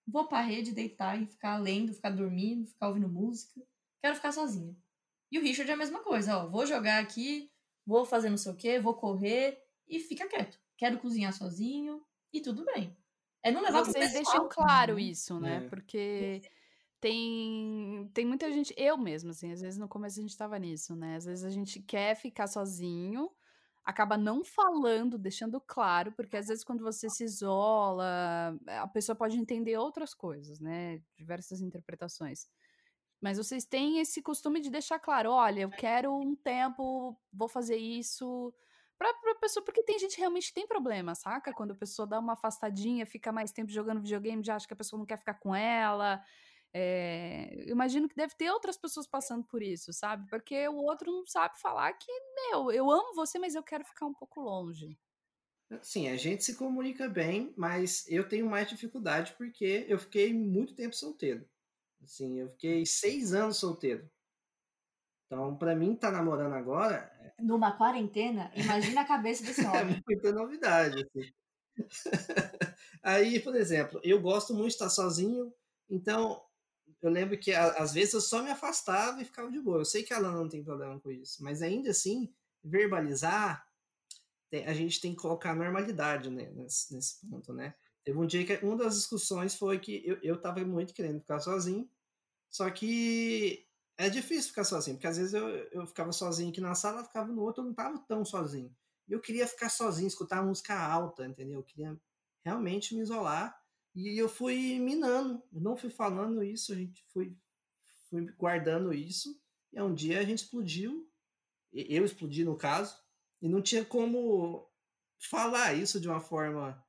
vou 0.08 0.28
pra 0.28 0.42
rede 0.42 0.72
deitar 0.72 1.22
e 1.22 1.26
ficar 1.26 1.58
lendo, 1.58 1.94
ficar 1.94 2.12
dormindo, 2.12 2.68
ficar 2.68 2.90
ouvindo 2.90 3.10
música. 3.10 3.62
Quero 4.02 4.16
ficar 4.16 4.32
sozinha. 4.32 4.76
E 5.32 5.40
o 5.40 5.42
Richard 5.42 5.70
é 5.72 5.74
a 5.74 5.78
mesma 5.78 6.02
coisa, 6.04 6.38
ó. 6.38 6.48
Vou 6.50 6.66
jogar 6.66 7.00
aqui, 7.02 7.52
vou 7.86 8.06
fazer 8.06 8.30
não 8.30 8.38
sei 8.38 8.52
o 8.52 8.56
quê, 8.56 8.80
vou 8.80 8.94
correr 8.96 9.62
e 9.88 10.00
fica 10.00 10.28
quieto. 10.28 10.60
Quero 10.78 11.00
cozinhar 11.00 11.34
sozinho 11.34 12.04
e 12.32 12.42
tudo 12.42 12.66
bem. 12.66 12.96
É 13.44 13.52
não 13.52 13.62
levar 13.62 13.84
Vocês 13.84 14.14
deixam 14.14 14.48
claro 14.50 14.98
isso, 14.98 15.40
né? 15.40 15.58
É. 15.58 15.70
Porque 15.70 16.42
tem, 17.00 18.10
tem 18.14 18.26
muita 18.26 18.50
gente, 18.50 18.74
eu 18.78 18.98
mesma, 18.98 19.32
assim, 19.32 19.52
às 19.52 19.60
vezes 19.60 19.78
no 19.78 19.90
começo 19.90 20.18
a 20.20 20.22
gente 20.22 20.38
tava 20.38 20.58
nisso, 20.58 20.96
né? 20.96 21.18
Às 21.18 21.26
vezes 21.26 21.44
a 21.44 21.50
gente 21.50 21.82
quer 21.82 22.16
ficar 22.16 22.48
sozinho, 22.48 23.30
acaba 23.84 24.18
não 24.18 24.46
falando, 24.46 25.18
deixando 25.18 25.60
claro, 25.60 26.14
porque 26.14 26.38
às 26.38 26.48
vezes 26.48 26.64
quando 26.64 26.82
você 26.82 27.10
se 27.10 27.26
isola, 27.26 28.58
a 28.68 28.88
pessoa 28.88 29.16
pode 29.18 29.38
entender 29.38 29.78
outras 29.78 30.14
coisas, 30.14 30.62
né? 30.62 31.02
Diversas 31.14 31.60
interpretações. 31.60 32.48
Mas 33.20 33.38
vocês 33.38 33.66
têm 33.66 34.00
esse 34.00 34.22
costume 34.22 34.62
de 34.62 34.70
deixar 34.70 35.00
claro, 35.00 35.32
olha, 35.32 35.62
eu 35.62 35.70
quero 35.70 36.14
um 36.14 36.36
tempo, 36.36 37.18
vou 37.34 37.50
fazer 37.50 37.76
isso 37.76 38.54
pra 38.98 39.36
pessoa, 39.36 39.64
porque 39.64 39.84
tem 39.84 40.00
gente 40.00 40.16
que 40.16 40.22
realmente 40.22 40.54
tem 40.54 40.68
problema, 40.68 41.16
saca? 41.16 41.54
Quando 41.54 41.72
a 41.72 41.76
pessoa 41.76 42.08
dá 42.08 42.20
uma 42.20 42.34
afastadinha, 42.34 43.06
fica 43.06 43.32
mais 43.32 43.52
tempo 43.52 43.72
jogando 43.72 44.02
videogame, 44.02 44.44
já 44.44 44.56
acha 44.56 44.68
que 44.68 44.74
a 44.74 44.78
pessoa 44.78 45.00
não 45.00 45.06
quer 45.06 45.18
ficar 45.18 45.36
com 45.36 45.56
ela. 45.56 46.22
É, 46.74 47.66
imagino 47.70 48.10
que 48.10 48.16
deve 48.16 48.36
ter 48.36 48.50
outras 48.52 48.78
pessoas 48.78 49.08
passando 49.08 49.46
por 49.46 49.62
isso, 49.62 49.94
sabe? 49.94 50.28
Porque 50.30 50.68
o 50.70 50.76
outro 50.78 51.12
não 51.12 51.26
sabe 51.28 51.60
falar 51.60 51.94
que, 51.94 52.12
meu, 52.52 52.72
eu 52.72 52.90
amo 52.92 53.14
você, 53.16 53.38
mas 53.40 53.56
eu 53.56 53.64
quero 53.64 53.86
ficar 53.86 54.06
um 54.08 54.14
pouco 54.14 54.42
longe. 54.42 54.98
Sim, 55.82 56.08
a 56.08 56.16
gente 56.18 56.44
se 56.44 56.56
comunica 56.56 57.08
bem, 57.10 57.54
mas 57.58 58.06
eu 58.08 58.28
tenho 58.28 58.46
mais 58.50 58.68
dificuldade 58.70 59.34
porque 59.38 59.86
eu 59.88 59.98
fiquei 60.00 60.34
muito 60.34 60.76
tempo 60.76 60.96
solteiro. 60.96 61.48
Assim, 62.04 62.40
eu 62.40 62.50
fiquei 62.50 62.86
seis 62.86 63.34
anos 63.34 63.58
solteiro. 63.58 64.10
Então, 65.26 65.58
para 65.58 65.76
mim, 65.76 65.96
tá 65.96 66.12
namorando 66.12 66.54
agora. 66.54 67.13
É 67.44 67.46
Numa 67.46 67.72
quarentena, 67.74 68.52
imagina 68.56 69.02
a 69.02 69.06
cabeça 69.06 69.44
desse 69.44 69.66
homem. 69.66 69.98
é 69.98 70.04
muita 70.08 70.32
novidade. 70.32 71.04
Assim. 71.04 71.32
Aí, 73.04 73.40
por 73.40 73.56
exemplo, 73.56 74.00
eu 74.04 74.22
gosto 74.22 74.54
muito 74.54 74.70
de 74.70 74.74
estar 74.74 74.90
sozinho, 74.90 75.54
então 75.90 76.42
eu 77.02 77.10
lembro 77.10 77.38
que 77.38 77.54
às 77.54 77.94
vezes 77.94 78.14
eu 78.14 78.22
só 78.22 78.42
me 78.42 78.50
afastava 78.50 79.22
e 79.22 79.26
ficava 79.26 79.52
de 79.52 79.60
boa. 79.60 79.80
Eu 79.80 79.86
sei 79.86 80.04
que 80.04 80.14
a 80.14 80.20
Lana 80.20 80.38
não 80.38 80.48
tem 80.48 80.64
problema 80.64 81.00
com 81.00 81.12
isso, 81.12 81.44
mas 81.44 81.62
ainda 81.62 81.92
assim, 81.92 82.34
verbalizar, 82.64 83.68
a 84.66 84.74
gente 84.74 85.02
tem 85.02 85.14
que 85.14 85.22
colocar 85.22 85.56
normalidade 85.56 86.30
né, 86.30 86.50
nesse, 86.52 86.94
nesse, 86.94 87.28
ponto, 87.28 87.52
né? 87.52 87.74
Teve 88.04 88.18
um 88.18 88.26
dia 88.26 88.46
que 88.46 88.66
uma 88.66 88.78
das 88.78 88.96
discussões 88.96 89.56
foi 89.56 89.80
que 89.80 90.02
eu, 90.06 90.18
eu 90.22 90.40
tava 90.40 90.64
muito 90.64 90.94
querendo 90.94 91.20
ficar 91.20 91.40
sozinho, 91.40 91.90
só 92.50 92.70
que 92.70 93.66
é 93.98 94.10
difícil 94.10 94.50
ficar 94.50 94.64
sozinho, 94.64 94.98
porque 94.98 95.08
às 95.08 95.18
vezes 95.18 95.34
eu, 95.34 95.48
eu 95.48 95.86
ficava 95.88 96.12
sozinho 96.12 96.50
aqui 96.50 96.62
na 96.62 96.76
sala, 96.76 97.04
ficava 97.04 97.32
no 97.32 97.42
outro, 97.42 97.62
eu 97.62 97.68
não 97.68 97.74
tava 97.74 98.00
tão 98.08 98.26
sozinho. 98.26 98.76
E 99.08 99.14
eu 99.14 99.20
queria 99.20 99.48
ficar 99.48 99.70
sozinho, 99.70 100.08
escutar 100.08 100.44
música 100.44 100.76
alta, 100.76 101.28
entendeu? 101.28 101.60
Eu 101.60 101.64
queria 101.64 102.00
realmente 102.44 102.96
me 102.96 103.02
isolar 103.02 103.56
e 103.96 104.20
eu 104.20 104.28
fui 104.28 104.80
minando, 104.80 105.42
eu 105.52 105.62
não 105.62 105.78
fui 105.78 105.90
falando 105.90 106.44
isso, 106.44 106.74
a 106.74 106.76
gente 106.76 107.06
foi, 107.14 107.38
fui 108.10 108.26
guardando 108.34 108.94
isso. 108.94 109.40
E 109.72 109.82
um 109.82 109.94
dia 109.94 110.20
a 110.20 110.24
gente 110.24 110.40
explodiu, 110.40 111.08
eu 111.72 112.04
explodi 112.04 112.44
no 112.44 112.56
caso, 112.56 112.96
e 113.42 113.48
não 113.48 113.62
tinha 113.62 113.86
como 113.86 114.68
falar 115.20 115.74
isso 115.74 116.00
de 116.00 116.08
uma 116.08 116.20
forma 116.20 116.84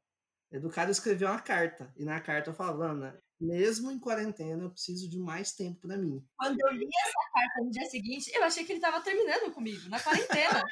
educada. 0.56 0.88
Eu 0.88 0.92
escrevi 0.92 1.24
uma 1.24 1.40
carta, 1.40 1.92
e 1.96 2.04
na 2.04 2.20
carta 2.20 2.50
eu 2.50 2.54
falando, 2.54 3.00
né, 3.00 3.18
mesmo 3.40 3.90
em 3.90 3.98
quarentena, 3.98 4.62
eu 4.62 4.70
preciso 4.70 5.08
de 5.08 5.18
mais 5.18 5.52
tempo 5.52 5.80
para 5.80 5.96
mim. 5.96 6.24
Quando 6.36 6.58
eu 6.60 6.72
li 6.72 6.86
essa 7.04 7.30
carta 7.32 7.64
no 7.64 7.70
dia 7.70 7.84
seguinte, 7.86 8.30
eu 8.34 8.44
achei 8.44 8.64
que 8.64 8.72
ele 8.72 8.78
estava 8.78 9.02
terminando 9.02 9.52
comigo, 9.52 9.88
na 9.88 10.00
quarentena. 10.00 10.62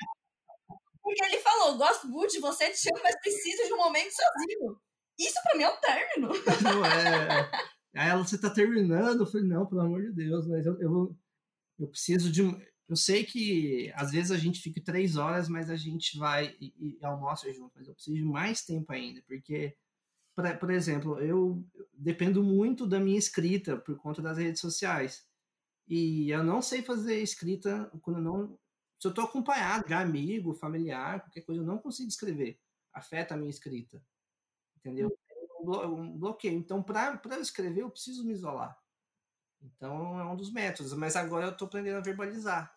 Porque 1.03 1.25
ele 1.25 1.39
falou: 1.39 1.77
gosto 1.77 2.09
muito 2.09 2.33
de 2.33 2.39
você, 2.39 2.71
te 2.71 2.79
chamo, 2.79 3.03
mas 3.03 3.21
preciso 3.21 3.67
de 3.67 3.75
um 3.75 3.79
momento 3.79 4.13
sozinho. 4.13 4.81
Isso 5.19 5.41
pra 5.43 5.57
mim 5.57 5.65
é 5.65 5.69
um 5.69 5.81
término. 5.81 6.29
Não 6.63 6.85
é. 6.85 7.51
Aí 7.95 8.09
ela, 8.09 8.25
você 8.25 8.39
tá 8.39 8.49
terminando? 8.49 9.21
Eu 9.21 9.27
falei, 9.27 9.47
não, 9.47 9.67
pelo 9.67 9.83
amor 9.83 10.01
de 10.01 10.13
Deus, 10.13 10.49
mas 10.49 10.65
eu, 10.65 10.81
eu, 10.81 11.15
eu 11.79 11.89
preciso 11.89 12.31
de. 12.33 12.43
Eu 12.89 12.97
sei 12.97 13.25
que 13.25 13.93
às 13.95 14.11
vezes 14.13 14.31
a 14.31 14.39
gente 14.39 14.61
fica 14.61 14.81
três 14.83 15.17
horas, 15.17 15.49
mas 15.49 15.71
a 15.71 15.77
gente 15.77 16.19
vai 16.19 16.57
e, 16.61 16.99
e 17.01 17.05
almoça 17.05 17.53
junto, 17.53 17.73
mas 17.77 17.89
eu 17.89 17.95
preciso 17.95 18.17
de 18.17 18.25
mais 18.25 18.65
tempo 18.65 18.93
ainda, 18.93 19.23
porque, 19.27 19.77
pra, 20.35 20.57
por 20.57 20.71
exemplo, 20.71 21.19
eu 21.21 21.65
dependo 21.95 22.43
muito 22.43 22.87
da 22.87 23.01
minha 23.01 23.19
escrita 23.19 23.77
por 23.77 23.97
conta 23.97 24.21
das 24.23 24.39
redes 24.39 24.61
sociais. 24.61 25.27
E 25.89 26.31
eu 26.31 26.45
não 26.45 26.63
sei 26.63 26.83
fazer 26.83 27.21
escrita 27.23 27.91
quando 28.03 28.21
não. 28.21 28.59
Se 29.01 29.09
eu 29.09 29.11
estou 29.11 29.25
acompanhado 29.25 29.87
de 29.87 29.95
amigo, 29.95 30.55
familiar, 30.55 31.21
qualquer 31.23 31.43
coisa, 31.43 31.61
eu 31.63 31.67
não 31.67 31.79
consigo 31.79 32.09
escrever. 32.09 32.61
Afeta 32.95 33.35
a 33.35 33.37
minha 33.37 33.51
escrita 33.51 34.03
entendeu? 34.85 35.17
Um 35.65 36.19
bloqueio. 36.19 36.59
Então, 36.59 36.83
para 36.83 37.21
eu 37.31 37.41
escrever, 37.41 37.83
eu 37.83 37.91
preciso 37.91 38.25
me 38.25 38.33
isolar. 38.33 38.77
Então, 39.63 40.19
é 40.19 40.25
um 40.25 40.37
dos 40.37 40.53
métodos. 40.53 40.93
Mas 40.95 41.17
agora 41.17 41.47
eu 41.47 41.53
estou 41.53 41.67
aprendendo 41.67 41.97
a 41.97 42.03
verbalizar 42.03 42.77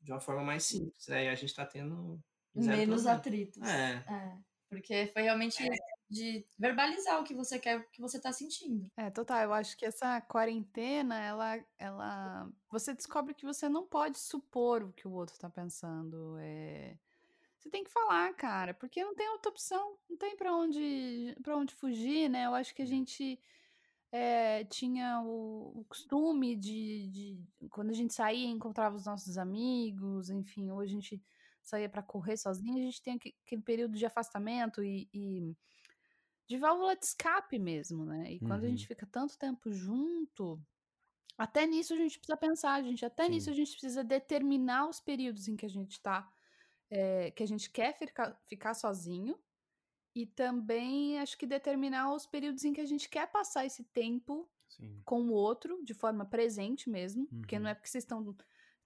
de 0.00 0.12
uma 0.12 0.20
forma 0.20 0.42
mais 0.42 0.64
simples. 0.64 1.08
Aí 1.10 1.28
a 1.28 1.34
gente 1.34 1.50
está 1.50 1.66
tendo. 1.66 2.20
Menos 2.54 3.02
problema. 3.02 3.12
atritos. 3.12 3.62
É. 3.62 4.04
é. 4.08 4.38
Porque 4.68 5.10
foi 5.12 5.22
realmente 5.22 5.62
é. 5.62 5.76
de 6.08 6.46
verbalizar 6.58 7.20
o 7.20 7.24
que 7.24 7.34
você 7.34 7.58
quer, 7.58 7.78
o 7.78 7.90
que 7.90 8.00
você 8.00 8.16
está 8.16 8.32
sentindo. 8.32 8.90
É, 8.96 9.10
total. 9.10 9.42
Eu 9.42 9.52
acho 9.52 9.76
que 9.76 9.84
essa 9.84 10.20
quarentena, 10.20 11.18
ela, 11.20 11.64
ela. 11.78 12.48
Você 12.70 12.94
descobre 12.94 13.34
que 13.34 13.44
você 13.44 13.68
não 13.68 13.86
pode 13.86 14.18
supor 14.18 14.82
o 14.82 14.92
que 14.92 15.08
o 15.08 15.12
outro 15.12 15.34
está 15.34 15.50
pensando. 15.50 16.36
É 16.38 16.96
você 17.60 17.68
tem 17.68 17.84
que 17.84 17.90
falar, 17.90 18.32
cara, 18.34 18.72
porque 18.72 19.04
não 19.04 19.14
tem 19.14 19.28
outra 19.28 19.50
opção, 19.50 19.98
não 20.08 20.16
tem 20.16 20.34
para 20.34 20.54
onde 20.54 21.36
para 21.42 21.56
onde 21.56 21.74
fugir, 21.74 22.28
né? 22.28 22.46
Eu 22.46 22.54
acho 22.54 22.74
que 22.74 22.80
a 22.80 22.86
gente 22.86 23.38
é, 24.12 24.64
tinha 24.64 25.22
o, 25.22 25.80
o 25.80 25.84
costume 25.88 26.56
de, 26.56 27.08
de, 27.08 27.68
quando 27.70 27.90
a 27.90 27.94
gente 27.94 28.12
saía 28.12 28.48
encontrava 28.48 28.96
os 28.96 29.06
nossos 29.06 29.38
amigos, 29.38 30.30
enfim, 30.30 30.70
ou 30.70 30.80
a 30.80 30.86
gente 30.86 31.22
saía 31.62 31.88
para 31.88 32.02
correr 32.02 32.36
sozinho, 32.36 32.78
a 32.78 32.82
gente 32.82 33.02
tem 33.02 33.14
aquele 33.14 33.62
período 33.62 33.96
de 33.96 34.04
afastamento 34.04 34.82
e, 34.82 35.08
e, 35.14 35.54
de 36.48 36.56
válvula 36.56 36.96
de 36.96 37.04
escape 37.04 37.58
mesmo, 37.58 38.04
né? 38.04 38.32
E 38.32 38.38
uhum. 38.38 38.48
quando 38.48 38.64
a 38.64 38.68
gente 38.68 38.82
uhum. 38.82 38.88
fica 38.88 39.06
tanto 39.06 39.38
tempo 39.38 39.70
junto, 39.70 40.60
até 41.38 41.64
nisso 41.66 41.94
a 41.94 41.96
gente 41.96 42.18
precisa 42.18 42.36
pensar, 42.36 42.82
gente, 42.82 43.04
até 43.04 43.26
Sim. 43.26 43.30
nisso 43.30 43.50
a 43.50 43.54
gente 43.54 43.70
precisa 43.70 44.02
determinar 44.02 44.88
os 44.88 45.00
períodos 45.00 45.46
em 45.46 45.56
que 45.56 45.66
a 45.66 45.70
gente 45.70 45.92
está 45.92 46.28
é, 46.90 47.30
que 47.30 47.42
a 47.44 47.46
gente 47.46 47.70
quer 47.70 47.96
ficar, 47.96 48.36
ficar 48.48 48.74
sozinho 48.74 49.38
e 50.14 50.26
também 50.26 51.18
acho 51.18 51.38
que 51.38 51.46
determinar 51.46 52.12
os 52.12 52.26
períodos 52.26 52.64
em 52.64 52.72
que 52.72 52.80
a 52.80 52.86
gente 52.86 53.08
quer 53.08 53.30
passar 53.30 53.64
esse 53.64 53.84
tempo 53.84 54.48
Sim. 54.68 55.00
com 55.04 55.22
o 55.22 55.32
outro 55.32 55.82
de 55.84 55.94
forma 55.94 56.24
presente 56.24 56.88
mesmo, 56.90 57.28
uhum. 57.30 57.40
porque 57.40 57.58
não 57.58 57.68
é 57.68 57.72
uhum. 57.72 57.76
porque 57.76 57.88
vocês 57.88 58.04
estão 58.04 58.36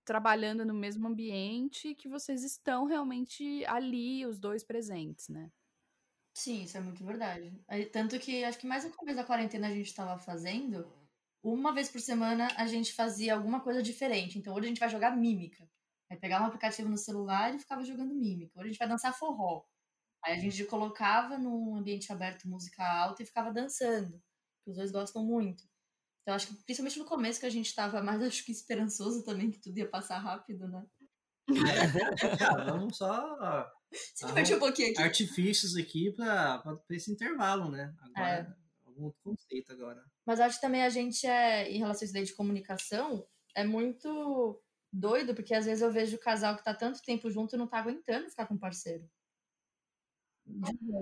trabalhando 0.05 0.65
no 0.65 0.75
mesmo 0.75 1.09
ambiente 1.09 1.95
que 1.95 2.09
vocês 2.09 2.45
estão 2.45 2.85
realmente 2.85 3.65
ali, 3.67 4.27
os 4.27 4.39
dois 4.39 4.63
presentes, 4.63 5.29
né? 5.29 5.51
Sim, 6.35 6.65
isso 6.65 6.77
é 6.77 6.81
muito 6.81 7.05
verdade. 7.05 7.53
Tanto 7.93 8.19
que 8.19 8.45
acho 8.45 8.59
que 8.59 8.67
mais 8.67 8.85
no 8.85 8.91
começo 8.91 9.17
da 9.17 9.25
quarentena 9.25 9.69
a 9.69 9.71
gente 9.71 9.87
estava 9.87 10.19
fazendo, 10.19 10.85
uma 11.43 11.73
vez 11.73 11.89
por 11.89 12.01
semana 12.01 12.49
a 12.57 12.67
gente 12.67 12.93
fazia 12.93 13.35
alguma 13.35 13.61
coisa 13.61 13.83
diferente. 13.83 14.39
Então 14.39 14.53
hoje 14.53 14.67
a 14.67 14.69
gente 14.69 14.81
vai 14.81 14.89
jogar 14.89 15.17
mímica. 15.17 15.69
Aí 16.11 16.19
pegava 16.19 16.45
um 16.45 16.49
aplicativo 16.49 16.89
no 16.89 16.99
celular 16.99 17.55
e 17.55 17.59
ficava 17.59 17.85
jogando 17.85 18.15
mímica. 18.15 18.59
Hoje 18.59 18.69
a 18.69 18.73
gente 18.73 18.79
vai 18.79 18.89
dançar 18.89 19.17
forró. 19.17 19.65
Aí 20.25 20.39
a 20.39 20.39
gente 20.39 20.65
colocava 20.65 21.37
num 21.37 21.77
ambiente 21.77 22.11
aberto 22.11 22.49
música 22.49 22.83
alta 22.83 23.23
e 23.23 23.27
ficava 23.27 23.53
dançando. 23.53 24.23
Que 24.65 24.71
os 24.71 24.77
dois 24.77 24.91
gostam 24.91 25.23
muito. 25.23 25.65
Então 26.23 26.35
acho 26.35 26.47
que 26.47 26.55
principalmente 26.65 26.99
no 26.99 27.05
começo 27.05 27.39
que 27.39 27.47
a 27.47 27.51
gente 27.51 27.67
estava 27.67 28.03
mais 28.03 28.21
acho 28.23 28.45
que 28.45 28.53
esperançoso 28.53 29.23
também 29.23 29.51
que 29.51 29.59
tudo 29.59 29.79
ia 29.79 29.89
passar 29.89 30.19
rápido, 30.19 30.67
né? 30.67 30.85
É, 31.51 32.65
vamos 32.65 32.97
só 32.97 33.71
se 33.93 34.27
divertir 34.27 34.57
um 34.57 34.61
pouquinho 34.61 34.93
aqui. 34.93 35.03
Artifícios 35.03 35.77
aqui 35.77 36.11
para 36.13 36.81
esse 36.91 37.13
intervalo, 37.13 37.71
né? 37.71 37.95
Agora, 38.01 38.29
é. 38.29 38.87
algum 38.87 39.05
outro 39.05 39.21
conceito 39.23 39.73
agora. 39.73 40.03
Mas 40.25 40.41
acho 40.41 40.57
que 40.57 40.63
também 40.63 40.83
a 40.83 40.89
gente 40.89 41.27
é, 41.27 41.71
em 41.71 41.79
relação 41.79 42.03
a 42.03 42.05
isso 42.05 42.15
daí 42.15 42.25
de 42.25 42.35
comunicação, 42.35 43.27
é 43.55 43.63
muito 43.63 44.59
doido, 44.91 45.35
porque 45.35 45.55
às 45.55 45.67
vezes 45.67 45.83
eu 45.83 45.93
vejo 45.93 46.17
o 46.17 46.21
casal 46.21 46.57
que 46.57 46.65
tá 46.65 46.73
tanto 46.73 47.03
tempo 47.03 47.31
junto 47.31 47.55
e 47.55 47.59
não 47.59 47.67
tá 47.67 47.79
aguentando 47.79 48.31
ficar 48.31 48.47
com 48.47 48.55
o 48.55 48.59
parceiro. 48.59 49.07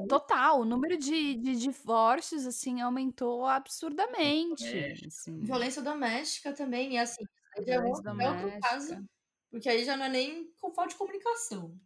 Total, 0.09 0.61
o 0.61 0.65
número 0.65 0.97
de, 0.97 1.35
de 1.35 1.57
divórcios, 1.57 2.47
assim, 2.47 2.81
aumentou 2.81 3.45
absurdamente. 3.47 4.65
Assim. 5.07 5.41
Violência 5.41 5.83
doméstica 5.83 6.53
também, 6.53 6.95
e 6.95 6.99
assim, 6.99 7.25
é 7.67 7.81
outro, 7.81 8.21
é 8.21 8.31
outro 8.31 8.61
caso, 8.61 9.05
porque 9.51 9.69
aí 9.69 9.85
já 9.85 9.97
não 9.97 10.05
é 10.05 10.09
nem 10.09 10.53
com 10.61 10.71
falta 10.71 10.91
de 10.91 10.97
comunicação 10.97 11.77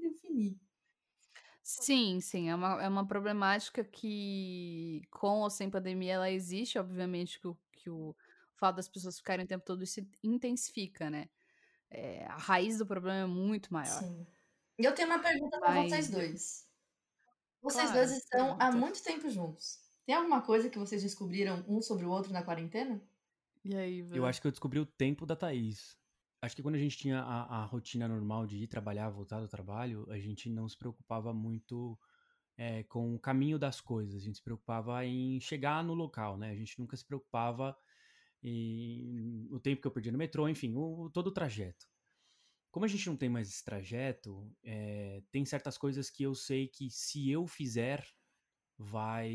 definir. 0.00 0.58
Sim, 1.62 2.20
sim, 2.20 2.50
é 2.50 2.54
uma, 2.54 2.82
é 2.82 2.88
uma 2.88 3.06
problemática 3.06 3.84
que, 3.84 5.02
com 5.10 5.40
ou 5.40 5.50
sem 5.50 5.70
pandemia, 5.70 6.14
ela 6.14 6.30
existe, 6.30 6.78
obviamente, 6.78 7.40
que 7.40 7.46
o, 7.46 7.56
que 7.72 7.88
o 7.88 8.16
fato 8.56 8.76
das 8.76 8.88
pessoas 8.88 9.18
ficarem 9.18 9.44
o 9.44 9.48
tempo 9.48 9.64
todo 9.64 9.86
se 9.86 10.06
intensifica, 10.22 11.08
né? 11.08 11.28
É, 11.88 12.26
a 12.26 12.36
raiz 12.36 12.78
do 12.78 12.86
problema 12.86 13.18
é 13.18 13.26
muito 13.26 13.72
maior. 13.72 14.00
Sim. 14.00 14.26
E 14.78 14.84
eu 14.84 14.94
tenho 14.94 15.08
uma 15.08 15.20
pergunta 15.20 15.58
para 15.60 15.82
vocês 15.82 16.10
dois. 16.10 16.71
Vocês 17.62 17.90
claro, 17.90 18.06
dois 18.06 18.10
estão 18.10 18.56
há 18.60 18.72
muito 18.72 19.02
tempo 19.02 19.30
juntos. 19.30 19.78
Tem 20.04 20.14
alguma 20.16 20.42
coisa 20.42 20.68
que 20.68 20.78
vocês 20.78 21.02
descobriram 21.02 21.64
um 21.68 21.80
sobre 21.80 22.04
o 22.04 22.10
outro 22.10 22.32
na 22.32 22.42
quarentena? 22.42 23.00
E 23.64 23.76
aí, 23.76 24.08
Eu 24.12 24.26
acho 24.26 24.40
que 24.40 24.48
eu 24.48 24.50
descobri 24.50 24.80
o 24.80 24.86
tempo 24.86 25.24
da 25.24 25.36
Thaís. 25.36 25.96
Acho 26.40 26.56
que 26.56 26.62
quando 26.62 26.74
a 26.74 26.78
gente 26.78 26.98
tinha 26.98 27.20
a, 27.20 27.62
a, 27.62 27.64
rotina 27.64 28.08
normal 28.08 28.46
de 28.46 28.56
ir 28.56 28.66
trabalhar, 28.66 29.08
voltar 29.10 29.40
do 29.40 29.46
trabalho, 29.46 30.04
a 30.10 30.18
gente 30.18 30.50
não 30.50 30.68
se 30.68 30.76
preocupava 30.76 31.32
muito 31.32 31.96
é, 32.58 32.82
com 32.82 33.14
o 33.14 33.20
caminho 33.20 33.60
das 33.60 33.80
coisas. 33.80 34.16
A 34.16 34.24
gente 34.24 34.38
se 34.38 34.42
preocupava 34.42 35.06
em 35.06 35.38
chegar 35.38 35.84
no 35.84 35.94
local, 35.94 36.36
né? 36.36 36.50
A 36.50 36.56
gente 36.56 36.80
nunca 36.80 36.96
se 36.96 37.04
preocupava 37.04 37.78
em 38.42 39.46
o 39.52 39.60
tempo 39.60 39.80
que 39.80 39.86
eu 39.86 39.92
perdia 39.92 40.10
no 40.10 40.18
metrô, 40.18 40.48
enfim, 40.48 40.74
o, 40.74 41.08
todo 41.10 41.28
o 41.28 41.32
trajeto. 41.32 41.86
Como 42.72 42.86
a 42.86 42.88
gente 42.88 43.06
não 43.06 43.16
tem 43.16 43.28
mais 43.28 43.48
esse 43.48 43.62
trajeto, 43.62 44.50
é, 44.64 45.22
tem 45.30 45.44
certas 45.44 45.76
coisas 45.76 46.08
que 46.08 46.22
eu 46.22 46.34
sei 46.34 46.66
que 46.66 46.90
se 46.90 47.30
eu 47.30 47.46
fizer, 47.46 48.02
vai 48.78 49.30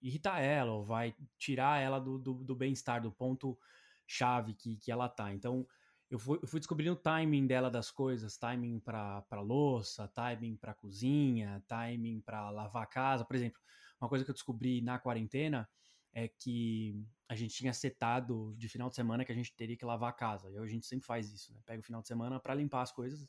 irritar 0.00 0.40
ela, 0.40 0.72
ou 0.72 0.84
vai 0.84 1.16
tirar 1.38 1.80
ela 1.80 1.98
do, 1.98 2.18
do, 2.18 2.34
do 2.44 2.54
bem-estar, 2.54 3.00
do 3.00 3.10
ponto 3.10 3.58
chave 4.06 4.52
que, 4.52 4.76
que 4.76 4.92
ela 4.92 5.08
tá. 5.08 5.32
Então, 5.32 5.66
eu 6.10 6.18
fui, 6.18 6.38
eu 6.42 6.46
fui 6.46 6.60
descobrindo 6.60 6.92
o 6.92 6.96
timing 6.96 7.46
dela 7.46 7.70
das 7.70 7.90
coisas, 7.90 8.36
timing 8.36 8.80
para 8.80 9.24
louça, 9.40 10.06
timing 10.08 10.56
para 10.56 10.74
cozinha, 10.74 11.64
timing 11.66 12.20
para 12.20 12.50
lavar 12.50 12.82
a 12.82 12.86
casa. 12.86 13.24
Por 13.24 13.34
exemplo, 13.34 13.60
uma 13.98 14.10
coisa 14.10 14.26
que 14.26 14.30
eu 14.30 14.34
descobri 14.34 14.82
na 14.82 14.98
quarentena 14.98 15.66
é 16.12 16.28
que 16.28 17.04
a 17.28 17.34
gente 17.34 17.54
tinha 17.54 17.72
setado 17.72 18.54
de 18.56 18.68
final 18.68 18.88
de 18.88 18.94
semana 18.94 19.24
que 19.24 19.32
a 19.32 19.34
gente 19.34 19.54
teria 19.54 19.76
que 19.76 19.84
lavar 19.84 20.10
a 20.10 20.12
casa. 20.12 20.50
E 20.50 20.56
a 20.56 20.66
gente 20.66 20.86
sempre 20.86 21.06
faz 21.06 21.30
isso, 21.32 21.52
né? 21.52 21.60
Pega 21.64 21.80
o 21.80 21.84
final 21.84 22.00
de 22.00 22.08
semana 22.08 22.40
para 22.40 22.54
limpar 22.54 22.82
as 22.82 22.92
coisas, 22.92 23.26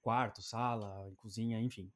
quarto, 0.00 0.40
sala, 0.40 1.12
cozinha, 1.16 1.60
enfim. 1.60 1.92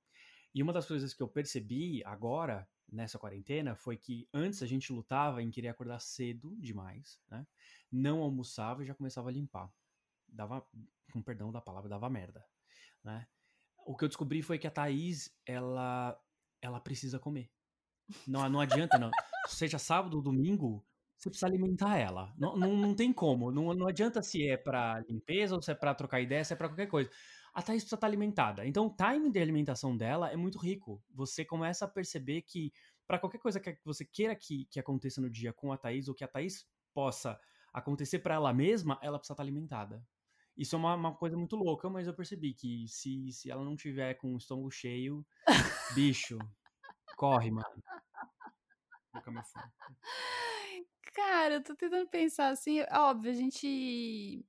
E 0.55 0.63
uma 0.63 0.73
das 0.73 0.87
coisas 0.87 1.15
que 1.15 1.23
eu 1.23 1.29
percebi 1.29 2.03
agora 2.05 2.69
nessa 2.91 3.19
quarentena 3.19 3.75
foi 3.75 3.97
que 3.97 4.29
antes 4.33 4.63
a 4.63 4.67
gente 4.67 4.93
lutava 4.93 5.43
em 5.43 5.51
querer 5.51 5.69
acordar 5.69 6.01
cedo 6.01 6.55
demais, 6.59 7.21
né? 7.29 7.47
Não 7.91 8.21
almoçava 8.21 8.83
e 8.83 8.87
já 8.87 8.95
começava 8.95 9.29
a 9.29 9.33
limpar 9.33 9.73
dava, 10.35 10.67
com 11.13 11.23
perdão 11.23 11.51
da 11.51 11.61
palavra, 11.61 11.89
dava 11.89 12.11
merda, 12.11 12.45
né? 13.03 13.27
O 13.87 13.97
que 13.97 14.05
eu 14.05 14.09
descobri 14.09 14.43
foi 14.43 14.59
que 14.59 14.67
a 14.67 14.71
Thaís, 14.71 15.35
ela, 15.47 16.19
ela 16.61 16.81
precisa 16.81 17.19
comer. 17.19 17.51
Não, 18.27 18.49
não 18.49 18.61
adianta, 18.61 18.99
não. 18.99 19.11
Seja 19.47 19.79
sábado 19.79 20.17
ou 20.17 20.23
domingo, 20.23 20.85
você 21.17 21.31
precisa 21.31 21.47
alimentar 21.47 21.97
ela. 21.97 22.33
Não, 22.37 22.57
não, 22.57 22.77
não 22.77 22.95
tem 22.95 23.13
como. 23.13 23.51
Não, 23.51 23.73
não 23.75 23.87
adianta 23.87 24.23
se 24.23 24.47
é 24.47 24.57
para 24.57 25.01
limpeza 25.09 25.55
ou 25.55 25.63
se 25.63 25.71
é 25.71 25.75
para 25.75 25.95
trocar 25.95 26.21
ideia, 26.21 26.45
se 26.45 26.53
é 26.53 26.57
para 26.57 26.69
qualquer 26.69 26.87
coisa. 26.87 27.11
A 27.53 27.63
Thaís 27.63 27.83
precisa 27.83 27.97
estar 27.97 28.07
alimentada. 28.07 28.67
Então, 28.67 28.87
o 28.87 28.95
time 28.95 29.31
de 29.31 29.41
alimentação 29.41 29.97
dela 29.97 30.31
é 30.31 30.37
muito 30.37 30.59
rico. 30.59 31.03
Você 31.15 31.45
começa 31.45 31.85
a 31.85 31.89
perceber 31.89 32.43
que, 32.43 32.73
para 33.07 33.19
qualquer 33.19 33.39
coisa 33.39 33.61
que 33.61 33.79
você 33.85 34.05
queira 34.05 34.35
que, 34.35 34.67
que 34.67 34.81
aconteça 34.81 35.21
no 35.21 35.31
dia 35.31 35.53
com 35.53 35.73
a 35.73 35.77
Thaís, 35.77 36.09
ou 36.09 36.15
que 36.15 36.25
a 36.25 36.29
Thaís 36.29 36.67
possa 36.93 37.39
acontecer 37.73 38.19
para 38.19 38.35
ela 38.35 38.53
mesma, 38.53 38.99
ela 39.01 39.19
precisa 39.19 39.35
estar 39.35 39.43
alimentada. 39.43 40.05
Isso 40.57 40.77
é 40.77 40.79
uma, 40.79 40.95
uma, 40.95 41.15
coisa 41.15 41.37
muito 41.37 41.57
louca, 41.57 41.89
mas 41.91 42.07
eu 42.07 42.15
percebi 42.15 42.55
que 42.55 42.87
se, 42.87 43.33
se 43.33 43.51
ela 43.51 43.65
não 43.65 43.75
tiver 43.75 44.15
com 44.15 44.35
o 44.35 44.37
estômago 44.37 44.71
cheio, 44.71 45.27
bicho, 45.95 46.39
corre, 47.17 47.51
mano. 47.51 47.83
Cara, 51.15 51.55
eu 51.55 51.63
tô 51.63 51.77
tentando 51.77 52.09
pensar 52.09 52.49
assim, 52.49 52.81
óbvio, 52.91 53.31
a 53.31 53.35
gente 53.35 54.45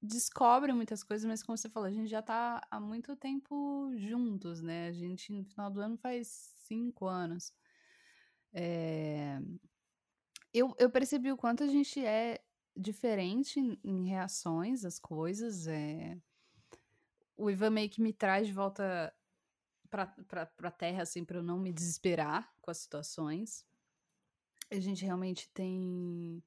descobre 0.00 0.72
muitas 0.72 1.02
coisas, 1.02 1.28
mas 1.28 1.42
como 1.42 1.58
você 1.58 1.68
falou, 1.68 1.88
a 1.88 1.92
gente 1.92 2.08
já 2.08 2.22
tá 2.22 2.66
há 2.70 2.80
muito 2.80 3.14
tempo 3.16 3.90
juntos, 3.96 4.62
né? 4.62 4.88
A 4.88 4.92
gente 4.92 5.32
no 5.32 5.44
final 5.44 5.70
do 5.70 5.80
ano 5.80 5.96
faz 5.96 6.28
cinco 6.66 7.06
anos. 7.06 7.52
É... 8.52 9.40
Eu, 10.52 10.74
eu 10.78 10.90
percebi 10.90 11.30
o 11.30 11.36
quanto 11.36 11.62
a 11.62 11.66
gente 11.66 12.04
é 12.04 12.42
diferente 12.76 13.60
em 13.84 14.08
reações 14.08 14.84
às 14.84 14.98
coisas. 14.98 15.66
É... 15.66 16.16
O 17.36 17.50
Ivan 17.50 17.70
meio 17.70 17.90
que 17.90 18.00
me 18.00 18.12
traz 18.12 18.46
de 18.46 18.52
volta 18.52 19.14
pra, 19.90 20.06
pra, 20.06 20.46
pra 20.46 20.70
terra, 20.70 21.02
assim, 21.02 21.24
pra 21.24 21.38
eu 21.38 21.42
não 21.42 21.58
me 21.58 21.72
desesperar 21.72 22.52
com 22.60 22.70
as 22.70 22.78
situações. 22.78 23.64
A 24.70 24.78
gente 24.78 25.04
realmente 25.04 25.48
tem 25.50 26.42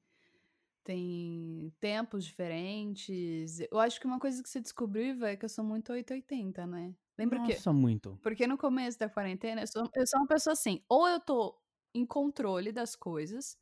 tem 0.84 1.72
tempos 1.80 2.24
diferentes. 2.24 3.60
Eu 3.70 3.80
acho 3.80 3.98
que 3.98 4.06
uma 4.06 4.20
coisa 4.20 4.42
que 4.42 4.48
você 4.48 4.60
descobriu, 4.60 5.06
Ivan, 5.06 5.28
é 5.28 5.36
que 5.36 5.44
eu 5.44 5.48
sou 5.48 5.64
muito 5.64 5.90
880, 5.92 6.66
né? 6.66 6.94
Lembra 7.18 7.38
Nossa, 7.38 7.50
que. 7.50 7.56
Nossa, 7.56 7.72
muito. 7.72 8.18
Porque 8.22 8.46
no 8.46 8.58
começo 8.58 8.98
da 8.98 9.08
quarentena, 9.08 9.62
eu 9.62 9.66
sou, 9.66 9.88
eu 9.94 10.06
sou 10.06 10.20
uma 10.20 10.26
pessoa 10.26 10.52
assim, 10.52 10.84
ou 10.88 11.08
eu 11.08 11.18
tô 11.20 11.58
em 11.94 12.04
controle 12.04 12.70
das 12.70 12.94
coisas, 12.94 13.56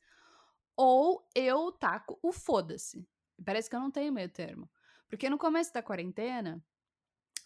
ou 0.77 1.25
eu 1.35 1.71
taco 1.71 2.19
o 2.23 2.33
foda-se. 2.33 3.07
Parece 3.45 3.71
que 3.71 3.77
eu 3.77 3.81
não 3.81 3.91
tenho 3.91 4.13
meio 4.13 4.29
termo. 4.29 4.69
Porque 5.09 5.29
no 5.29 5.39
começo 5.39 5.73
da 5.73 5.83
quarentena, 5.83 6.65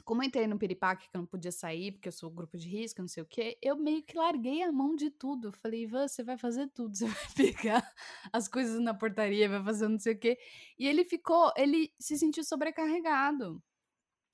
como 0.07 0.23
eu 0.23 0.27
entrei 0.29 0.47
no 0.47 0.57
piripaque 0.57 1.11
que 1.11 1.17
eu 1.17 1.21
não 1.21 1.27
podia 1.27 1.51
sair, 1.51 1.91
porque 1.91 2.09
eu 2.09 2.13
sou 2.13 2.31
grupo 2.31 2.57
de 2.57 2.69
risco, 2.69 3.03
não 3.03 3.09
sei 3.09 3.25
o 3.25 3.27
quê, 3.27 3.59
eu 3.61 3.77
meio 3.77 4.05
que 4.05 4.17
larguei 4.17 4.63
a 4.63 4.71
mão 4.71 4.95
de 4.95 5.11
tudo. 5.11 5.53
Falei, 5.53 5.83
Ivan, 5.83 6.07
você 6.07 6.23
vai 6.23 6.39
fazer 6.39 6.69
tudo, 6.69 6.95
você 6.97 7.09
vai 7.09 7.27
pegar 7.37 7.95
as 8.33 8.47
coisas 8.47 8.81
na 8.81 8.95
portaria, 8.95 9.49
vai 9.49 9.63
fazer 9.65 9.89
não 9.89 9.99
sei 9.99 10.15
o 10.15 10.19
quê. 10.19 10.39
E 10.79 10.87
ele 10.87 11.05
ficou, 11.05 11.53
ele 11.57 11.93
se 11.99 12.17
sentiu 12.17 12.45
sobrecarregado. 12.45 13.61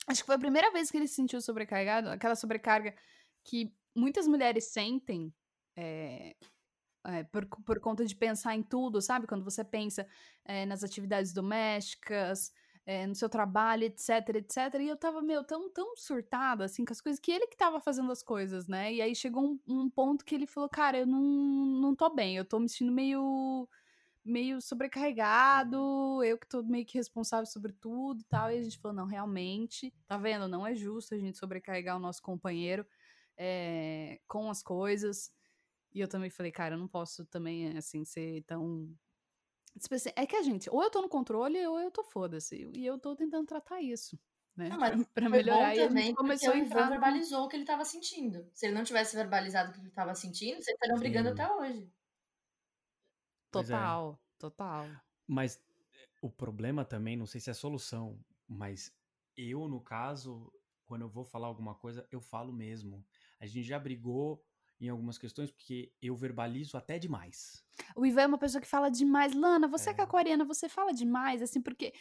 Acho 0.06 0.20
que 0.20 0.26
foi 0.26 0.34
a 0.34 0.38
primeira 0.38 0.70
vez 0.70 0.90
que 0.90 0.98
ele 0.98 1.08
se 1.08 1.14
sentiu 1.14 1.40
sobrecarregado, 1.40 2.10
aquela 2.10 2.36
sobrecarga 2.36 2.94
que 3.42 3.74
muitas 3.96 4.28
mulheres 4.28 4.64
sentem 4.72 5.32
é, 5.74 6.36
é, 7.06 7.24
por, 7.24 7.46
por 7.64 7.80
conta 7.80 8.04
de 8.04 8.14
pensar 8.14 8.54
em 8.54 8.62
tudo, 8.62 9.00
sabe? 9.00 9.26
Quando 9.26 9.42
você 9.42 9.64
pensa 9.64 10.06
é, 10.44 10.66
nas 10.66 10.84
atividades 10.84 11.32
domésticas, 11.32 12.52
é, 12.84 13.06
no 13.06 13.14
seu 13.14 13.28
trabalho, 13.28 13.84
etc, 13.84 14.28
etc. 14.36 14.80
E 14.80 14.88
eu 14.88 14.96
tava, 14.96 15.22
meu, 15.22 15.44
tão, 15.44 15.70
tão 15.70 15.96
surtada, 15.96 16.64
assim, 16.64 16.84
com 16.84 16.92
as 16.92 17.00
coisas, 17.00 17.20
que 17.20 17.30
ele 17.30 17.46
que 17.46 17.56
tava 17.56 17.80
fazendo 17.80 18.10
as 18.10 18.22
coisas, 18.22 18.66
né? 18.66 18.92
E 18.92 19.00
aí 19.00 19.14
chegou 19.14 19.44
um, 19.44 19.60
um 19.68 19.90
ponto 19.90 20.24
que 20.24 20.34
ele 20.34 20.46
falou, 20.46 20.68
cara, 20.68 20.98
eu 20.98 21.06
não, 21.06 21.20
não 21.20 21.94
tô 21.94 22.10
bem, 22.10 22.36
eu 22.36 22.44
tô 22.44 22.58
me 22.58 22.68
sentindo 22.68 22.92
meio 22.92 23.68
meio 24.24 24.60
sobrecarregado, 24.60 26.22
eu 26.22 26.38
que 26.38 26.46
tô 26.46 26.62
meio 26.62 26.86
que 26.86 26.96
responsável 26.96 27.46
sobre 27.46 27.72
tudo 27.72 28.20
e 28.20 28.24
tal. 28.24 28.50
E 28.50 28.58
a 28.58 28.62
gente 28.62 28.78
falou, 28.78 28.96
não, 28.96 29.06
realmente, 29.06 29.92
tá 30.06 30.16
vendo? 30.16 30.46
Não 30.48 30.66
é 30.66 30.74
justo 30.74 31.14
a 31.14 31.18
gente 31.18 31.38
sobrecarregar 31.38 31.96
o 31.96 32.00
nosso 32.00 32.22
companheiro 32.22 32.86
é, 33.36 34.20
com 34.28 34.48
as 34.50 34.62
coisas. 34.62 35.32
E 35.92 36.00
eu 36.00 36.08
também 36.08 36.30
falei, 36.30 36.52
cara, 36.52 36.74
eu 36.76 36.78
não 36.78 36.88
posso 36.88 37.24
também, 37.26 37.76
assim, 37.76 38.04
ser 38.04 38.42
tão 38.44 38.88
é 40.16 40.26
que 40.26 40.36
a 40.36 40.42
gente, 40.42 40.68
ou 40.70 40.82
eu 40.82 40.90
tô 40.90 41.00
no 41.02 41.08
controle 41.08 41.64
ou 41.66 41.78
eu 41.80 41.90
tô 41.90 42.04
foda-se. 42.04 42.70
E 42.74 42.84
eu 42.86 42.98
tô 42.98 43.14
tentando 43.16 43.46
tratar 43.46 43.80
isso. 43.82 44.18
Né? 44.56 44.68
Não, 44.68 44.78
mas 44.78 44.94
pra 45.14 45.28
Foi 45.28 45.38
melhorar 45.38 45.42
bom 45.42 45.70
a 45.70 45.74
também 45.74 46.14
começou 46.14 46.52
o 46.52 46.54
a 46.54 46.58
Ivan 46.58 46.86
entrar. 46.86 46.88
verbalizou 46.88 47.44
o 47.44 47.48
que 47.48 47.56
ele 47.56 47.62
estava 47.64 47.84
sentindo. 47.84 48.48
Se 48.54 48.66
ele 48.66 48.74
não 48.74 48.84
tivesse 48.84 49.16
verbalizado 49.16 49.70
o 49.70 49.72
que 49.74 49.80
ele 49.80 49.88
estava 49.88 50.14
sentindo, 50.14 50.56
vocês 50.62 50.74
estariam 50.74 50.98
brigando 50.98 51.30
até 51.30 51.50
hoje. 51.50 51.92
Pois 53.50 53.70
é. 53.70 53.80
Total, 53.80 54.18
total. 54.38 54.98
Mas 55.26 55.56
eh, 55.94 56.08
o 56.22 56.30
problema 56.30 56.84
também, 56.84 57.16
não 57.16 57.26
sei 57.26 57.40
se 57.40 57.50
é 57.50 57.54
solução, 57.54 58.24
mas 58.48 58.92
eu, 59.36 59.68
no 59.68 59.80
caso, 59.80 60.52
quando 60.86 61.02
eu 61.02 61.08
vou 61.08 61.24
falar 61.24 61.48
alguma 61.48 61.74
coisa, 61.74 62.06
eu 62.10 62.20
falo 62.20 62.52
mesmo. 62.52 63.06
A 63.38 63.46
gente 63.46 63.62
já 63.64 63.78
brigou 63.78 64.42
em 64.86 64.88
algumas 64.88 65.16
questões 65.16 65.50
porque 65.50 65.92
eu 66.02 66.14
verbalizo 66.16 66.76
até 66.76 66.98
demais. 66.98 67.62
O 67.94 68.04
Ivan 68.04 68.22
é 68.22 68.26
uma 68.26 68.38
pessoa 68.38 68.60
que 68.60 68.66
fala 68.68 68.90
demais. 68.90 69.32
Lana, 69.34 69.68
você 69.68 69.94
que 69.94 70.00
é 70.00 70.02
É. 70.02 70.06
aquariana, 70.06 70.44
você 70.44 70.68
fala 70.68 70.92
demais, 70.92 71.40
assim, 71.40 71.60
porque 71.60 71.94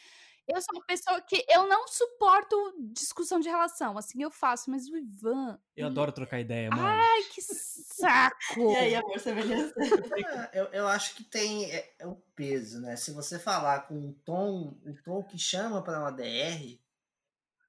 eu 0.48 0.60
sou 0.60 0.74
uma 0.74 0.86
pessoa 0.86 1.22
que 1.22 1.46
eu 1.48 1.68
não 1.68 1.88
suporto 1.88 2.56
discussão 2.92 3.40
de 3.40 3.48
relação. 3.48 3.98
Assim, 3.98 4.22
eu 4.24 4.32
faço, 4.32 4.72
mas 4.72 4.88
o 4.90 4.98
Ivan. 4.98 5.60
Eu 5.76 5.86
ele- 5.86 5.92
adoro 5.94 6.12
trocar 6.12 6.40
ideia, 6.40 6.70
mano. 6.72 6.82
Ai, 6.84 7.24
que 7.34 7.42
saco! 7.42 8.42
E 8.74 8.76
aí, 8.76 8.96
amor, 8.96 9.20
você 9.20 9.34
beleza? 9.34 9.74
É, 10.54 10.60
eu, 10.60 10.66
eu 10.74 10.88
acho 10.88 11.16
que 11.16 11.24
tem 11.24 11.72
é, 11.72 11.94
é 12.00 12.08
o 12.08 12.16
peso, 12.36 12.82
né? 12.82 12.96
Se 12.96 13.12
você 13.12 13.38
falar 13.38 13.82
com 13.82 13.94
um 13.96 14.12
tom, 14.26 14.76
um 14.86 14.94
tom 15.04 15.24
que 15.24 15.38
chama 15.38 15.84
para 15.84 16.00
uma 16.00 16.12
DR, 16.12 16.82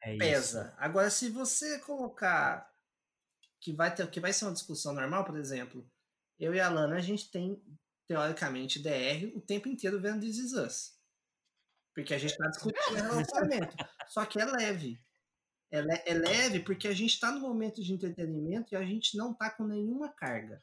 é 0.01 0.17
pesa. 0.17 0.75
Agora, 0.79 1.11
se 1.11 1.29
você 1.29 1.79
colocar 1.81 2.72
que 3.63 3.73
vai 3.73 3.95
ter, 3.95 4.11
que 4.11 4.21
vai 4.21 4.33
ser 4.33 4.45
uma 4.45 4.53
discussão 4.53 4.93
normal, 4.93 5.25
por 5.25 5.39
exemplo, 5.39 5.89
eu 6.39 6.53
e 6.55 6.61
a 6.61 6.69
Lana, 6.69 6.97
a 6.97 7.01
gente 7.01 7.31
tem 7.31 7.63
teoricamente 8.09 8.81
DR 8.83 9.33
o 9.37 9.41
tempo 9.41 9.69
inteiro 9.69 10.01
vendo 10.01 10.21
This 10.21 10.37
Is 10.39 10.53
Us. 10.53 10.99
Porque 11.95 12.13
a 12.13 12.19
gente 12.19 12.37
tá 12.37 12.49
discutindo 12.49 12.95
relacionamento. 12.97 13.77
Só 14.09 14.25
que 14.27 14.41
é 14.41 14.45
leve. 14.45 15.01
É, 15.71 15.81
le- 15.81 16.03
é 16.05 16.15
leve 16.15 16.61
porque 16.61 16.89
a 16.89 16.95
gente 16.95 17.19
tá 17.21 17.31
no 17.31 17.41
momento 17.41 17.83
de 17.83 17.93
entretenimento 17.93 18.75
e 18.75 18.77
a 18.77 18.85
gente 18.85 19.17
não 19.17 19.33
tá 19.33 19.49
com 19.51 19.65
nenhuma 19.65 20.13
carga. 20.13 20.63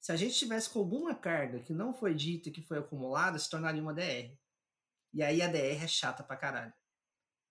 Se 0.00 0.12
a 0.12 0.16
gente 0.16 0.36
tivesse 0.38 0.68
com 0.70 0.78
alguma 0.80 1.14
carga 1.14 1.60
que 1.60 1.72
não 1.72 1.92
foi 1.94 2.14
dita 2.14 2.48
e 2.48 2.52
que 2.52 2.62
foi 2.62 2.78
acumulada, 2.78 3.38
se 3.38 3.48
tornaria 3.50 3.82
uma 3.82 3.94
DR. 3.94 4.36
E 5.14 5.22
aí 5.22 5.40
a 5.42 5.48
DR 5.48 5.82
é 5.82 5.88
chata 5.88 6.22
pra 6.22 6.36
caralho. 6.36 6.72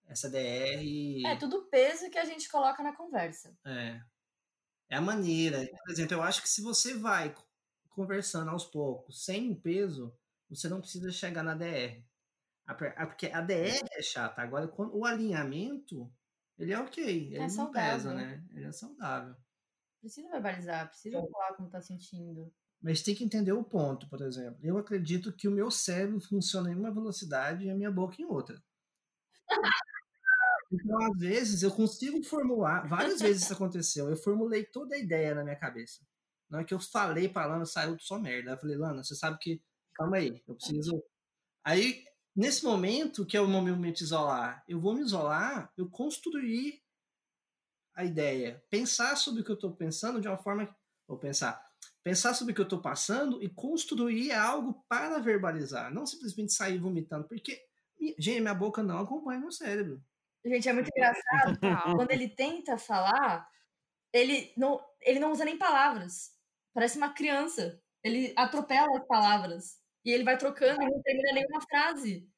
Essa 0.06 0.30
DR. 0.30 1.26
É 1.26 1.36
tudo 1.38 1.68
peso 1.70 2.10
que 2.10 2.18
a 2.18 2.26
gente 2.26 2.48
coloca 2.50 2.82
na 2.84 2.96
conversa. 2.96 3.58
É. 3.66 4.00
É 4.90 4.96
a 4.98 5.02
maneira. 5.02 5.68
Por 5.84 5.92
exemplo, 5.92 6.16
eu 6.16 6.24
acho 6.24 6.42
que 6.42 6.50
se 6.50 6.62
você 6.62 6.94
vai 6.98 7.34
co- 7.34 7.44
conversando 7.90 8.50
aos 8.52 8.66
poucos, 8.66 9.24
sem 9.26 9.54
peso, 9.56 10.14
você 10.50 10.70
não 10.70 10.80
precisa 10.82 11.12
chegar 11.12 11.44
na 11.44 11.56
DR. 11.56 12.06
Porque 13.08 13.28
a 13.28 13.42
DR 13.42 13.80
é 13.94 14.02
chata. 14.02 14.42
Agora, 14.42 14.72
o 14.78 15.06
alinhamento, 15.06 16.12
ele 16.58 16.74
é 16.74 16.80
ok. 16.80 17.04
Ele 17.28 17.40
não 17.40 17.50
saudável. 17.50 17.92
pesa, 17.96 18.14
né? 18.14 18.44
Ele 18.54 18.66
é 18.66 18.72
saudável. 18.72 19.36
Precisa 20.00 20.30
verbalizar, 20.30 20.88
precisa 20.88 21.22
falar 21.32 21.54
como 21.56 21.70
tá 21.70 21.82
sentindo. 21.82 22.54
Mas 22.82 23.02
tem 23.02 23.16
que 23.16 23.24
entender 23.24 23.52
o 23.52 23.64
ponto, 23.64 24.08
por 24.08 24.22
exemplo. 24.22 24.60
Eu 24.62 24.78
acredito 24.78 25.34
que 25.34 25.48
o 25.48 25.52
meu 25.52 25.72
cérebro 25.72 26.20
funciona 26.20 26.70
em 26.72 26.76
uma 26.76 26.92
velocidade 26.92 27.66
e 27.66 27.70
a 27.70 27.76
minha 27.76 27.92
boca 27.92 28.22
em 28.22 28.26
outra. 28.26 28.62
Então, 30.72 31.02
às 31.02 31.18
vezes, 31.18 31.64
eu 31.64 31.72
consigo 31.72 32.22
formular. 32.24 32.88
Várias 32.88 33.22
vezes 33.22 33.44
isso 33.44 33.54
aconteceu. 33.54 34.10
Eu 34.10 34.18
formulei 34.18 34.66
toda 34.66 34.96
a 34.96 35.00
ideia 35.00 35.34
na 35.34 35.44
minha 35.44 35.56
cabeça. 35.56 36.06
Na 36.50 36.60
hora 36.60 36.68
que 36.68 36.74
eu 36.74 36.80
falei 36.80 37.30
pra 37.30 37.46
Lana, 37.46 37.66
saiu 37.66 37.98
só 38.00 38.20
merda. 38.20 38.52
Eu 38.52 38.58
falei, 38.58 38.78
Lana, 38.78 39.04
você 39.04 39.16
sabe 39.16 39.38
que. 39.40 39.62
Calma 39.94 40.18
aí, 40.18 40.44
eu 40.48 40.56
preciso. 40.56 41.04
Aí, 41.64 42.04
nesse 42.36 42.64
momento, 42.64 43.26
que 43.26 43.38
é 43.38 43.42
o 43.42 43.48
momento 43.48 43.98
de 43.98 44.04
isolar, 44.04 44.64
eu 44.68 44.80
vou 44.80 44.94
me 44.94 45.02
isolar, 45.02 45.72
eu 45.78 45.90
construir 45.90 46.82
a 47.96 48.06
ideia. 48.06 48.64
Pensar 48.70 49.16
sobre 49.16 49.42
o 49.42 49.44
que 49.44 49.52
eu 49.52 49.60
tô 49.60 49.72
pensando 49.72 50.22
de 50.22 50.28
uma 50.28 50.38
forma. 50.38 50.76
Vou 51.08 51.18
pensar 51.18 51.68
pensar 52.08 52.34
sobre 52.34 52.54
o 52.54 52.56
que 52.56 52.62
eu 52.62 52.64
estou 52.64 52.82
passando 52.82 53.44
e 53.44 53.50
construir 53.50 54.32
algo 54.32 54.82
para 54.88 55.20
verbalizar, 55.20 55.94
não 55.94 56.06
simplesmente 56.06 56.54
sair 56.54 56.78
vomitando, 56.78 57.28
porque, 57.28 57.62
gente, 58.18 58.40
minha 58.40 58.54
boca 58.54 58.82
não 58.82 59.00
acompanha 59.00 59.42
meu 59.42 59.52
cérebro. 59.52 60.02
Gente, 60.48 60.70
é 60.70 60.74
muito 60.74 60.90
engraçado. 60.90 61.60
Quando 62.02 62.12
ele 62.12 62.30
tenta 62.30 62.78
falar, 62.78 63.48
ele 64.14 64.54
não, 64.58 64.80
ele 65.02 65.20
não 65.20 65.32
usa 65.32 65.46
nem 65.46 65.58
palavras. 65.58 66.32
Parece 66.74 66.98
uma 66.98 67.14
criança. 67.14 67.82
Ele 68.04 68.34
atropela 68.38 68.88
as 68.98 69.06
palavras. 69.08 69.80
E 70.06 70.12
ele 70.12 70.24
vai 70.24 70.38
trocando 70.38 70.82
e 70.82 70.90
não 70.90 71.02
termina 71.02 71.34
nenhuma 71.34 71.62
frase. 71.62 72.30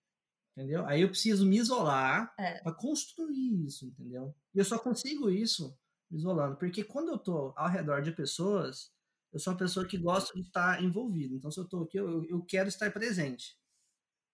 Entendeu? 0.57 0.85
Aí 0.87 1.01
eu 1.01 1.09
preciso 1.09 1.45
me 1.45 1.57
isolar 1.57 2.33
É. 2.37 2.59
para 2.61 2.73
construir 2.73 3.65
isso, 3.65 3.85
entendeu? 3.85 4.35
E 4.53 4.59
eu 4.59 4.65
só 4.65 4.79
consigo 4.79 5.29
isso 5.29 5.77
me 6.09 6.17
isolando, 6.17 6.57
porque 6.57 6.83
quando 6.83 7.09
eu 7.09 7.19
tô 7.19 7.53
ao 7.55 7.69
redor 7.69 8.01
de 8.01 8.11
pessoas, 8.11 8.91
eu 9.31 9.39
sou 9.39 9.53
uma 9.53 9.59
pessoa 9.59 9.87
que 9.87 9.97
gosta 9.97 10.33
de 10.33 10.41
estar 10.41 10.83
envolvido. 10.83 11.35
Então, 11.35 11.51
se 11.51 11.59
eu 11.59 11.67
tô 11.67 11.83
aqui, 11.83 11.97
eu, 11.97 12.25
eu 12.25 12.41
quero 12.43 12.67
estar 12.67 12.91
presente. 12.91 13.55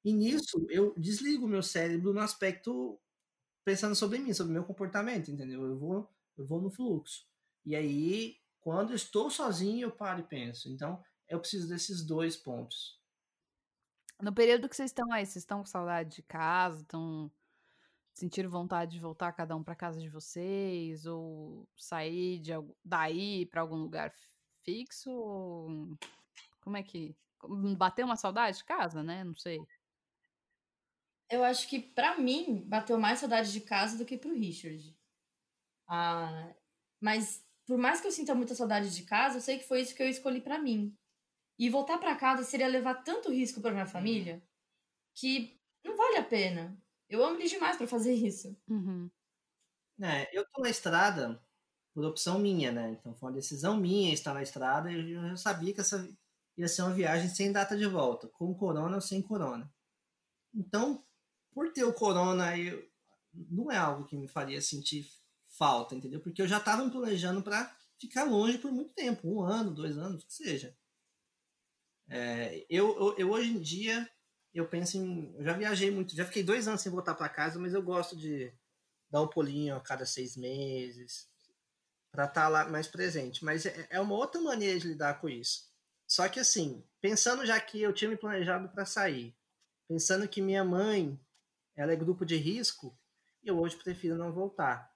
E 0.05 0.13
nisso, 0.13 0.65
eu 0.69 0.93
desligo 0.97 1.45
o 1.45 1.49
meu 1.49 1.61
cérebro 1.61 2.13
no 2.13 2.21
aspecto 2.21 2.99
pensando 3.65 3.95
sobre 3.95 4.19
mim, 4.19 4.33
sobre 4.33 4.53
meu 4.53 4.63
comportamento, 4.63 5.31
entendeu? 5.31 5.65
Eu 5.65 5.77
vou, 5.77 6.09
eu 6.37 6.45
vou 6.45 6.61
no 6.61 6.69
fluxo. 6.69 7.27
E 7.65 7.75
aí, 7.75 8.37
quando 8.61 8.91
eu 8.91 8.95
estou 8.95 9.29
sozinho, 9.29 9.87
eu 9.87 9.91
paro 9.91 10.21
e 10.21 10.23
penso. 10.23 10.69
Então, 10.69 11.03
eu 11.27 11.39
preciso 11.39 11.67
desses 11.67 12.03
dois 12.03 12.37
pontos. 12.37 12.99
No 14.21 14.31
período 14.31 14.69
que 14.69 14.75
vocês 14.75 14.91
estão 14.91 15.11
aí, 15.11 15.25
vocês 15.25 15.37
estão 15.37 15.59
com 15.59 15.65
saudade 15.65 16.15
de 16.17 16.21
casa, 16.21 16.81
estão 16.81 17.29
sentindo 18.13 18.49
vontade 18.49 18.91
de 18.91 18.99
voltar 18.99 19.33
cada 19.33 19.55
um 19.55 19.63
para 19.63 19.75
casa 19.75 19.99
de 19.99 20.07
vocês 20.07 21.05
ou 21.05 21.67
sair 21.75 22.39
de 22.39 22.51
daí 22.83 23.45
para 23.47 23.61
algum 23.61 23.75
lugar 23.75 24.13
fixo? 24.63 25.11
ou 25.11 25.97
Como 26.61 26.77
é 26.77 26.83
que 26.83 27.15
bateu 27.77 28.05
uma 28.05 28.15
saudade 28.15 28.57
de 28.59 28.63
casa, 28.63 29.03
né? 29.03 29.23
Não 29.23 29.35
sei. 29.35 29.59
Eu 31.29 31.43
acho 31.43 31.67
que, 31.67 31.79
pra 31.79 32.17
mim, 32.17 32.63
bateu 32.67 32.99
mais 32.99 33.19
saudade 33.19 33.51
de 33.51 33.61
casa 33.61 33.97
do 33.97 34.05
que 34.05 34.17
pro 34.17 34.33
Richard. 34.33 34.95
Ah, 35.87 36.55
mas, 37.01 37.45
por 37.65 37.77
mais 37.77 38.01
que 38.01 38.07
eu 38.07 38.11
sinta 38.11 38.35
muita 38.35 38.55
saudade 38.55 38.93
de 38.95 39.03
casa, 39.03 39.37
eu 39.37 39.41
sei 39.41 39.59
que 39.59 39.67
foi 39.67 39.81
isso 39.81 39.95
que 39.95 40.03
eu 40.03 40.09
escolhi 40.09 40.41
pra 40.41 40.59
mim. 40.59 40.97
E 41.59 41.69
voltar 41.69 41.97
pra 41.99 42.15
casa 42.15 42.43
seria 42.43 42.67
levar 42.67 43.03
tanto 43.03 43.31
risco 43.31 43.61
pra 43.61 43.71
minha 43.71 43.87
família 43.87 44.43
que 45.15 45.59
não 45.85 45.97
vale 45.97 46.17
a 46.17 46.23
pena. 46.25 46.81
Eu 47.09 47.23
amo 47.23 47.37
eles 47.37 47.51
demais 47.51 47.77
pra 47.77 47.87
fazer 47.87 48.13
isso. 48.13 48.57
Uhum. 48.69 49.09
É, 50.01 50.27
eu 50.37 50.45
tô 50.51 50.61
na 50.61 50.69
estrada 50.69 51.41
por 51.93 52.05
opção 52.05 52.39
minha, 52.39 52.71
né? 52.71 52.91
Então 52.91 53.15
foi 53.15 53.29
uma 53.29 53.35
decisão 53.35 53.77
minha 53.79 54.13
estar 54.13 54.33
na 54.33 54.43
estrada 54.43 54.91
e 54.91 55.11
eu 55.13 55.29
já 55.29 55.37
sabia 55.37 55.73
que 55.73 55.81
essa 55.81 56.07
ia 56.57 56.67
ser 56.67 56.81
uma 56.83 56.93
viagem 56.93 57.29
sem 57.29 57.51
data 57.51 57.77
de 57.77 57.85
volta, 57.87 58.27
com 58.29 58.53
corona 58.55 58.95
ou 58.95 59.01
sem 59.01 59.21
corona. 59.21 59.73
Então, 60.55 61.04
por 61.55 61.71
ter 61.71 61.85
o 61.85 61.93
corona, 61.93 62.57
eu, 62.57 62.85
não 63.33 63.71
é 63.71 63.77
algo 63.77 64.05
que 64.05 64.17
me 64.17 64.27
faria 64.27 64.61
sentir 64.61 65.09
falta, 65.57 65.95
entendeu? 65.95 66.19
Porque 66.19 66.41
eu 66.41 66.47
já 66.47 66.57
estava 66.57 66.83
me 66.83 66.91
planejando 66.91 67.41
para 67.41 67.73
ficar 67.97 68.25
longe 68.25 68.57
por 68.57 68.71
muito 68.71 68.93
tempo, 68.93 69.27
um 69.27 69.41
ano, 69.41 69.73
dois 69.73 69.97
anos, 69.97 70.23
o 70.23 70.27
que 70.27 70.33
seja. 70.33 70.77
É, 72.09 72.65
eu, 72.69 72.95
eu, 72.97 73.17
eu 73.17 73.31
hoje 73.31 73.49
em 73.49 73.59
dia 73.59 74.07
eu 74.53 74.67
penso 74.67 74.97
em, 74.97 75.33
eu 75.37 75.43
já 75.43 75.53
viajei 75.53 75.89
muito, 75.89 76.15
já 76.15 76.25
fiquei 76.25 76.43
dois 76.43 76.67
anos 76.67 76.81
sem 76.81 76.91
voltar 76.91 77.15
para 77.15 77.29
casa, 77.29 77.57
mas 77.57 77.73
eu 77.73 77.81
gosto 77.81 78.15
de 78.15 78.53
dar 79.09 79.21
um 79.21 79.27
pulinho 79.27 79.75
a 79.75 79.81
cada 79.81 80.05
seis 80.05 80.35
meses 80.35 81.29
para 82.11 82.25
estar 82.25 82.47
lá 82.49 82.67
mais 82.69 82.87
presente. 82.87 83.43
Mas 83.43 83.65
é, 83.65 83.87
é 83.89 83.99
uma 83.99 84.15
outra 84.15 84.41
maneira 84.41 84.77
de 84.77 84.87
lidar 84.87 85.19
com 85.19 85.29
isso. 85.29 85.69
Só 86.05 86.27
que 86.29 86.39
assim, 86.39 86.83
pensando 87.01 87.45
já 87.45 87.59
que 87.59 87.81
eu 87.81 87.93
tinha 87.93 88.09
me 88.09 88.17
planejado 88.17 88.69
para 88.69 88.85
sair, 88.85 89.35
pensando 89.87 90.27
que 90.27 90.41
minha 90.41 90.63
mãe 90.63 91.19
ela 91.75 91.91
é 91.93 91.95
grupo 91.95 92.25
de 92.25 92.35
risco, 92.35 92.97
eu 93.43 93.59
hoje 93.59 93.77
prefiro 93.77 94.15
não 94.17 94.31
voltar. 94.31 94.93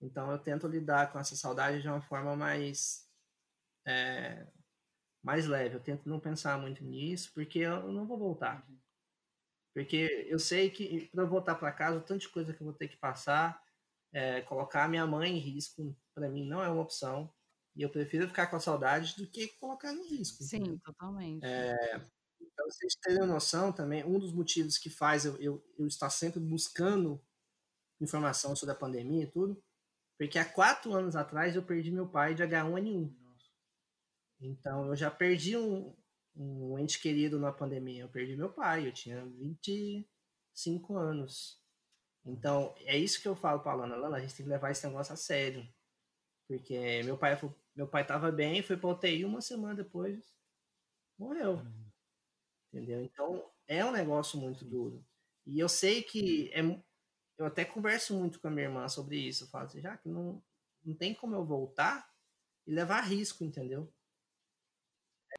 Então 0.00 0.30
eu 0.30 0.38
tento 0.38 0.68
lidar 0.68 1.10
com 1.12 1.18
essa 1.18 1.36
saudade 1.36 1.82
de 1.82 1.88
uma 1.88 2.02
forma 2.02 2.36
mais 2.36 3.08
é, 3.86 4.46
mais 5.22 5.46
leve. 5.46 5.76
Eu 5.76 5.82
tento 5.82 6.08
não 6.08 6.20
pensar 6.20 6.58
muito 6.58 6.84
nisso, 6.84 7.32
porque 7.34 7.60
eu 7.60 7.92
não 7.92 8.06
vou 8.06 8.18
voltar. 8.18 8.66
Porque 9.74 10.26
eu 10.28 10.38
sei 10.38 10.70
que 10.70 11.08
para 11.08 11.24
voltar 11.24 11.54
para 11.56 11.72
casa, 11.72 12.00
tanta 12.00 12.28
coisa 12.30 12.54
que 12.54 12.60
eu 12.60 12.66
vou 12.66 12.74
ter 12.74 12.88
que 12.88 12.96
passar, 12.96 13.62
é, 14.12 14.40
colocar 14.42 14.88
minha 14.88 15.06
mãe 15.06 15.32
em 15.36 15.38
risco, 15.38 15.94
para 16.14 16.30
mim 16.30 16.46
não 16.46 16.62
é 16.62 16.68
uma 16.68 16.82
opção. 16.82 17.32
E 17.74 17.82
eu 17.82 17.90
prefiro 17.90 18.26
ficar 18.26 18.46
com 18.46 18.56
a 18.56 18.60
saudade 18.60 19.14
do 19.16 19.28
que 19.30 19.48
colocar 19.58 19.92
em 19.92 20.08
risco. 20.08 20.42
Sim, 20.42 20.78
totalmente. 20.78 21.44
Para 22.54 22.64
vocês 22.66 22.94
terem 22.96 23.26
noção 23.26 23.72
também, 23.72 24.04
um 24.04 24.18
dos 24.18 24.32
motivos 24.32 24.78
que 24.78 24.90
faz 24.90 25.24
eu, 25.24 25.36
eu, 25.36 25.64
eu 25.78 25.86
estar 25.86 26.10
sempre 26.10 26.40
buscando 26.40 27.22
informação 28.00 28.54
sobre 28.54 28.74
a 28.74 28.78
pandemia 28.78 29.24
e 29.24 29.30
tudo, 29.30 29.62
porque 30.18 30.38
há 30.38 30.44
quatro 30.44 30.92
anos 30.94 31.16
atrás 31.16 31.56
eu 31.56 31.62
perdi 31.62 31.90
meu 31.90 32.08
pai 32.08 32.34
de 32.34 32.42
H1N1. 32.42 33.14
Então 34.40 34.86
eu 34.86 34.96
já 34.96 35.10
perdi 35.10 35.56
um, 35.56 35.94
um 36.36 36.78
ente 36.78 37.00
querido 37.00 37.38
na 37.38 37.52
pandemia. 37.52 38.02
Eu 38.02 38.08
perdi 38.08 38.36
meu 38.36 38.52
pai, 38.52 38.86
eu 38.86 38.92
tinha 38.92 39.24
25 39.24 40.96
anos. 40.96 41.60
Então, 42.24 42.74
é 42.80 42.98
isso 42.98 43.22
que 43.22 43.28
eu 43.28 43.36
falo 43.36 43.60
pra 43.60 43.74
Lana. 43.74 43.96
Lana, 43.96 44.16
a 44.16 44.20
gente 44.20 44.34
tem 44.34 44.44
que 44.44 44.50
levar 44.50 44.70
esse 44.72 44.86
negócio 44.86 45.14
a 45.14 45.16
sério. 45.16 45.66
Porque 46.48 47.02
meu 47.04 47.16
pai, 47.16 47.38
meu 47.74 47.88
pai 47.88 48.06
tava 48.06 48.30
bem, 48.32 48.62
foi 48.62 48.76
pra 48.76 48.90
UTI 48.90 49.24
uma 49.24 49.40
semana 49.40 49.74
depois, 49.74 50.34
morreu. 51.18 51.60
Entendeu? 52.76 53.02
Então, 53.02 53.50
é 53.66 53.82
um 53.82 53.90
negócio 53.90 54.38
muito 54.38 54.62
duro. 54.62 55.02
E 55.46 55.58
eu 55.58 55.68
sei 55.68 56.02
que 56.02 56.50
é, 56.52 56.60
eu 57.38 57.46
até 57.46 57.64
converso 57.64 58.14
muito 58.14 58.38
com 58.38 58.48
a 58.48 58.50
minha 58.50 58.66
irmã 58.66 58.86
sobre 58.86 59.16
isso. 59.16 59.44
Eu 59.44 59.48
falo 59.48 59.64
assim, 59.64 59.80
já 59.80 59.96
que 59.96 60.10
não, 60.10 60.42
não 60.84 60.94
tem 60.94 61.14
como 61.14 61.34
eu 61.34 61.44
voltar 61.44 62.06
e 62.66 62.72
levar 62.72 63.00
risco, 63.00 63.44
entendeu? 63.44 63.90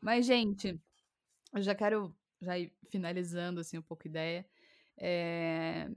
Mas, 0.01 0.25
gente, 0.25 0.81
eu 1.53 1.61
já 1.61 1.75
quero 1.75 2.15
já 2.41 2.57
ir 2.57 2.75
finalizando 2.89 3.59
assim 3.59 3.77
um 3.77 3.83
pouco 3.83 4.07
a 4.07 4.09
ideia. 4.09 4.49
É... 4.97 5.91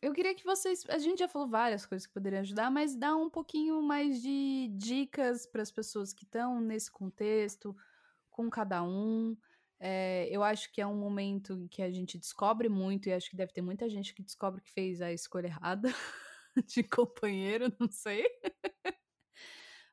Eu 0.00 0.12
queria 0.12 0.34
que 0.34 0.44
vocês. 0.44 0.84
A 0.88 0.98
gente 0.98 1.20
já 1.20 1.28
falou 1.28 1.48
várias 1.48 1.86
coisas 1.86 2.08
que 2.08 2.12
poderiam 2.12 2.40
ajudar, 2.40 2.72
mas 2.72 2.96
dá 2.96 3.14
um 3.14 3.30
pouquinho 3.30 3.80
mais 3.80 4.20
de 4.20 4.68
dicas 4.76 5.46
para 5.46 5.62
as 5.62 5.70
pessoas 5.70 6.12
que 6.12 6.24
estão 6.24 6.60
nesse 6.60 6.90
contexto, 6.90 7.76
com 8.28 8.50
cada 8.50 8.82
um. 8.82 9.36
É, 9.84 10.28
eu 10.30 10.44
acho 10.44 10.70
que 10.70 10.80
é 10.80 10.86
um 10.86 10.94
momento 10.94 11.66
que 11.68 11.82
a 11.82 11.90
gente 11.90 12.16
descobre 12.16 12.68
muito, 12.68 13.08
e 13.08 13.12
acho 13.12 13.28
que 13.28 13.36
deve 13.36 13.52
ter 13.52 13.62
muita 13.62 13.90
gente 13.90 14.14
que 14.14 14.22
descobre 14.22 14.60
que 14.60 14.70
fez 14.70 15.02
a 15.02 15.12
escolha 15.12 15.48
errada 15.48 15.92
de 16.68 16.84
companheiro, 16.84 17.66
não 17.80 17.90
sei. 17.90 18.24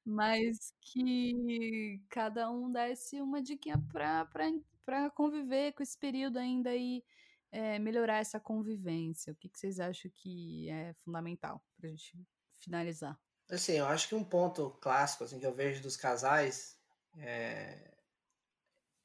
Mas 0.06 0.72
que 0.80 2.04
cada 2.08 2.52
um 2.52 2.72
desse 2.72 3.20
uma 3.20 3.42
diquinha 3.42 3.84
para 3.92 5.10
conviver 5.10 5.74
com 5.74 5.82
esse 5.82 5.98
período 5.98 6.38
ainda 6.38 6.76
e 6.76 7.04
é, 7.52 7.80
melhorar 7.80 8.20
essa 8.20 8.40
convivência. 8.40 9.34
O 9.34 9.36
que, 9.36 9.50
que 9.50 9.58
vocês 9.58 9.80
acham 9.80 10.12
que 10.14 10.70
é 10.70 10.94
fundamental 10.94 11.66
para 11.76 11.88
a 11.88 11.92
gente 11.92 12.16
finalizar? 12.60 13.20
Assim, 13.50 13.74
eu 13.74 13.88
acho 13.88 14.08
que 14.08 14.14
um 14.14 14.24
ponto 14.24 14.70
clássico 14.82 15.24
assim, 15.24 15.40
que 15.40 15.48
eu 15.48 15.52
vejo 15.52 15.82
dos 15.82 15.98
casais 15.98 16.78
é, 17.18 17.98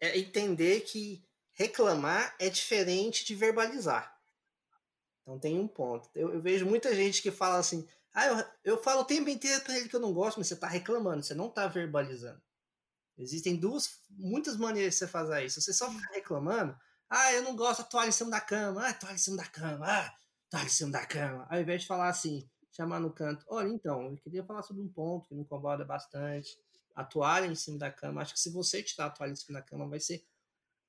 é 0.04 0.18
entender 0.18 0.80
que 0.82 1.24
reclamar 1.52 2.34
é 2.38 2.48
diferente 2.48 3.24
de 3.24 3.34
verbalizar. 3.34 4.14
Então 5.22 5.38
tem 5.38 5.58
um 5.58 5.66
ponto. 5.66 6.08
Eu, 6.14 6.34
eu 6.34 6.40
vejo 6.40 6.66
muita 6.66 6.94
gente 6.94 7.22
que 7.22 7.30
fala 7.30 7.58
assim, 7.58 7.88
ah, 8.12 8.26
eu, 8.26 8.44
eu 8.64 8.82
falo 8.82 9.00
o 9.00 9.04
tempo 9.04 9.30
inteiro 9.30 9.62
para 9.62 9.76
ele 9.76 9.88
que 9.88 9.96
eu 9.96 10.00
não 10.00 10.12
gosto, 10.12 10.38
mas 10.38 10.48
você 10.48 10.54
está 10.54 10.68
reclamando, 10.68 11.22
você 11.22 11.34
não 11.34 11.48
está 11.48 11.66
verbalizando. 11.66 12.40
Existem 13.16 13.56
duas, 13.56 14.00
muitas 14.10 14.56
maneiras 14.56 14.94
de 14.94 14.98
você 14.98 15.06
fazer 15.06 15.44
isso. 15.44 15.60
Você 15.60 15.72
só 15.72 15.90
ficar 15.90 16.12
reclamando, 16.12 16.76
ah, 17.08 17.32
eu 17.32 17.42
não 17.42 17.56
gosto 17.56 17.82
da 17.82 17.88
toalha 17.88 18.08
em 18.08 18.12
cima 18.12 18.30
da 18.30 18.40
cama, 18.40 18.86
ah, 18.86 18.94
toalha 18.94 19.14
em 19.14 19.18
cima 19.18 19.36
da 19.36 19.46
cama, 19.46 19.86
ah, 19.86 20.14
toalha 20.50 20.66
em 20.66 20.68
cima 20.68 20.90
da 20.90 21.06
cama. 21.06 21.46
Ao 21.48 21.60
invés 21.60 21.82
de 21.82 21.86
falar 21.86 22.08
assim, 22.08 22.48
chamar 22.72 23.00
no 23.00 23.12
canto, 23.12 23.44
olha, 23.48 23.68
então, 23.68 24.10
eu 24.10 24.16
queria 24.16 24.44
falar 24.44 24.62
sobre 24.62 24.82
um 24.82 24.88
ponto 24.88 25.28
que 25.28 25.34
me 25.34 25.42
incomoda 25.42 25.84
bastante. 25.84 26.58
A 26.94 27.04
toalha 27.04 27.46
em 27.46 27.54
cima 27.54 27.78
da 27.78 27.90
cama, 27.90 28.22
acho 28.22 28.34
que 28.34 28.40
se 28.40 28.50
você 28.50 28.82
tirar 28.82 29.06
a 29.06 29.10
toalha 29.10 29.32
em 29.32 29.36
cima 29.36 29.58
da 29.58 29.64
cama, 29.64 29.88
vai 29.88 30.00
ser 30.00 30.24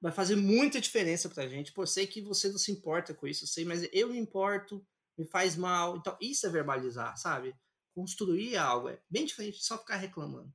vai 0.01 0.11
fazer 0.11 0.35
muita 0.35 0.79
diferença 0.79 1.29
pra 1.29 1.47
gente. 1.47 1.71
Pô, 1.71 1.85
sei 1.85 2.05
que 2.05 2.21
você 2.21 2.49
não 2.49 2.57
se 2.59 2.71
importa 2.71 3.13
com 3.13 3.27
isso, 3.27 3.43
eu 3.43 3.47
sei, 3.47 3.65
mas 3.65 3.87
eu 3.91 4.09
me 4.09 4.19
importo, 4.19 4.85
me 5.17 5.25
faz 5.25 5.55
mal. 5.55 5.97
Então, 5.97 6.15
isso 6.21 6.45
é 6.45 6.49
verbalizar, 6.49 7.17
sabe? 7.17 7.55
Construir 7.95 8.55
algo 8.57 8.89
é 8.89 8.99
bem 9.09 9.25
diferente 9.25 9.57
de 9.57 9.65
só 9.65 9.77
ficar 9.77 9.95
reclamando. 9.95 10.53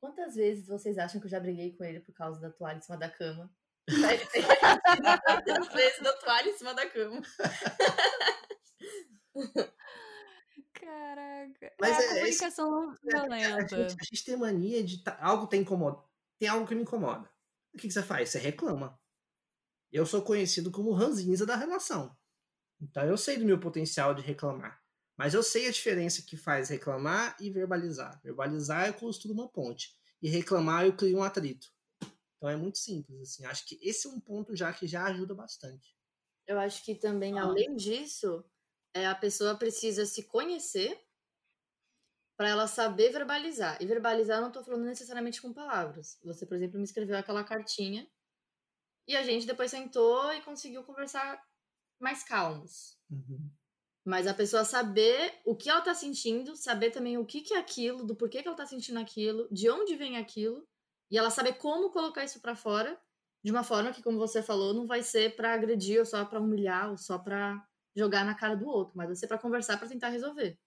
Quantas 0.00 0.36
vezes 0.36 0.66
vocês 0.66 0.96
acham 0.96 1.20
que 1.20 1.26
eu 1.26 1.30
já 1.30 1.40
briguei 1.40 1.76
com 1.76 1.84
ele 1.84 2.00
por 2.00 2.14
causa 2.14 2.40
da 2.40 2.50
toalha 2.50 2.78
em 2.78 2.80
cima 2.80 2.96
da 2.96 3.10
cama? 3.10 3.52
Quantas 5.44 5.68
vezes 5.72 6.00
da 6.00 6.12
toalha 6.14 6.48
em 6.48 6.56
cima 6.56 6.72
da 6.72 6.88
cama? 6.88 7.20
Caraca. 10.88 11.72
Mas 11.78 11.98
é, 11.98 12.02
é 12.02 12.06
a 12.06 12.14
comunicação 12.14 12.92
é, 12.92 12.96
violenta. 13.02 13.56
A 13.56 13.60
gente, 13.60 13.96
a 14.00 14.04
gente, 14.04 14.24
tem 14.24 14.36
mania 14.36 14.82
de 14.82 15.02
tá, 15.02 15.18
algo 15.20 15.46
tem 15.46 15.60
incomoda. 15.60 16.02
Tem 16.38 16.48
algo 16.48 16.66
que 16.66 16.74
me 16.74 16.82
incomoda. 16.82 17.28
O 17.74 17.78
que, 17.78 17.88
que 17.88 17.92
você 17.92 18.02
faz? 18.02 18.30
Você 18.30 18.38
reclama. 18.38 18.98
Eu 19.92 20.06
sou 20.06 20.22
conhecido 20.22 20.70
como 20.70 20.92
ranzinza 20.92 21.44
da 21.44 21.56
relação. 21.56 22.16
Então 22.80 23.04
eu 23.04 23.18
sei 23.18 23.36
do 23.36 23.44
meu 23.44 23.60
potencial 23.60 24.14
de 24.14 24.22
reclamar. 24.22 24.82
Mas 25.16 25.34
eu 25.34 25.42
sei 25.42 25.68
a 25.68 25.72
diferença 25.72 26.22
que 26.22 26.36
faz 26.36 26.70
reclamar 26.70 27.36
e 27.40 27.50
verbalizar. 27.50 28.20
Verbalizar 28.22 28.86
eu 28.86 28.94
construo 28.94 29.34
uma 29.34 29.48
ponte. 29.48 29.94
E 30.22 30.28
reclamar 30.28 30.86
eu 30.86 30.96
crio 30.96 31.18
um 31.18 31.22
atrito. 31.22 31.70
Então 32.36 32.48
é 32.48 32.56
muito 32.56 32.78
simples, 32.78 33.20
assim. 33.20 33.44
Acho 33.44 33.66
que 33.66 33.78
esse 33.82 34.06
é 34.06 34.10
um 34.10 34.20
ponto 34.20 34.56
já 34.56 34.72
que 34.72 34.86
já 34.86 35.04
ajuda 35.04 35.34
bastante. 35.34 35.96
Eu 36.46 36.58
acho 36.58 36.82
que 36.84 36.94
também, 36.94 37.38
ah. 37.38 37.42
além 37.42 37.76
disso, 37.76 38.42
é, 38.98 39.06
a 39.06 39.14
pessoa 39.14 39.56
precisa 39.56 40.04
se 40.04 40.24
conhecer 40.24 41.00
para 42.36 42.48
ela 42.48 42.66
saber 42.66 43.10
verbalizar. 43.10 43.76
E 43.80 43.86
verbalizar 43.86 44.36
eu 44.36 44.42
não 44.42 44.48
estou 44.48 44.62
falando 44.62 44.84
necessariamente 44.84 45.42
com 45.42 45.52
palavras. 45.52 46.18
Você, 46.22 46.46
por 46.46 46.56
exemplo, 46.56 46.78
me 46.78 46.84
escreveu 46.84 47.16
aquela 47.16 47.42
cartinha 47.42 48.08
e 49.06 49.16
a 49.16 49.22
gente 49.22 49.46
depois 49.46 49.70
sentou 49.70 50.32
e 50.32 50.42
conseguiu 50.42 50.84
conversar 50.84 51.42
mais 52.00 52.22
calmos. 52.22 52.96
Uhum. 53.10 53.50
Mas 54.04 54.26
a 54.26 54.34
pessoa 54.34 54.64
saber 54.64 55.34
o 55.44 55.56
que 55.56 55.68
ela 55.68 55.80
está 55.80 55.94
sentindo, 55.94 56.56
saber 56.56 56.90
também 56.90 57.18
o 57.18 57.26
que, 57.26 57.40
que 57.40 57.54
é 57.54 57.58
aquilo, 57.58 58.06
do 58.06 58.14
porquê 58.14 58.40
que 58.40 58.48
ela 58.48 58.54
está 58.54 58.66
sentindo 58.66 58.98
aquilo, 58.98 59.48
de 59.50 59.68
onde 59.68 59.96
vem 59.96 60.16
aquilo, 60.16 60.66
e 61.10 61.18
ela 61.18 61.30
saber 61.30 61.54
como 61.54 61.90
colocar 61.90 62.24
isso 62.24 62.40
para 62.40 62.54
fora, 62.54 62.98
de 63.42 63.50
uma 63.50 63.64
forma 63.64 63.92
que, 63.92 64.02
como 64.02 64.18
você 64.18 64.42
falou, 64.42 64.72
não 64.72 64.86
vai 64.86 65.02
ser 65.02 65.36
para 65.36 65.54
agredir 65.54 65.98
ou 65.98 66.06
só 66.06 66.24
para 66.24 66.40
humilhar 66.40 66.90
ou 66.90 66.96
só 66.96 67.18
para 67.18 67.66
jogar 67.94 68.24
na 68.24 68.34
cara 68.34 68.54
do 68.54 68.66
outro, 68.66 68.96
mas 68.96 69.06
vai 69.06 69.16
ser 69.16 69.26
para 69.26 69.38
conversar 69.38 69.78
para 69.78 69.88
tentar 69.88 70.08
resolver. 70.08 70.58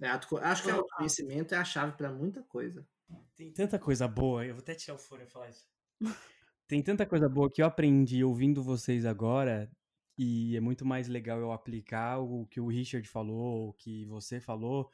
É, 0.00 0.08
acho 0.08 0.62
que 0.62 0.70
o 0.70 0.74
autoconhecimento 0.74 1.54
é 1.54 1.58
a 1.58 1.64
chave 1.64 1.96
para 1.96 2.12
muita 2.12 2.42
coisa. 2.42 2.86
Tem 3.34 3.52
tanta 3.52 3.78
coisa 3.78 4.06
boa, 4.06 4.44
eu 4.44 4.54
vou 4.54 4.62
até 4.62 4.74
tirar 4.74 4.94
o 4.94 4.98
fone 4.98 5.24
e 5.24 5.26
falar 5.26 5.50
isso. 5.50 5.66
Tem 6.68 6.82
tanta 6.82 7.06
coisa 7.06 7.28
boa 7.28 7.48
que 7.50 7.62
eu 7.62 7.66
aprendi 7.66 8.24
ouvindo 8.24 8.60
vocês 8.60 9.06
agora, 9.06 9.70
e 10.18 10.56
é 10.56 10.60
muito 10.60 10.84
mais 10.84 11.06
legal 11.06 11.38
eu 11.38 11.52
aplicar 11.52 12.18
o 12.18 12.44
que 12.46 12.60
o 12.60 12.66
Richard 12.66 13.06
falou, 13.08 13.68
o 13.68 13.72
que 13.72 14.04
você 14.06 14.40
falou, 14.40 14.90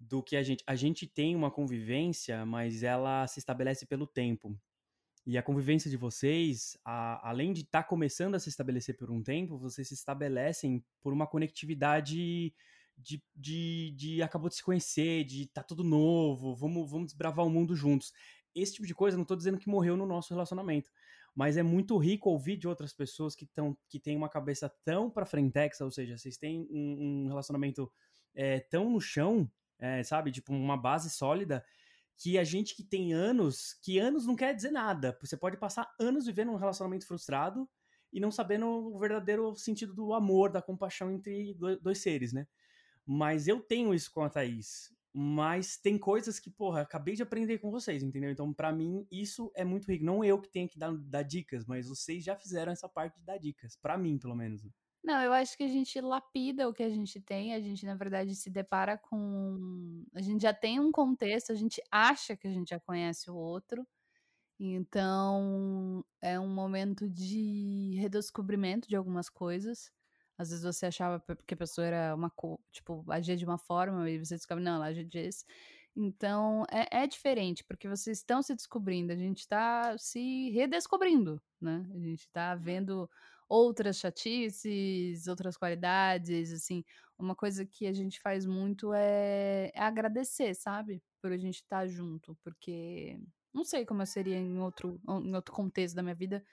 do 0.00 0.22
que 0.22 0.34
a 0.36 0.42
gente. 0.42 0.64
A 0.66 0.74
gente 0.74 1.06
tem 1.06 1.36
uma 1.36 1.50
convivência, 1.50 2.44
mas 2.44 2.82
ela 2.82 3.26
se 3.26 3.38
estabelece 3.38 3.86
pelo 3.86 4.06
tempo. 4.06 4.58
E 5.28 5.36
a 5.36 5.42
convivência 5.42 5.90
de 5.90 5.96
vocês, 5.98 6.74
a, 6.82 7.28
além 7.28 7.52
de 7.52 7.60
estar 7.60 7.82
tá 7.82 7.86
começando 7.86 8.34
a 8.34 8.40
se 8.40 8.48
estabelecer 8.48 8.96
por 8.96 9.10
um 9.10 9.22
tempo, 9.22 9.58
vocês 9.58 9.86
se 9.86 9.92
estabelecem 9.92 10.82
por 11.02 11.12
uma 11.12 11.26
conectividade 11.26 12.54
de, 12.96 13.22
de, 13.36 13.90
de 13.94 14.22
acabou 14.22 14.48
de 14.48 14.54
se 14.54 14.62
conhecer, 14.62 15.24
de 15.24 15.44
tá 15.48 15.62
tudo 15.62 15.84
novo, 15.84 16.56
vamos, 16.56 16.90
vamos 16.90 17.08
desbravar 17.08 17.44
o 17.44 17.50
mundo 17.50 17.76
juntos. 17.76 18.10
Esse 18.54 18.72
tipo 18.72 18.86
de 18.86 18.94
coisa, 18.94 19.18
não 19.18 19.24
tô 19.26 19.36
dizendo 19.36 19.58
que 19.58 19.68
morreu 19.68 19.98
no 19.98 20.06
nosso 20.06 20.32
relacionamento, 20.32 20.90
mas 21.34 21.58
é 21.58 21.62
muito 21.62 21.98
rico 21.98 22.30
ouvir 22.30 22.56
de 22.56 22.66
outras 22.66 22.94
pessoas 22.94 23.34
que, 23.34 23.44
tão, 23.44 23.76
que 23.86 24.00
têm 24.00 24.16
uma 24.16 24.30
cabeça 24.30 24.74
tão 24.82 25.10
pra 25.10 25.26
frentex, 25.26 25.78
ou 25.82 25.90
seja, 25.90 26.16
vocês 26.16 26.38
têm 26.38 26.66
um, 26.70 27.24
um 27.24 27.28
relacionamento 27.28 27.92
é, 28.34 28.60
tão 28.60 28.88
no 28.88 28.98
chão, 28.98 29.46
é, 29.78 30.02
sabe, 30.02 30.32
tipo 30.32 30.54
uma 30.54 30.78
base 30.78 31.10
sólida, 31.10 31.62
que 32.18 32.36
a 32.36 32.44
gente 32.44 32.74
que 32.74 32.82
tem 32.82 33.12
anos, 33.12 33.74
que 33.82 33.98
anos 33.98 34.26
não 34.26 34.34
quer 34.34 34.54
dizer 34.54 34.72
nada. 34.72 35.16
Você 35.20 35.36
pode 35.36 35.56
passar 35.56 35.88
anos 36.00 36.26
vivendo 36.26 36.50
um 36.50 36.56
relacionamento 36.56 37.06
frustrado 37.06 37.68
e 38.12 38.18
não 38.18 38.30
sabendo 38.30 38.66
o 38.66 38.98
verdadeiro 38.98 39.54
sentido 39.54 39.94
do 39.94 40.12
amor, 40.12 40.50
da 40.50 40.60
compaixão 40.60 41.12
entre 41.12 41.54
dois 41.80 41.98
seres, 41.98 42.32
né? 42.32 42.46
Mas 43.06 43.46
eu 43.46 43.60
tenho 43.60 43.94
isso 43.94 44.10
com 44.12 44.22
a 44.22 44.28
Thaís. 44.28 44.92
Mas 45.12 45.78
tem 45.78 45.96
coisas 45.98 46.38
que, 46.38 46.50
porra, 46.50 46.82
acabei 46.82 47.14
de 47.14 47.22
aprender 47.22 47.58
com 47.58 47.70
vocês, 47.70 48.02
entendeu? 48.02 48.30
Então, 48.30 48.52
para 48.52 48.72
mim, 48.72 49.06
isso 49.10 49.50
é 49.54 49.64
muito 49.64 49.90
rico. 49.90 50.04
Não 50.04 50.22
eu 50.22 50.40
que 50.40 50.50
tenho 50.50 50.68
que 50.68 50.78
dar, 50.78 50.94
dar 50.96 51.22
dicas, 51.22 51.64
mas 51.64 51.88
vocês 51.88 52.22
já 52.22 52.36
fizeram 52.36 52.72
essa 52.72 52.88
parte 52.88 53.18
de 53.18 53.24
dar 53.24 53.38
dicas. 53.38 53.76
para 53.76 53.96
mim, 53.96 54.18
pelo 54.18 54.36
menos. 54.36 54.62
Não, 55.08 55.22
eu 55.22 55.32
acho 55.32 55.56
que 55.56 55.62
a 55.62 55.68
gente 55.68 55.98
lapida 56.02 56.68
o 56.68 56.74
que 56.74 56.82
a 56.82 56.90
gente 56.90 57.18
tem, 57.18 57.54
a 57.54 57.60
gente, 57.60 57.86
na 57.86 57.94
verdade, 57.94 58.34
se 58.34 58.50
depara 58.50 58.98
com. 58.98 60.04
A 60.12 60.20
gente 60.20 60.42
já 60.42 60.52
tem 60.52 60.78
um 60.78 60.92
contexto, 60.92 61.50
a 61.50 61.54
gente 61.54 61.82
acha 61.90 62.36
que 62.36 62.46
a 62.46 62.50
gente 62.52 62.68
já 62.68 62.78
conhece 62.78 63.30
o 63.30 63.34
outro. 63.34 63.86
Então, 64.60 66.04
é 66.20 66.38
um 66.38 66.52
momento 66.52 67.08
de 67.08 67.94
redescobrimento 67.98 68.86
de 68.86 68.96
algumas 68.96 69.30
coisas. 69.30 69.90
Às 70.36 70.50
vezes 70.50 70.64
você 70.64 70.84
achava 70.84 71.24
que 71.46 71.54
a 71.54 71.56
pessoa 71.56 71.86
era 71.86 72.14
uma 72.14 72.30
tipo, 72.70 73.02
agia 73.10 73.34
de 73.34 73.46
uma 73.46 73.56
forma 73.56 74.10
e 74.10 74.18
você 74.18 74.34
descobre, 74.36 74.62
não, 74.62 74.74
ela 74.74 74.88
agia 74.88 75.06
disso. 75.06 75.42
Então, 75.96 76.64
é, 76.70 77.04
é 77.04 77.06
diferente, 77.06 77.64
porque 77.64 77.88
vocês 77.88 78.18
estão 78.18 78.42
se 78.42 78.54
descobrindo, 78.54 79.10
a 79.10 79.16
gente 79.16 79.38
está 79.38 79.96
se 79.96 80.50
redescobrindo, 80.50 81.40
né? 81.58 81.88
A 81.94 81.98
gente 81.98 82.20
está 82.20 82.54
vendo 82.54 83.08
outras 83.48 83.98
chatices, 83.98 85.26
outras 85.26 85.56
qualidades, 85.56 86.52
assim. 86.52 86.84
Uma 87.18 87.34
coisa 87.34 87.64
que 87.66 87.86
a 87.86 87.92
gente 87.92 88.20
faz 88.20 88.46
muito 88.46 88.92
é, 88.92 89.70
é 89.74 89.80
agradecer, 89.82 90.54
sabe? 90.54 91.02
Por 91.20 91.32
a 91.32 91.36
gente 91.36 91.56
estar 91.56 91.80
tá 91.80 91.86
junto, 91.86 92.36
porque 92.44 93.18
não 93.52 93.64
sei 93.64 93.84
como 93.84 94.02
eu 94.02 94.06
seria 94.06 94.36
em 94.36 94.58
outro, 94.60 95.00
em 95.24 95.34
outro 95.34 95.54
contexto 95.54 95.96
da 95.96 96.02
minha 96.02 96.14
vida. 96.14 96.44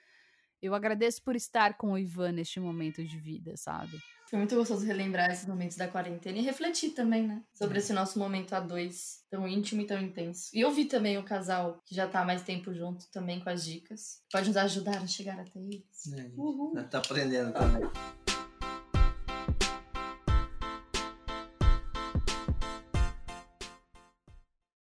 Eu 0.60 0.74
agradeço 0.74 1.22
por 1.22 1.36
estar 1.36 1.76
com 1.76 1.92
o 1.92 1.98
Ivan 1.98 2.32
neste 2.32 2.58
momento 2.58 3.04
de 3.04 3.18
vida, 3.18 3.56
sabe? 3.56 4.00
Foi 4.28 4.38
muito 4.38 4.56
gostoso 4.56 4.84
relembrar 4.84 5.30
esses 5.30 5.46
momentos 5.46 5.76
da 5.76 5.86
quarentena 5.86 6.38
e 6.38 6.42
refletir 6.42 6.90
também, 6.90 7.26
né? 7.28 7.42
Sobre 7.54 7.78
esse 7.78 7.92
nosso 7.92 8.18
momento 8.18 8.54
a 8.54 8.60
dois, 8.60 9.24
tão 9.30 9.46
íntimo 9.46 9.82
e 9.82 9.86
tão 9.86 10.00
intenso. 10.00 10.50
E 10.52 10.64
ouvir 10.64 10.86
também 10.86 11.16
o 11.16 11.22
casal 11.22 11.80
que 11.86 11.94
já 11.94 12.08
tá 12.08 12.22
há 12.22 12.24
mais 12.24 12.42
tempo 12.42 12.74
junto 12.74 13.08
também 13.12 13.38
com 13.38 13.48
as 13.48 13.64
dicas. 13.64 14.20
Pode 14.32 14.48
nos 14.48 14.56
ajudar 14.56 14.98
a 14.98 15.06
chegar 15.06 15.38
até 15.38 15.60
eles. 15.60 16.12
É, 16.12 16.28
já 16.74 16.84
tá 16.84 16.98
aprendendo 16.98 17.52
também. 17.52 18.25